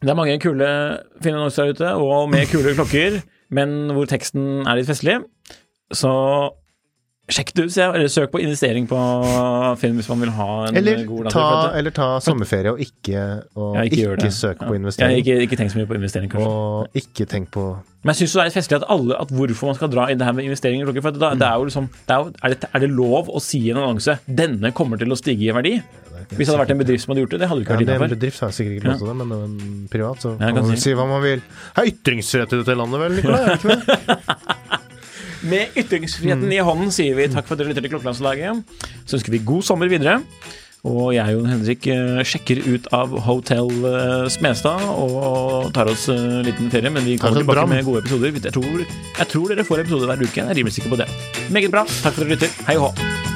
Det 0.00 0.08
er 0.08 0.16
mange 0.16 0.38
kule 0.40 0.68
fine 1.20 1.36
annonser 1.36 1.68
der 1.68 1.74
ute, 1.76 1.90
og 2.00 2.30
med 2.32 2.48
kule 2.48 2.72
klokker, 2.74 3.20
men 3.52 3.90
hvor 3.92 4.08
teksten 4.08 4.62
er 4.64 4.78
litt 4.80 4.88
festlig. 4.88 5.18
Så 5.92 6.10
sjekk 7.30 7.52
det 7.54 7.66
ut, 7.66 7.72
sier 7.72 7.84
jeg. 7.84 7.94
Eller 7.98 8.10
søk 8.10 8.32
på 8.32 8.40
investering 8.42 8.86
på 8.90 8.98
film 9.80 10.00
hvis 10.00 10.08
man 10.10 10.24
vil 10.24 10.32
ha 10.34 10.48
en 10.68 10.78
Eller 10.80 11.04
god 11.06 11.28
ta, 11.34 11.44
eller 11.78 11.94
ta 11.94 12.08
sommerferie 12.24 12.72
og 12.72 12.80
ikke, 12.82 13.22
og 13.54 13.76
Ja, 13.76 13.84
ikke, 13.86 14.00
ikke 14.02 14.16
det. 14.24 14.32
søk 14.34 14.58
på 14.64 14.74
investering. 14.74 15.12
Ja, 15.12 15.22
ikke, 15.22 15.46
ikke 15.46 15.60
tenk 15.60 15.74
så 15.74 15.78
mye 15.78 15.90
på 15.90 15.98
investering, 15.98 16.32
kanskje. 16.32 16.48
Og 16.48 17.02
ikke 17.02 17.28
tenk 17.30 17.50
på 17.54 17.66
Men 18.02 18.14
jeg 18.14 18.22
syns 18.22 18.32
det 18.32 18.40
er 18.40 18.48
litt 18.48 18.56
festlig 18.56 18.78
at 18.80 18.88
alle 18.88 19.16
At 19.20 19.28
hvorfor 19.36 19.68
man 19.68 19.76
skal 19.76 19.90
dra 19.92 20.08
inn 20.10 20.18
det 20.18 20.26
her 20.26 20.32
med 20.32 20.48
investering 20.48 20.80
i 20.80 20.84
klokker. 20.88 21.04
For 21.04 21.20
da, 21.20 21.34
det 21.38 21.46
er 21.46 21.56
jo 21.60 21.68
liksom 21.68 21.90
det 21.92 22.16
er, 22.16 22.24
jo, 22.24 22.32
er, 22.42 22.54
det, 22.54 22.70
er 22.74 22.86
det 22.86 22.90
lov 22.90 23.28
å 23.28 23.42
si 23.44 23.66
i 23.66 23.70
en 23.74 23.82
annonse 23.82 24.18
'denne 24.26 24.72
kommer 24.72 24.98
til 24.98 25.12
å 25.12 25.18
stige 25.20 25.50
i 25.50 25.54
verdi'? 25.54 25.82
Hvis 26.30 26.46
det 26.46 26.52
hadde 26.52 26.60
vært 26.62 26.70
en 26.76 26.78
bedrift 26.82 27.02
som 27.04 27.10
hadde 27.12 27.22
gjort 27.24 27.32
det, 27.34 27.40
det 27.42 27.48
hadde 27.50 27.60
du 27.60 27.64
ikke 27.64 27.74
ja, 27.74 27.78
vært 27.80 27.86
det 27.86 27.90
er 27.90 27.96
en 27.96 28.02
innafor. 28.04 28.16
bedrift 28.16 28.40
har 28.44 28.52
sikkert 28.54 28.76
ikke 28.78 28.88
lov 28.90 29.00
til 29.00 29.08
det, 29.10 29.16
men 29.20 29.32
en 29.36 29.88
privat, 29.90 30.22
så 30.22 30.32
Ja, 30.38 30.50
kan 30.54 30.62
man 30.70 30.76
si. 30.84 30.92
hva 30.94 31.06
man 31.10 31.22
vil. 31.24 31.42
Det 31.42 31.82
er 31.82 31.90
ytringsfrihet 31.90 32.54
i 32.54 32.60
dette 32.62 32.76
landet, 32.78 32.98
vel, 33.00 33.14
det? 33.18 34.40
Med 35.50 35.76
ytringsfriheten 35.80 36.52
i 36.52 36.58
hånden 36.60 36.90
sier 36.92 37.16
vi 37.16 37.26
takk 37.32 37.46
for 37.48 37.56
at 37.56 37.62
dere 37.62 37.72
lytter 37.72 37.86
til 37.86 37.94
Klokkelandslaget. 37.94 38.60
Så 39.08 39.16
ønsker 39.18 39.32
vi 39.32 39.40
god 39.48 39.64
sommer 39.64 39.88
videre. 39.90 40.18
Og 40.84 41.10
jeg 41.12 41.36
og 41.36 41.44
Henrik 41.48 41.86
eh, 41.92 42.20
sjekker 42.24 42.62
ut 42.68 42.86
av 42.96 43.12
Hotell 43.26 43.68
eh, 43.84 44.28
Smestad 44.32 44.80
og 44.88 45.68
tar 45.76 45.90
oss 45.92 46.06
en 46.12 46.40
liten 46.46 46.70
ferie. 46.72 46.92
Men 46.92 47.04
vi 47.08 47.18
kommer 47.20 47.42
tilbake 47.42 47.66
med 47.72 47.84
gode 47.88 48.04
episoder. 48.04 48.32
Jeg 48.36 48.54
tror, 48.56 48.84
jeg 49.18 49.28
tror 49.34 49.52
dere 49.52 49.66
får 49.68 49.84
episoder 49.84 50.12
hver 50.12 50.24
uke. 50.24 50.38
Jeg 50.40 50.48
er 50.48 50.56
rimelig 50.60 50.76
sikker 50.78 50.92
på 50.94 51.00
det. 51.02 51.08
Meget 51.52 51.72
bra. 51.72 51.84
Takk 52.00 52.16
for 52.16 52.22
at 52.22 52.24
dere 52.28 52.36
lytter. 52.36 52.56
Hei 52.68 52.78
og 52.80 52.88
hå. 52.90 53.29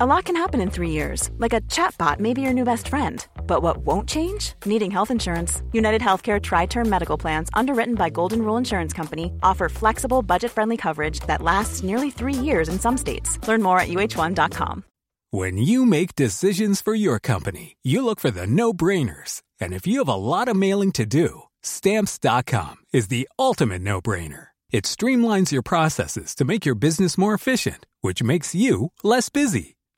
A 0.00 0.06
lot 0.06 0.24
can 0.24 0.34
happen 0.34 0.60
in 0.60 0.70
three 0.70 0.90
years, 0.90 1.30
like 1.38 1.52
a 1.52 1.60
chatbot 1.60 2.18
may 2.18 2.34
be 2.34 2.40
your 2.40 2.52
new 2.52 2.64
best 2.64 2.88
friend. 2.88 3.24
But 3.46 3.62
what 3.62 3.76
won't 3.86 4.08
change? 4.08 4.54
Needing 4.66 4.90
health 4.90 5.12
insurance. 5.12 5.62
United 5.70 6.00
Healthcare 6.00 6.42
Tri 6.42 6.66
Term 6.66 6.88
Medical 6.88 7.16
Plans, 7.16 7.48
underwritten 7.54 7.94
by 7.94 8.10
Golden 8.10 8.42
Rule 8.42 8.56
Insurance 8.56 8.92
Company, 8.92 9.32
offer 9.44 9.68
flexible, 9.68 10.20
budget 10.20 10.50
friendly 10.50 10.76
coverage 10.76 11.20
that 11.28 11.42
lasts 11.42 11.84
nearly 11.84 12.10
three 12.10 12.34
years 12.34 12.68
in 12.68 12.80
some 12.80 12.98
states. 12.98 13.38
Learn 13.46 13.62
more 13.62 13.78
at 13.78 13.86
uh1.com. 13.86 14.82
When 15.30 15.58
you 15.58 15.86
make 15.86 16.16
decisions 16.16 16.82
for 16.82 16.96
your 16.96 17.20
company, 17.20 17.76
you 17.84 18.04
look 18.04 18.18
for 18.18 18.32
the 18.32 18.48
no 18.48 18.72
brainers. 18.72 19.42
And 19.60 19.72
if 19.72 19.86
you 19.86 19.98
have 19.98 20.08
a 20.08 20.16
lot 20.16 20.48
of 20.48 20.56
mailing 20.56 20.90
to 20.90 21.06
do, 21.06 21.42
stamps.com 21.62 22.76
is 22.92 23.06
the 23.06 23.28
ultimate 23.38 23.82
no 23.82 24.00
brainer. 24.02 24.48
It 24.72 24.86
streamlines 24.86 25.52
your 25.52 25.62
processes 25.62 26.34
to 26.34 26.44
make 26.44 26.66
your 26.66 26.74
business 26.74 27.16
more 27.16 27.32
efficient, 27.32 27.86
which 28.00 28.24
makes 28.24 28.56
you 28.56 28.90
less 29.04 29.28
busy. 29.28 29.74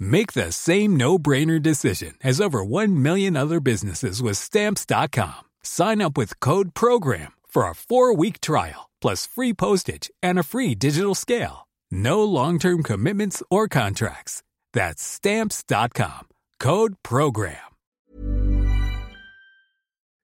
Make 0.00 0.32
the 0.32 0.50
same 0.50 0.96
no-brainer 0.96 1.60
decision 1.62 2.14
as 2.24 2.40
over 2.40 2.64
1 2.64 3.02
million 3.02 3.36
other 3.36 3.60
businesses 3.60 4.22
with 4.22 4.38
stamps.com. 4.38 5.42
Sign 5.62 6.00
up 6.02 6.16
with 6.18 6.40
code 6.40 6.72
program 6.74 7.32
for 7.46 7.64
a 7.64 7.72
4-week 7.74 8.40
trial 8.40 8.88
plus 9.00 9.26
free 9.26 9.52
postage 9.52 10.10
and 10.22 10.38
a 10.38 10.42
free 10.42 10.74
digital 10.74 11.14
scale. 11.14 11.68
No 11.90 12.24
long-term 12.24 12.82
commitments 12.82 13.42
or 13.50 13.68
contracts. 13.68 14.42
That's 14.72 15.02
stamps.com. 15.02 16.28
Code 16.58 16.94
program. 17.02 17.56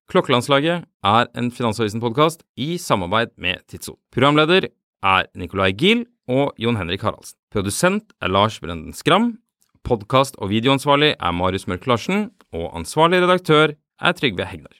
Klokkelandslaget 0.06 0.84
er 1.04 1.26
en 1.34 1.50
Finansavisen-podkast 1.50 2.44
i 2.56 2.76
samarbeid 2.78 3.34
med 3.36 3.64
Tidso. 3.68 3.96
Programleder 4.14 4.68
er 5.02 5.26
Nicolai 5.34 5.72
Giel 5.72 6.06
og 6.28 6.54
Jon 6.58 6.76
Henrik 6.78 7.02
Haraldsen. 7.02 7.36
Produsent 7.50 8.14
er 8.22 8.30
Lars 8.30 8.60
Brenden 8.60 8.94
Skram. 8.94 9.32
Podkast- 9.86 10.34
og 10.42 10.50
videoansvarlig 10.50 11.12
er 11.14 11.30
Marius 11.30 11.68
Mørk 11.70 11.86
Larsen. 11.86 12.30
Og 12.52 12.74
ansvarlig 12.74 13.22
redaktør 13.22 13.76
er 14.02 14.12
Trygve 14.18 14.48
Hegnar. 14.50 14.74